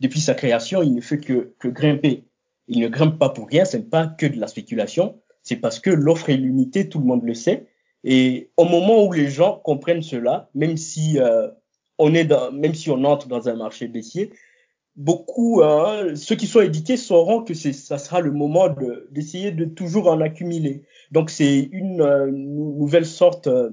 depuis 0.00 0.20
sa 0.20 0.34
création, 0.34 0.82
il 0.82 0.94
ne 0.94 1.00
fait 1.00 1.18
que, 1.18 1.54
que 1.58 1.68
grimper. 1.68 2.24
Il 2.68 2.80
ne 2.80 2.88
grimpe 2.88 3.18
pas 3.18 3.30
pour 3.30 3.48
rien. 3.48 3.64
Ce 3.64 3.76
n'est 3.76 3.84
pas 3.84 4.06
que 4.06 4.26
de 4.26 4.38
la 4.38 4.46
spéculation. 4.46 5.20
C'est 5.42 5.56
parce 5.56 5.78
que 5.78 5.90
l'offre 5.90 6.28
est 6.28 6.36
limitée, 6.36 6.88
tout 6.88 6.98
le 6.98 7.04
monde 7.06 7.24
le 7.24 7.34
sait. 7.34 7.66
Et 8.04 8.50
au 8.56 8.64
moment 8.64 9.04
où 9.04 9.12
les 9.12 9.28
gens 9.28 9.60
comprennent 9.64 10.02
cela, 10.02 10.50
même 10.54 10.76
si 10.76 11.18
euh, 11.18 11.48
on 11.98 12.14
est 12.14 12.24
dans, 12.24 12.52
même 12.52 12.74
si 12.74 12.90
on 12.90 13.04
entre 13.04 13.28
dans 13.28 13.48
un 13.48 13.54
marché 13.54 13.88
baissier, 13.88 14.32
beaucoup 14.96 15.60
euh, 15.60 16.14
ceux 16.14 16.36
qui 16.36 16.46
sont 16.46 16.60
éduqués 16.60 16.96
sauront 16.96 17.42
que 17.42 17.54
ça 17.54 17.98
sera 17.98 18.20
le 18.20 18.32
moment 18.32 18.68
d'essayer 19.10 19.52
de, 19.52 19.64
de, 19.64 19.70
toujours 19.70 20.08
en 20.08 20.20
accumuler. 20.20 20.84
Donc 21.12 21.30
c'est 21.30 21.68
une 21.72 22.00
euh, 22.00 22.30
nouvelle 22.30 23.06
sorte 23.06 23.46
euh, 23.46 23.70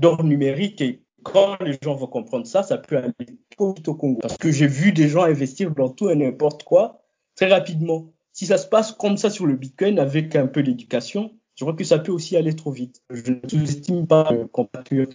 d'or 0.00 0.24
numérique 0.24 0.80
et 0.80 1.02
quand 1.22 1.56
les 1.62 1.76
gens 1.82 1.94
vont 1.94 2.06
comprendre 2.06 2.46
ça, 2.46 2.62
ça 2.62 2.78
peut 2.78 2.98
aller 2.98 3.38
trop 3.56 3.72
vite 3.72 3.88
au 3.88 3.94
Congo. 3.94 4.18
Parce 4.20 4.36
que 4.36 4.52
j'ai 4.52 4.66
vu 4.66 4.92
des 4.92 5.08
gens 5.08 5.22
investir 5.22 5.74
dans 5.74 5.88
tout 5.88 6.10
et 6.10 6.16
n'importe 6.16 6.62
quoi 6.64 7.00
très 7.34 7.46
rapidement. 7.46 8.12
Si 8.32 8.46
ça 8.46 8.58
se 8.58 8.66
passe 8.66 8.92
comme 8.92 9.16
ça 9.16 9.30
sur 9.30 9.46
le 9.46 9.56
Bitcoin 9.56 9.98
avec 9.98 10.36
un 10.36 10.46
peu 10.46 10.62
d'éducation, 10.62 11.32
je 11.56 11.64
crois 11.64 11.74
que 11.74 11.84
ça 11.84 11.98
peut 11.98 12.12
aussi 12.12 12.36
aller 12.36 12.54
trop 12.54 12.72
vite. 12.72 13.00
Je 13.10 13.32
ne 13.32 13.48
sous-estime 13.48 14.06
pas 14.06 14.30
le 14.32 14.46
compatriote. 14.46 15.14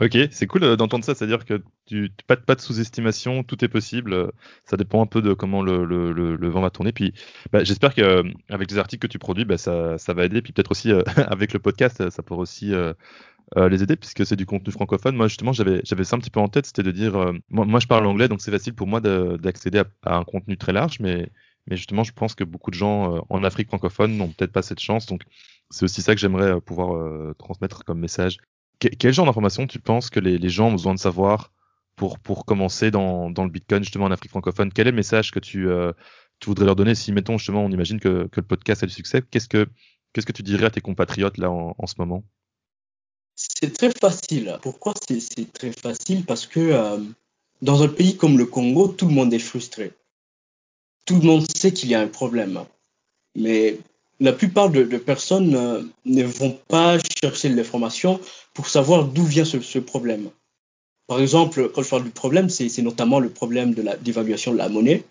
Ok, 0.00 0.16
c'est 0.30 0.46
cool 0.46 0.64
euh, 0.64 0.76
d'entendre 0.76 1.04
ça, 1.04 1.14
c'est-à-dire 1.14 1.44
que 1.44 1.62
tu 1.86 2.10
pas, 2.26 2.36
pas 2.36 2.54
de 2.54 2.60
sous-estimation, 2.62 3.42
tout 3.44 3.62
est 3.64 3.68
possible. 3.68 4.32
Ça 4.64 4.78
dépend 4.78 5.02
un 5.02 5.06
peu 5.06 5.20
de 5.20 5.34
comment 5.34 5.62
le, 5.62 5.84
le, 5.84 6.12
le, 6.12 6.36
le 6.36 6.48
vent 6.48 6.62
va 6.62 6.70
tourner. 6.70 6.92
Puis, 6.92 7.12
bah, 7.52 7.64
j'espère 7.64 7.94
qu'avec 7.94 8.34
euh, 8.50 8.64
les 8.70 8.78
articles 8.78 9.06
que 9.06 9.12
tu 9.12 9.18
produis, 9.18 9.44
bah, 9.44 9.58
ça, 9.58 9.98
ça 9.98 10.14
va 10.14 10.24
aider. 10.24 10.40
Puis 10.40 10.52
peut-être 10.54 10.70
aussi 10.70 10.90
euh, 10.90 11.02
avec 11.28 11.52
le 11.52 11.58
podcast, 11.58 12.08
ça 12.08 12.22
pourrait 12.22 12.40
aussi 12.40 12.72
euh, 12.72 12.94
euh, 13.58 13.68
les 13.68 13.82
aider 13.82 13.96
puisque 13.96 14.24
c'est 14.26 14.36
du 14.36 14.46
contenu 14.46 14.72
francophone. 14.72 15.16
Moi, 15.16 15.28
justement, 15.28 15.52
j'avais 15.52 15.82
ça 16.04 16.16
un 16.16 16.18
petit 16.20 16.30
peu 16.30 16.40
en 16.40 16.48
tête, 16.48 16.66
c'était 16.66 16.82
de 16.82 16.92
dire, 16.92 17.12
moi, 17.50 17.66
moi, 17.66 17.80
je 17.80 17.86
parle 17.86 18.06
anglais, 18.06 18.28
donc 18.28 18.40
c'est 18.42 18.50
facile 18.52 18.74
pour 18.74 18.86
moi 18.86 19.00
d'accéder 19.00 19.80
à, 19.80 19.86
à, 20.04 20.16
un 20.16 20.24
contenu 20.24 20.56
très 20.56 20.72
large, 20.72 21.00
mais 21.00 21.30
mais 21.66 21.76
justement, 21.76 22.04
je 22.04 22.12
pense 22.12 22.34
que 22.34 22.42
beaucoup 22.44 22.70
de 22.70 22.76
gens 22.76 23.24
en 23.28 23.44
Afrique 23.44 23.68
francophone 23.68 24.16
n'ont 24.16 24.28
peut-être 24.28 24.52
pas 24.52 24.62
cette 24.62 24.80
chance. 24.80 25.06
Donc, 25.06 25.22
c'est 25.70 25.84
aussi 25.84 26.02
ça 26.02 26.14
que 26.14 26.20
j'aimerais 26.20 26.52
euh, 26.52 26.60
pouvoir 26.60 26.96
euh, 26.96 27.34
transmettre 27.38 27.84
comme 27.84 28.00
message. 28.00 28.38
Que, 28.80 28.88
quel 28.88 29.12
genre 29.12 29.26
d'informations 29.26 29.66
tu 29.66 29.78
penses 29.78 30.10
que 30.10 30.20
les, 30.20 30.48
gens 30.48 30.68
ont 30.68 30.72
besoin 30.72 30.94
de 30.94 30.98
savoir 30.98 31.52
pour, 31.96 32.18
pour 32.18 32.44
commencer 32.44 32.90
dans, 32.90 33.30
dans 33.30 33.44
le 33.44 33.50
Bitcoin 33.50 33.82
justement 33.82 34.06
en 34.06 34.10
Afrique 34.10 34.30
francophone? 34.30 34.72
Quel 34.72 34.88
est 34.88 34.90
le 34.90 34.96
message 34.96 35.30
que 35.30 35.38
tu, 35.38 35.68
euh, 35.68 35.92
tu 36.40 36.48
voudrais 36.48 36.66
leur 36.66 36.76
donner 36.76 36.94
si, 36.94 37.12
mettons, 37.12 37.38
justement, 37.38 37.64
on 37.64 37.70
imagine 37.70 38.00
que, 38.00 38.26
que 38.28 38.40
le 38.40 38.46
podcast 38.46 38.82
a 38.82 38.86
du 38.86 38.92
succès 38.92 39.22
Qu'est-ce 39.30 39.48
que 39.48 39.66
que 40.12 40.32
tu 40.32 40.42
dirais 40.42 40.66
à 40.66 40.70
tes 40.70 40.80
compatriotes 40.80 41.38
là 41.38 41.50
en, 41.50 41.74
en 41.78 41.86
ce 41.86 41.94
moment? 41.98 42.24
C'est 43.36 43.72
très 43.72 43.90
facile. 43.90 44.58
Pourquoi 44.60 44.92
c'est 45.08 45.52
très 45.52 45.72
facile? 45.72 46.24
Parce 46.26 46.46
que 46.46 46.60
euh, 46.60 46.98
dans 47.62 47.82
un 47.82 47.88
pays 47.88 48.16
comme 48.16 48.36
le 48.36 48.44
Congo, 48.44 48.88
tout 48.88 49.06
le 49.06 49.14
monde 49.14 49.32
est 49.32 49.38
frustré. 49.38 49.92
Tout 51.06 51.16
le 51.16 51.22
monde 51.22 51.50
sait 51.50 51.72
qu'il 51.72 51.88
y 51.88 51.94
a 51.94 52.00
un 52.00 52.08
problème. 52.08 52.64
Mais 53.34 53.78
la 54.20 54.32
plupart 54.32 54.70
de, 54.70 54.82
de 54.84 54.98
personnes 54.98 55.54
euh, 55.54 55.82
ne 56.04 56.24
vont 56.24 56.58
pas 56.68 56.98
chercher 57.20 57.48
l'information 57.48 58.20
pour 58.54 58.68
savoir 58.68 59.04
d'où 59.04 59.24
vient 59.24 59.44
ce, 59.44 59.60
ce, 59.60 59.78
problème. 59.78 60.30
Par 61.06 61.20
exemple, 61.20 61.70
quand 61.70 61.82
je 61.82 61.88
parle 61.88 62.04
du 62.04 62.10
problème, 62.10 62.48
c'est 62.50 62.82
notamment 62.82 63.18
le 63.18 63.30
problème 63.30 63.74
de 63.74 63.82
la 63.82 63.96
dévaluation 63.96 64.52
de 64.52 64.58
la 64.58 64.68
monnaie. 64.68 65.02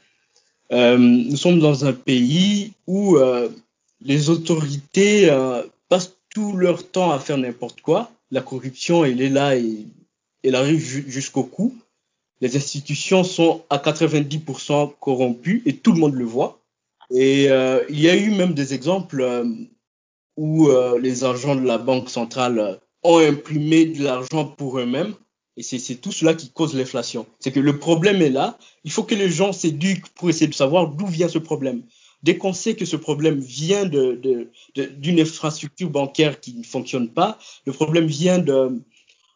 Euh, 0.72 0.97
nous 0.97 1.36
sommes 1.36 1.60
dans 1.60 1.86
un 1.86 1.93
pays 1.93 2.74
où 2.86 3.18
euh, 3.18 3.49
les 4.01 4.30
autorités 4.30 5.30
euh, 5.30 5.64
passent 5.89 6.16
tout 6.30 6.55
leur 6.55 6.88
temps 6.88 7.12
à 7.12 7.20
faire 7.20 7.38
n'importe 7.38 7.82
quoi. 7.82 8.12
La 8.32 8.41
corruption, 8.41 9.03
elle 9.03 9.22
est 9.22 9.30
là 9.30 9.57
et 9.57 9.86
elle 10.43 10.55
arrive 10.55 10.80
jusqu'au 10.80 11.43
cou. 11.43 11.76
Les 12.41 12.55
institutions 12.55 13.24
sont 13.24 13.64
à 13.70 13.78
90% 13.78 14.93
corrompues 14.99 15.64
et 15.66 15.76
tout 15.76 15.91
le 15.91 15.99
monde 15.99 16.14
le 16.14 16.26
voit. 16.26 16.59
Et 17.12 17.49
euh, 17.49 17.84
il 17.89 17.99
y 17.99 18.10
a 18.10 18.16
eu 18.16 18.32
même 18.32 18.53
des 18.53 18.74
exemples 18.74 19.22
euh, 19.22 19.45
où 20.38 20.68
euh, 20.68 20.99
les 20.99 21.24
agents 21.24 21.55
de 21.55 21.66
la 21.66 21.78
Banque 21.78 22.10
centrale 22.10 22.80
ont 23.03 23.18
imprimé 23.18 23.86
de 23.86 24.03
l'argent 24.03 24.45
pour 24.45 24.80
eux-mêmes. 24.80 25.14
Et 25.57 25.64
c'est 25.64 25.95
tout 25.95 26.14
cela 26.14 26.34
qui 26.34 26.51
cause 26.51 26.74
l'inflation. 26.74 27.26
C'est 27.39 27.51
que 27.51 27.60
le 27.60 27.80
problème 27.80 28.22
est 28.22 28.30
là. 28.30 28.57
Il 28.86 28.91
faut 28.91 29.03
que 29.03 29.16
les 29.16 29.30
gens 29.30 29.51
s'éduquent 29.51 30.07
pour 30.16 30.30
essayer 30.30 30.47
de 30.47 30.53
savoir 30.53 30.88
d'où 30.88 31.05
vient 31.05 31.28
ce 31.28 31.39
problème. 31.39 31.84
Dès 32.24 32.38
qu'on 32.38 32.53
sait 32.53 32.76
que 32.76 32.86
ce 32.86 32.95
problème 32.95 33.39
vient 33.39 33.86
d'une 33.86 35.20
infrastructure 35.20 35.89
bancaire 35.89 36.39
qui 36.39 36.53
ne 36.53 36.64
fonctionne 36.64 37.10
pas, 37.10 37.38
le 37.66 37.74
problème 37.74 38.07
vient 38.07 38.39
de, 38.39 38.82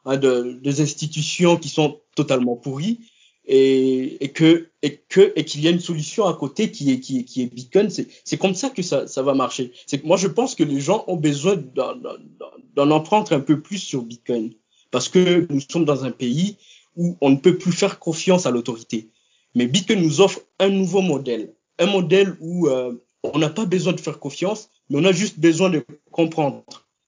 hein, 0.06 0.18
de, 0.18 0.60
des 0.62 0.80
institutions 0.80 1.58
qui 1.58 1.70
sont 1.70 2.00
totalement 2.16 2.56
pourries, 2.56 3.00
et, 3.46 4.24
et 4.24 4.30
que 4.30 4.70
et 4.82 4.98
que 4.98 5.34
et 5.36 5.44
qu'il 5.44 5.62
y 5.62 5.68
a 5.68 5.72
une 5.72 5.80
solution 5.80 6.26
à 6.26 6.34
côté 6.34 6.72
qui 6.72 6.92
est 6.92 7.00
qui 7.00 7.20
est, 7.20 7.24
qui 7.24 7.42
est 7.42 7.54
Bitcoin 7.54 7.90
c'est 7.90 8.08
c'est 8.24 8.38
comme 8.38 8.56
ça 8.56 8.70
que 8.70 8.82
ça 8.82 9.08
ça 9.08 9.22
va 9.22 9.34
marcher. 9.34 9.74
C'est 9.86 10.04
moi 10.04 10.18
je 10.18 10.28
pense 10.28 10.56
que 10.56 10.64
les 10.64 10.80
gens 10.80 11.04
ont 11.08 11.18
besoin 11.18 11.56
d'en 11.56 12.92
apprendre 12.92 13.34
un 13.34 13.40
peu 13.40 13.62
plus 13.62 13.80
sur 13.80 14.04
Bitcoin. 14.04 14.54
Parce 14.92 15.10
que 15.10 15.48
nous 15.50 15.60
sommes 15.60 15.86
dans 15.86 16.06
un 16.06 16.12
pays 16.12 16.58
où 16.96 17.18
on 17.20 17.32
ne 17.32 17.36
peut 17.36 17.58
plus 17.58 17.72
faire 17.72 18.00
confiance 18.00 18.46
à 18.46 18.52
l'autorité. 18.52 19.10
Mais 19.56 19.66
Bitcoin 19.66 20.02
nous 20.02 20.22
offre 20.22 20.40
un 20.60 20.70
nouveau 20.70 21.02
modèle. 21.02 21.54
Un 21.80 21.88
modèle 21.88 22.38
où 22.40 22.68
euh, 22.68 22.94
on 23.24 23.40
n'a 23.40 23.50
pas 23.50 23.66
besoin 23.66 23.94
de 23.94 24.00
faire 24.00 24.20
confiance 24.20 24.70
mais 24.90 25.00
on 25.00 25.06
a 25.06 25.12
juste 25.12 25.40
besoin 25.40 25.70
de 25.70 25.86
comprendre. 26.12 26.64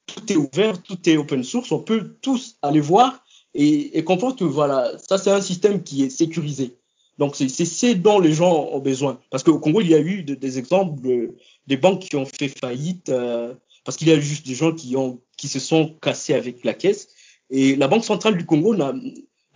Tout 0.08 0.32
est 0.32 0.36
ouvert 0.36 0.82
tout 0.82 0.98
est 1.10 1.18
open 1.18 1.44
source. 1.44 1.72
On 1.72 1.80
peut 1.80 2.18
tous 2.22 2.58
aller 2.62 2.80
voir 2.80 3.25
et, 3.56 3.98
et 3.98 4.04
comprendre 4.04 4.36
que 4.36 4.44
voilà, 4.44 4.92
ça 5.10 5.18
c'est 5.18 5.32
un 5.32 5.42
système 5.42 5.82
qui 5.82 6.04
est 6.04 6.10
sécurisé. 6.10 6.76
Donc 7.18 7.36
c'est 7.36 7.48
ce 7.48 7.94
dont 7.94 8.20
les 8.20 8.34
gens 8.34 8.70
ont 8.72 8.80
besoin. 8.80 9.20
Parce 9.30 9.44
qu'au 9.44 9.58
Congo, 9.58 9.82
il 9.82 9.90
y 9.90 9.96
a 9.96 10.00
eu 10.00 10.24
des 10.24 10.60
exemples 10.60 11.02
de, 11.02 11.36
des 11.66 11.78
banques 11.78 12.02
qui 12.02 12.16
ont 12.18 12.26
fait 12.26 12.50
faillite 12.50 13.10
euh, 13.10 13.54
parce 13.86 13.96
qu'il 13.96 14.10
y 14.10 14.12
a 14.12 14.20
juste 14.20 14.46
des 14.46 14.56
gens 14.56 14.74
qui, 14.74 14.98
ont, 14.98 15.22
qui 15.38 15.48
se 15.48 15.60
sont 15.60 15.96
cassés 16.02 16.34
avec 16.34 16.66
la 16.66 16.74
caisse. 16.74 17.08
Et 17.50 17.76
la 17.76 17.88
Banque 17.88 18.04
centrale 18.04 18.38
du 18.38 18.46
Congo 18.46 18.76
n'a 18.76 18.94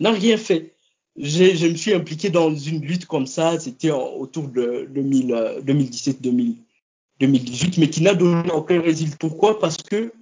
rien 0.00 0.36
fait. 0.38 0.74
Je 1.16 1.66
me 1.66 1.74
suis 1.74 1.92
impliqué 1.92 2.30
dans 2.30 2.54
une 2.54 2.80
lutte 2.80 3.04
comme 3.06 3.26
ça, 3.26 3.58
c'était 3.58 3.90
autour 3.90 4.48
de 4.48 4.88
2017-2018, 4.94 6.54
euh, 7.22 7.26
mais 7.78 7.90
qui 7.90 8.02
n'a 8.02 8.14
donné 8.14 8.50
aucun 8.52 8.80
résultat. 8.80 9.16
Pourquoi? 9.18 9.58
Parce 9.58 9.76
que 9.76 10.12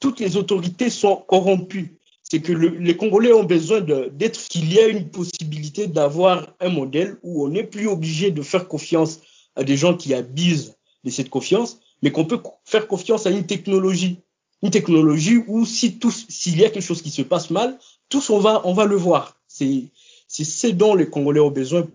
toutes 0.00 0.18
les 0.18 0.36
autorités 0.36 0.90
sont 0.90 1.16
corrompues 1.16 1.96
c'est 2.32 2.40
que 2.40 2.54
les 2.54 2.96
Congolais 2.96 3.34
ont 3.34 3.44
besoin 3.44 3.82
d'être 3.82 4.48
qu'il 4.48 4.72
y 4.72 4.78
a 4.78 4.88
une 4.88 5.10
possibilité 5.10 5.86
d'avoir 5.86 6.56
un 6.60 6.70
modèle 6.70 7.18
où 7.22 7.44
on 7.44 7.50
n'est 7.50 7.62
plus 7.62 7.86
obligé 7.86 8.30
de 8.30 8.40
faire 8.40 8.68
confiance 8.68 9.20
à 9.54 9.64
des 9.64 9.76
gens 9.76 9.94
qui 9.94 10.14
abusent 10.14 10.76
de 11.04 11.10
cette 11.10 11.28
confiance, 11.28 11.78
mais 12.00 12.10
qu'on 12.10 12.24
peut 12.24 12.40
faire 12.64 12.88
confiance 12.88 13.26
à 13.26 13.30
une 13.30 13.44
technologie, 13.44 14.16
une 14.62 14.70
technologie 14.70 15.44
où 15.46 15.66
si 15.66 15.98
tous, 15.98 16.24
s'il 16.30 16.58
y 16.58 16.64
a 16.64 16.70
quelque 16.70 16.82
chose 16.82 17.02
qui 17.02 17.10
se 17.10 17.20
passe 17.20 17.50
mal, 17.50 17.78
tous 18.08 18.30
on 18.30 18.38
va, 18.38 18.62
on 18.64 18.72
va 18.72 18.86
le 18.86 18.96
voir. 18.96 19.36
C'est, 19.46 19.90
c'est 20.26 20.44
ce 20.44 20.68
dont 20.68 20.94
les 20.94 21.10
Congolais 21.10 21.40
ont 21.40 21.50
besoin. 21.50 21.86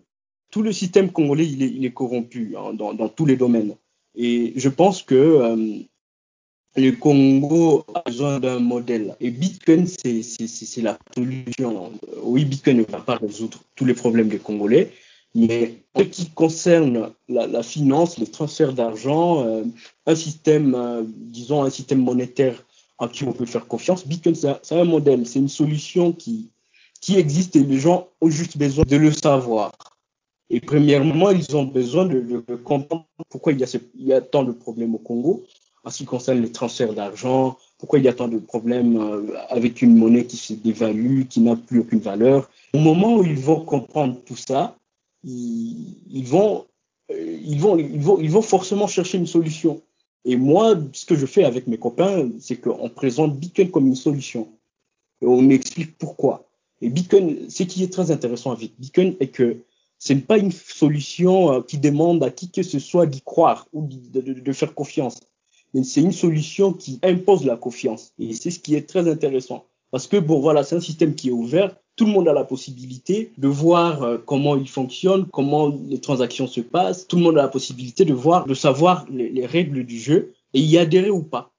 Tout 0.51 0.61
le 0.61 0.71
système 0.71 1.11
congolais, 1.11 1.47
il 1.47 1.83
est, 1.83 1.93
corrompu 1.93 2.53
hein, 2.55 2.75
dans, 2.75 2.93
dans, 2.93 3.09
tous 3.09 3.25
les 3.25 3.37
domaines. 3.37 3.75
Et 4.13 4.53
je 4.55 4.69
pense 4.69 5.01
que 5.01 5.15
euh, 5.15 5.79
le 6.75 6.91
Congo 6.91 7.85
a 7.93 8.03
besoin 8.05 8.39
d'un 8.39 8.59
modèle. 8.59 9.15
Et 9.19 9.31
Bitcoin, 9.31 9.87
c'est 9.87 10.81
la 10.81 10.97
solution. 11.15 11.91
Oui, 12.21 12.45
Bitcoin 12.45 12.77
ne 12.77 12.83
va 12.83 12.99
pas 12.99 13.15
résoudre 13.15 13.59
tous 13.75 13.85
les 13.85 13.93
problèmes 13.93 14.27
des 14.27 14.37
Congolais, 14.37 14.91
mais 15.33 15.75
ce 15.95 16.03
qui 16.03 16.29
concerne 16.29 17.11
la, 17.29 17.63
finance, 17.63 18.17
les 18.17 18.27
transferts 18.27 18.73
d'argent, 18.73 19.45
euh, 19.45 19.63
un 20.05 20.15
système, 20.15 20.75
euh, 20.75 21.03
disons, 21.05 21.63
un 21.63 21.69
système 21.69 22.01
monétaire 22.01 22.63
à 22.99 23.07
qui 23.07 23.23
on 23.23 23.33
peut 23.33 23.45
faire 23.45 23.67
confiance, 23.67 24.07
Bitcoin, 24.07 24.35
c'est 24.35 24.75
un 24.75 24.83
modèle, 24.83 25.25
c'est 25.27 25.39
une 25.39 25.49
solution 25.49 26.11
qui, 26.11 26.49
qui 27.01 27.17
existe 27.17 27.55
et 27.55 27.63
les 27.63 27.79
gens 27.79 28.07
ont 28.21 28.29
juste 28.29 28.57
besoin 28.57 28.85
de 28.87 28.95
le 28.95 29.11
savoir. 29.11 29.71
Et 30.49 30.61
premièrement, 30.61 31.29
ils 31.29 31.55
ont 31.55 31.65
besoin 31.65 32.05
de, 32.05 32.43
comprendre 32.63 33.05
pourquoi 33.29 33.51
il 33.51 33.59
y, 33.59 33.63
a 33.63 33.67
il 33.95 34.05
y 34.07 34.13
a 34.13 34.21
tant 34.21 34.43
de 34.43 34.51
problèmes 34.51 34.95
au 34.95 34.97
Congo 34.97 35.43
en 35.87 35.89
ce 35.89 35.99
qui 35.99 36.05
concerne 36.05 36.41
les 36.41 36.51
transferts 36.51 36.93
d'argent, 36.93 37.57
pourquoi 37.77 37.99
il 37.99 38.03
y 38.03 38.09
a 38.09 38.13
tant 38.13 38.27
de 38.27 38.39
problèmes 38.39 38.97
euh, 38.97 39.37
avec 39.47 39.81
une 39.81 39.95
monnaie 39.95 40.25
qui 40.25 40.35
se 40.35 40.51
dévalue, 40.51 41.23
qui 41.29 41.39
n'a 41.39 41.55
plus 41.55 41.79
aucune 41.79 42.01
valeur. 42.01 42.49
Au 42.73 42.79
moment 42.79 43.15
où 43.15 43.23
ils 43.23 43.39
vont 43.39 43.61
comprendre 43.61 44.17
tout 44.25 44.35
ça, 44.35 44.75
ils, 45.23 46.25
vont, 46.25 46.65
euh, 47.09 47.39
ils, 47.41 47.61
vont, 47.61 48.41
forcément 48.41 48.87
chercher 48.87 49.17
une 49.17 49.27
solution. 49.27 49.81
Et 50.25 50.35
moi, 50.35 50.75
ce 50.91 51.05
que 51.05 51.15
je 51.15 51.25
fais 51.25 51.45
avec 51.45 51.67
mes 51.67 51.77
copains, 51.77 52.29
c'est 52.41 52.57
qu'on 52.57 52.89
présente 52.89 53.39
Bitcoin 53.39 53.71
comme 53.71 53.87
une 53.87 53.95
solution. 53.95 54.49
Et 55.21 55.25
on 55.25 55.49
explique 55.49 55.97
pourquoi. 55.97 56.49
Et 56.81 56.89
Bitcoin, 56.89 57.49
ce 57.49 57.63
qui 57.63 57.81
est 57.81 57.93
très 57.93 58.11
intéressant 58.11 58.51
avec 58.51 58.73
Bitcoin 58.77 59.15
est 59.21 59.29
que 59.29 59.55
ce 59.99 60.11
n'est 60.11 60.19
pas 60.19 60.37
une 60.37 60.51
solution 60.51 61.53
euh, 61.53 61.61
qui 61.61 61.77
demande 61.77 62.21
à 62.25 62.29
qui 62.29 62.51
que 62.51 62.61
ce 62.61 62.77
soit 62.77 63.05
d'y 63.05 63.21
croire 63.21 63.69
ou 63.71 63.87
de 63.87 64.51
faire 64.51 64.73
confiance 64.73 65.21
c'est 65.83 66.01
une 66.01 66.11
solution 66.11 66.73
qui 66.73 66.99
impose 67.03 67.45
la 67.45 67.55
confiance. 67.55 68.13
Et 68.19 68.33
c'est 68.33 68.51
ce 68.51 68.59
qui 68.59 68.75
est 68.75 68.87
très 68.87 69.09
intéressant. 69.09 69.65
Parce 69.91 70.07
que, 70.07 70.17
bon, 70.17 70.39
voilà, 70.39 70.63
c'est 70.63 70.75
un 70.75 70.81
système 70.81 71.15
qui 71.15 71.29
est 71.29 71.31
ouvert. 71.33 71.75
Tout 71.95 72.05
le 72.05 72.11
monde 72.11 72.27
a 72.27 72.33
la 72.33 72.43
possibilité 72.43 73.31
de 73.37 73.47
voir 73.47 74.03
euh, 74.03 74.17
comment 74.23 74.55
il 74.55 74.69
fonctionne, 74.69 75.25
comment 75.31 75.75
les 75.89 75.99
transactions 75.99 76.47
se 76.47 76.61
passent. 76.61 77.07
Tout 77.07 77.15
le 77.15 77.23
monde 77.23 77.37
a 77.37 77.43
la 77.43 77.47
possibilité 77.47 78.05
de 78.05 78.13
voir, 78.13 78.45
de 78.45 78.53
savoir 78.53 79.05
les, 79.09 79.29
les 79.29 79.45
règles 79.45 79.83
du 79.83 79.99
jeu 79.99 80.33
et 80.53 80.59
y 80.59 80.77
adhérer 80.77 81.09
ou 81.09 81.23
pas. 81.23 81.53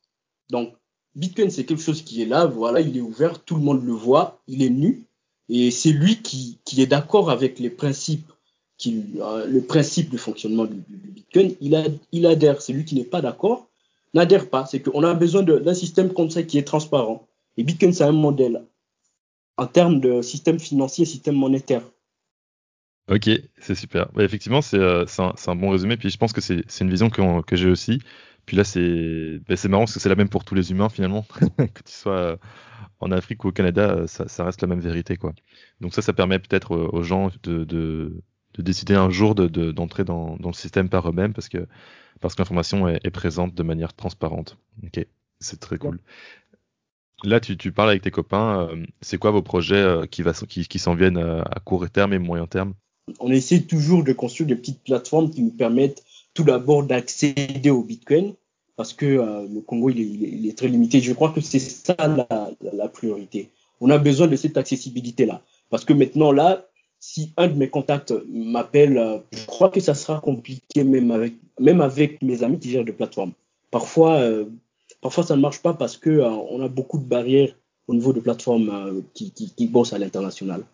Donc, 0.50 0.72
Bitcoin, 1.14 1.50
c'est 1.50 1.64
quelque 1.64 1.82
chose 1.82 2.02
qui 2.02 2.22
est 2.22 2.26
là, 2.26 2.46
voilà, 2.46 2.80
il 2.80 2.96
est 2.96 3.00
ouvert, 3.00 3.42
tout 3.42 3.56
le 3.56 3.62
monde 3.62 3.84
le 3.84 3.92
voit, 3.92 4.40
il 4.46 4.62
est 4.62 4.70
nu. 4.70 5.04
Et 5.48 5.70
c'est 5.70 5.90
lui 5.90 6.22
qui, 6.22 6.58
est 6.76 6.86
d'accord 6.86 7.30
avec 7.30 7.58
les 7.58 7.70
principes, 7.70 8.30
euh, 8.86 9.46
le 9.46 9.60
principe 9.60 10.10
de 10.10 10.16
fonctionnement 10.16 10.66
du, 10.66 10.84
Bitcoin, 10.88 11.54
il, 11.60 11.74
a, 11.74 11.84
il 12.12 12.26
adhère. 12.26 12.62
C'est 12.62 12.72
lui 12.72 12.84
qui 12.84 12.94
n'est 12.94 13.04
pas 13.04 13.20
d'accord, 13.20 13.68
n'adhère 14.14 14.48
pas. 14.50 14.66
C'est 14.66 14.80
qu'on 14.80 15.02
a 15.02 15.14
besoin 15.14 15.42
d'un 15.42 15.74
système 15.74 16.12
comme 16.12 16.30
ça 16.30 16.42
qui 16.42 16.58
est 16.58 16.66
transparent. 16.66 17.26
Et 17.56 17.64
Bitcoin, 17.64 17.92
c'est 17.92 18.04
un 18.04 18.12
modèle 18.12 18.62
en 19.58 19.66
termes 19.66 20.00
de 20.00 20.22
système 20.22 20.58
financier, 20.58 21.04
système 21.04 21.34
monétaire. 21.34 21.82
Ok, 23.10 23.30
c'est 23.58 23.74
super. 23.74 24.10
Bah, 24.12 24.22
effectivement, 24.22 24.60
euh, 24.74 25.04
c'est 25.06 25.50
un, 25.50 25.56
bon 25.56 25.70
résumé. 25.70 25.96
Puis 25.96 26.10
je 26.10 26.18
pense 26.18 26.32
que 26.32 26.40
c'est 26.40 26.62
une 26.80 26.90
vision 26.90 27.10
que, 27.10 27.56
j'ai 27.56 27.68
aussi. 27.68 28.00
Puis 28.46 28.56
là, 28.56 28.64
c'est 28.64 29.40
bah, 29.48 29.56
marrant 29.68 29.82
parce 29.82 29.94
que 29.94 30.00
c'est 30.00 30.08
la 30.08 30.14
même 30.14 30.28
pour 30.28 30.44
tous 30.44 30.54
les 30.54 30.70
humains 30.70 30.88
finalement. 30.88 31.22
que 31.58 31.82
tu 31.84 31.92
sois 31.92 32.12
euh, 32.12 32.36
en 33.00 33.10
Afrique 33.10 33.44
ou 33.44 33.48
au 33.48 33.52
Canada, 33.52 33.90
euh, 33.90 34.06
ça, 34.06 34.44
reste 34.44 34.62
la 34.62 34.68
même 34.68 34.80
vérité. 34.80 35.18
Donc 35.80 35.94
ça, 35.94 36.02
ça 36.02 36.12
permet 36.12 36.38
peut-être 36.38 36.76
aux 36.76 37.02
gens 37.02 37.30
de, 37.42 38.22
de, 38.58 38.62
décider 38.62 38.94
un 38.94 39.10
jour 39.10 39.34
d'entrer 39.34 40.02
de, 40.02 40.06
dans, 40.06 40.36
le 40.44 40.52
système 40.52 40.88
par 40.88 41.08
eux-mêmes 41.08 41.32
parce 41.32 41.48
que 41.48 41.66
parce 42.20 42.38
l'information 42.38 42.88
est, 42.88 43.10
présente 43.10 43.54
de 43.54 43.62
manière 43.62 43.94
transparente. 43.94 44.58
Ok, 44.84 45.06
c'est 45.40 45.60
très 45.60 45.78
cool. 45.78 46.00
Là, 47.24 47.40
tu, 47.40 47.72
parles 47.72 47.90
avec 47.90 48.02
tes 48.02 48.10
copains. 48.10 48.68
Euh, 48.68 48.84
c'est 49.00 49.18
quoi 49.18 49.30
vos 49.30 49.42
projets 49.42 49.76
euh, 49.76 50.06
qui, 50.06 50.22
qui, 50.48 50.68
qui 50.68 50.78
s'en 50.78 50.94
viennent 50.94 51.16
euh, 51.16 51.42
à 51.42 51.58
court 51.60 51.88
terme 51.90 52.12
et 52.12 52.18
moyen 52.18 52.46
terme? 52.46 52.74
On 53.18 53.30
essaie 53.30 53.62
toujours 53.62 54.04
de 54.04 54.12
construire 54.12 54.48
des 54.48 54.56
petites 54.56 54.84
plateformes 54.84 55.30
qui 55.30 55.42
nous 55.42 55.50
permettent 55.50 56.04
tout 56.34 56.44
d'abord 56.44 56.84
d'accéder 56.84 57.70
au 57.70 57.82
Bitcoin 57.82 58.34
parce 58.76 58.92
que 58.92 59.06
le 59.06 59.60
Congo 59.60 59.90
est, 59.90 60.56
très 60.56 60.68
limité. 60.68 61.00
Je 61.00 61.12
crois 61.12 61.30
que 61.30 61.40
c'est 61.40 61.58
ça 61.58 61.96
la, 61.98 62.50
la, 62.72 62.88
priorité. 62.88 63.50
On 63.80 63.90
a 63.90 63.98
besoin 63.98 64.28
de 64.28 64.36
cette 64.36 64.56
accessibilité 64.56 65.26
là 65.26 65.42
parce 65.70 65.84
que 65.84 65.94
maintenant 65.94 66.30
là, 66.30 66.67
si 67.00 67.32
un 67.36 67.48
de 67.48 67.54
mes 67.54 67.70
contacts 67.70 68.12
m'appelle, 68.28 69.22
je 69.32 69.46
crois 69.46 69.70
que 69.70 69.80
ça 69.80 69.94
sera 69.94 70.20
compliqué 70.20 70.84
même 70.84 71.10
avec 71.10 71.34
même 71.60 71.80
avec 71.80 72.22
mes 72.22 72.42
amis 72.42 72.58
qui 72.58 72.70
gèrent 72.70 72.84
des 72.84 72.92
plateformes. 72.92 73.32
Parfois, 73.70 74.20
euh, 74.20 74.46
parfois 75.00 75.24
ça 75.24 75.36
ne 75.36 75.42
marche 75.42 75.60
pas 75.60 75.74
parce 75.74 75.96
que 75.96 76.10
euh, 76.10 76.28
on 76.28 76.62
a 76.62 76.68
beaucoup 76.68 76.98
de 76.98 77.04
barrières 77.04 77.54
au 77.86 77.94
niveau 77.94 78.12
de 78.12 78.20
plateformes 78.20 78.70
euh, 78.70 79.00
qui, 79.14 79.68
bossent 79.68 79.92
à 79.92 79.98
l'international. 79.98 80.64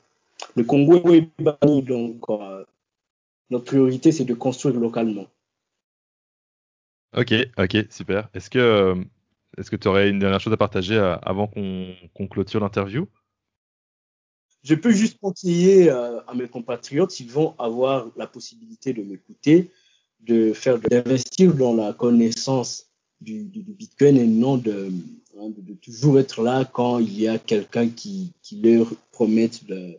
Le 0.57 0.65
Congo 0.65 1.13
est 1.13 1.29
banni, 1.39 1.83
donc 1.83 2.27
notre 3.51 3.65
priorité 3.65 4.13
c'est 4.13 4.25
de 4.25 4.35
construire 4.35 4.79
localement. 4.79 5.27
Ok, 7.17 7.33
ok, 7.57 7.77
super. 7.91 8.29
Est-ce 8.35 8.51
que 8.51 8.97
est-ce 9.57 9.71
que 9.71 9.77
tu 9.77 9.87
aurais 9.87 10.11
une 10.11 10.19
dernière 10.19 10.41
chose 10.41 10.53
à 10.53 10.57
partager 10.57 10.99
avant 11.23 11.47
qu'on 11.47 12.27
clôture 12.29 12.61
l'interview? 12.61 13.07
Je 14.65 14.75
peux 14.75 14.93
juste 14.93 15.19
conseiller 15.21 15.91
à 15.91 16.33
mes 16.35 16.49
compatriotes 16.49 17.11
s'ils 17.11 17.31
vont 17.31 17.55
avoir 17.59 18.09
la 18.17 18.27
possibilité 18.27 18.93
de 18.93 19.03
m'écouter 19.03 19.71
de 20.27 20.53
faire 20.53 20.79
d'investir 20.79 21.55
dans 21.55 21.75
la 21.75 21.93
connaissance 21.93 22.87
du, 23.21 23.45
du, 23.45 23.63
Bitcoin 23.63 24.17
et 24.17 24.27
non 24.27 24.57
de 24.57 24.91
hein, 25.39 25.51
de, 25.57 25.75
toujours 25.75 26.19
être 26.19 26.43
là 26.43 26.65
quand 26.65 26.99
il 26.99 27.21
y 27.21 27.29
a 27.29 27.39
quelqu'un 27.39 27.89
qui, 27.89 28.33
qui 28.43 28.61
leur 28.61 28.87
promet 29.13 29.51
de, 29.69 29.97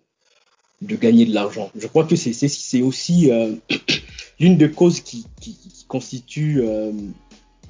de 0.82 0.96
gagner 0.96 1.26
de 1.26 1.34
l'argent. 1.34 1.72
Je 1.76 1.88
crois 1.88 2.06
que 2.06 2.16
c'est 2.16 2.82
aussi 2.82 3.32
euh, 3.32 3.56
l'une 4.40 4.58
des 4.58 4.72
causes 4.72 5.00
qui, 5.00 5.26
qui, 5.40 5.54
qui 5.54 5.86
constitue, 5.88 6.62
euh, 6.62 6.92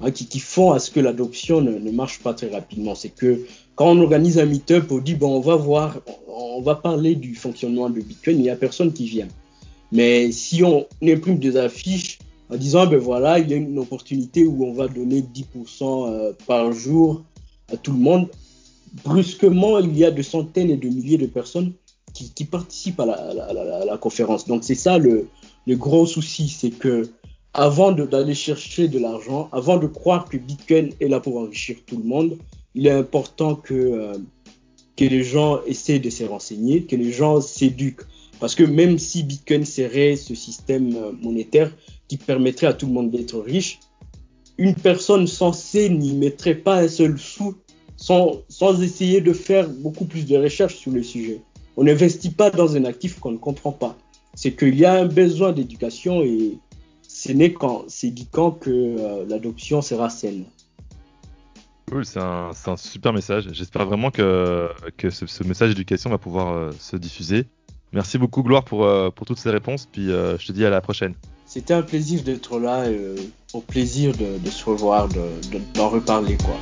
hein, 0.00 0.10
qui, 0.10 0.40
font 0.40 0.72
à 0.72 0.78
ce 0.78 0.90
que 0.90 1.00
l'adoption 1.00 1.60
ne, 1.60 1.90
marche 1.90 2.20
pas 2.20 2.34
très 2.34 2.48
rapidement. 2.48 2.94
C'est 2.94 3.10
que 3.10 3.46
quand 3.74 3.90
on 3.90 4.00
organise 4.00 4.38
un 4.38 4.46
meet-up, 4.46 4.90
on 4.90 4.98
dit 4.98 5.14
bon, 5.14 5.36
on 5.36 5.40
va 5.40 5.56
voir, 5.56 6.00
on 6.28 6.60
va 6.60 6.74
parler 6.74 7.14
du 7.14 7.34
fonctionnement 7.34 7.90
de 7.90 8.00
Bitcoin, 8.00 8.38
il 8.38 8.42
n'y 8.42 8.50
a 8.50 8.56
personne 8.56 8.92
qui 8.92 9.06
vient. 9.06 9.28
Mais 9.92 10.32
si 10.32 10.64
on 10.64 10.86
imprime 11.02 11.38
des 11.38 11.56
affiches 11.56 12.18
en 12.50 12.56
disant 12.56 12.86
ben 12.86 12.98
voilà, 12.98 13.38
il 13.38 13.50
y 13.50 13.54
a 13.54 13.56
une 13.56 13.78
opportunité 13.78 14.44
où 14.44 14.64
on 14.64 14.72
va 14.72 14.88
donner 14.88 15.22
10% 15.22 16.08
euh, 16.08 16.32
par 16.46 16.72
jour 16.72 17.24
à 17.72 17.76
tout 17.76 17.92
le 17.92 17.98
monde, 17.98 18.28
brusquement, 19.04 19.78
il 19.78 19.96
y 19.96 20.04
a 20.04 20.10
de 20.10 20.22
centaines 20.22 20.70
et 20.70 20.76
de 20.76 20.88
milliers 20.88 21.18
de 21.18 21.26
personnes 21.26 21.72
qui, 22.34 22.44
participent 22.46 23.00
à 23.00 23.04
la, 23.06 23.98
conférence. 23.98 24.46
Donc 24.46 24.64
c'est 24.64 24.74
ça 24.74 24.96
le, 24.98 25.28
gros 25.68 26.06
souci, 26.06 26.48
c'est 26.48 26.70
que 26.70 27.10
avant 27.56 27.90
d'aller 27.90 28.34
chercher 28.34 28.86
de 28.86 28.98
l'argent, 28.98 29.48
avant 29.50 29.78
de 29.78 29.86
croire 29.86 30.28
que 30.28 30.36
Bitcoin 30.36 30.92
est 31.00 31.08
là 31.08 31.20
pour 31.20 31.38
enrichir 31.38 31.76
tout 31.86 31.96
le 31.96 32.04
monde, 32.04 32.36
il 32.74 32.86
est 32.86 32.90
important 32.90 33.54
que, 33.54 33.72
euh, 33.72 34.18
que 34.94 35.06
les 35.06 35.24
gens 35.24 35.62
essaient 35.64 35.98
de 35.98 36.10
se 36.10 36.24
renseigner, 36.24 36.82
que 36.82 36.96
les 36.96 37.12
gens 37.12 37.40
s'éduquent. 37.40 38.02
Parce 38.40 38.54
que 38.54 38.62
même 38.62 38.98
si 38.98 39.22
Bitcoin 39.22 39.64
serait 39.64 40.16
ce 40.16 40.34
système 40.34 40.94
euh, 40.96 41.12
monétaire 41.22 41.72
qui 42.08 42.18
permettrait 42.18 42.66
à 42.66 42.74
tout 42.74 42.88
le 42.88 42.92
monde 42.92 43.10
d'être 43.10 43.38
riche, 43.40 43.80
une 44.58 44.74
personne 44.74 45.26
censée 45.26 45.88
n'y 45.88 46.12
mettrait 46.12 46.56
pas 46.56 46.80
un 46.80 46.88
seul 46.88 47.18
sou 47.18 47.54
sans, 47.96 48.42
sans 48.50 48.82
essayer 48.82 49.22
de 49.22 49.32
faire 49.32 49.66
beaucoup 49.70 50.04
plus 50.04 50.26
de 50.26 50.36
recherches 50.36 50.76
sur 50.76 50.92
le 50.92 51.02
sujet. 51.02 51.40
On 51.78 51.84
n'investit 51.84 52.30
pas 52.30 52.50
dans 52.50 52.76
un 52.76 52.84
actif 52.84 53.18
qu'on 53.18 53.32
ne 53.32 53.38
comprend 53.38 53.72
pas. 53.72 53.96
C'est 54.34 54.54
qu'il 54.54 54.78
y 54.78 54.84
a 54.84 54.92
un 54.92 55.06
besoin 55.06 55.52
d'éducation 55.52 56.22
et 56.22 56.58
ce 57.16 57.32
n'est 57.32 57.54
qu'en 57.54 57.84
s'éduquant 57.88 58.50
que 58.50 58.68
euh, 58.70 59.24
l'adoption 59.26 59.80
sera 59.80 60.10
saine. 60.10 60.44
Cool, 61.90 62.04
c'est 62.04 62.20
un, 62.20 62.50
un, 62.66 62.76
super 62.76 63.14
message. 63.14 63.48
J'espère 63.52 63.86
vraiment 63.86 64.10
que, 64.10 64.68
que 64.98 65.08
ce, 65.08 65.24
ce 65.24 65.42
message 65.42 65.70
d'éducation 65.70 66.10
va 66.10 66.18
pouvoir 66.18 66.52
euh, 66.52 66.70
se 66.78 66.94
diffuser. 66.96 67.46
Merci 67.92 68.18
beaucoup 68.18 68.42
Gloire 68.42 68.64
pour, 68.64 68.84
euh, 68.84 69.08
pour 69.08 69.26
toutes 69.26 69.38
ces 69.38 69.48
réponses, 69.48 69.88
puis 69.90 70.10
euh, 70.10 70.36
je 70.36 70.48
te 70.48 70.52
dis 70.52 70.66
à 70.66 70.68
la 70.68 70.82
prochaine. 70.82 71.14
C'était 71.46 71.72
un 71.72 71.80
plaisir 71.80 72.22
d'être 72.22 72.58
là, 72.58 72.84
au 73.54 73.60
plaisir 73.62 74.14
de, 74.14 74.36
de, 74.36 74.50
se 74.50 74.66
revoir, 74.66 75.08
d'en 75.08 75.22
de, 75.52 75.80
reparler 75.80 76.36
quoi. 76.36 76.56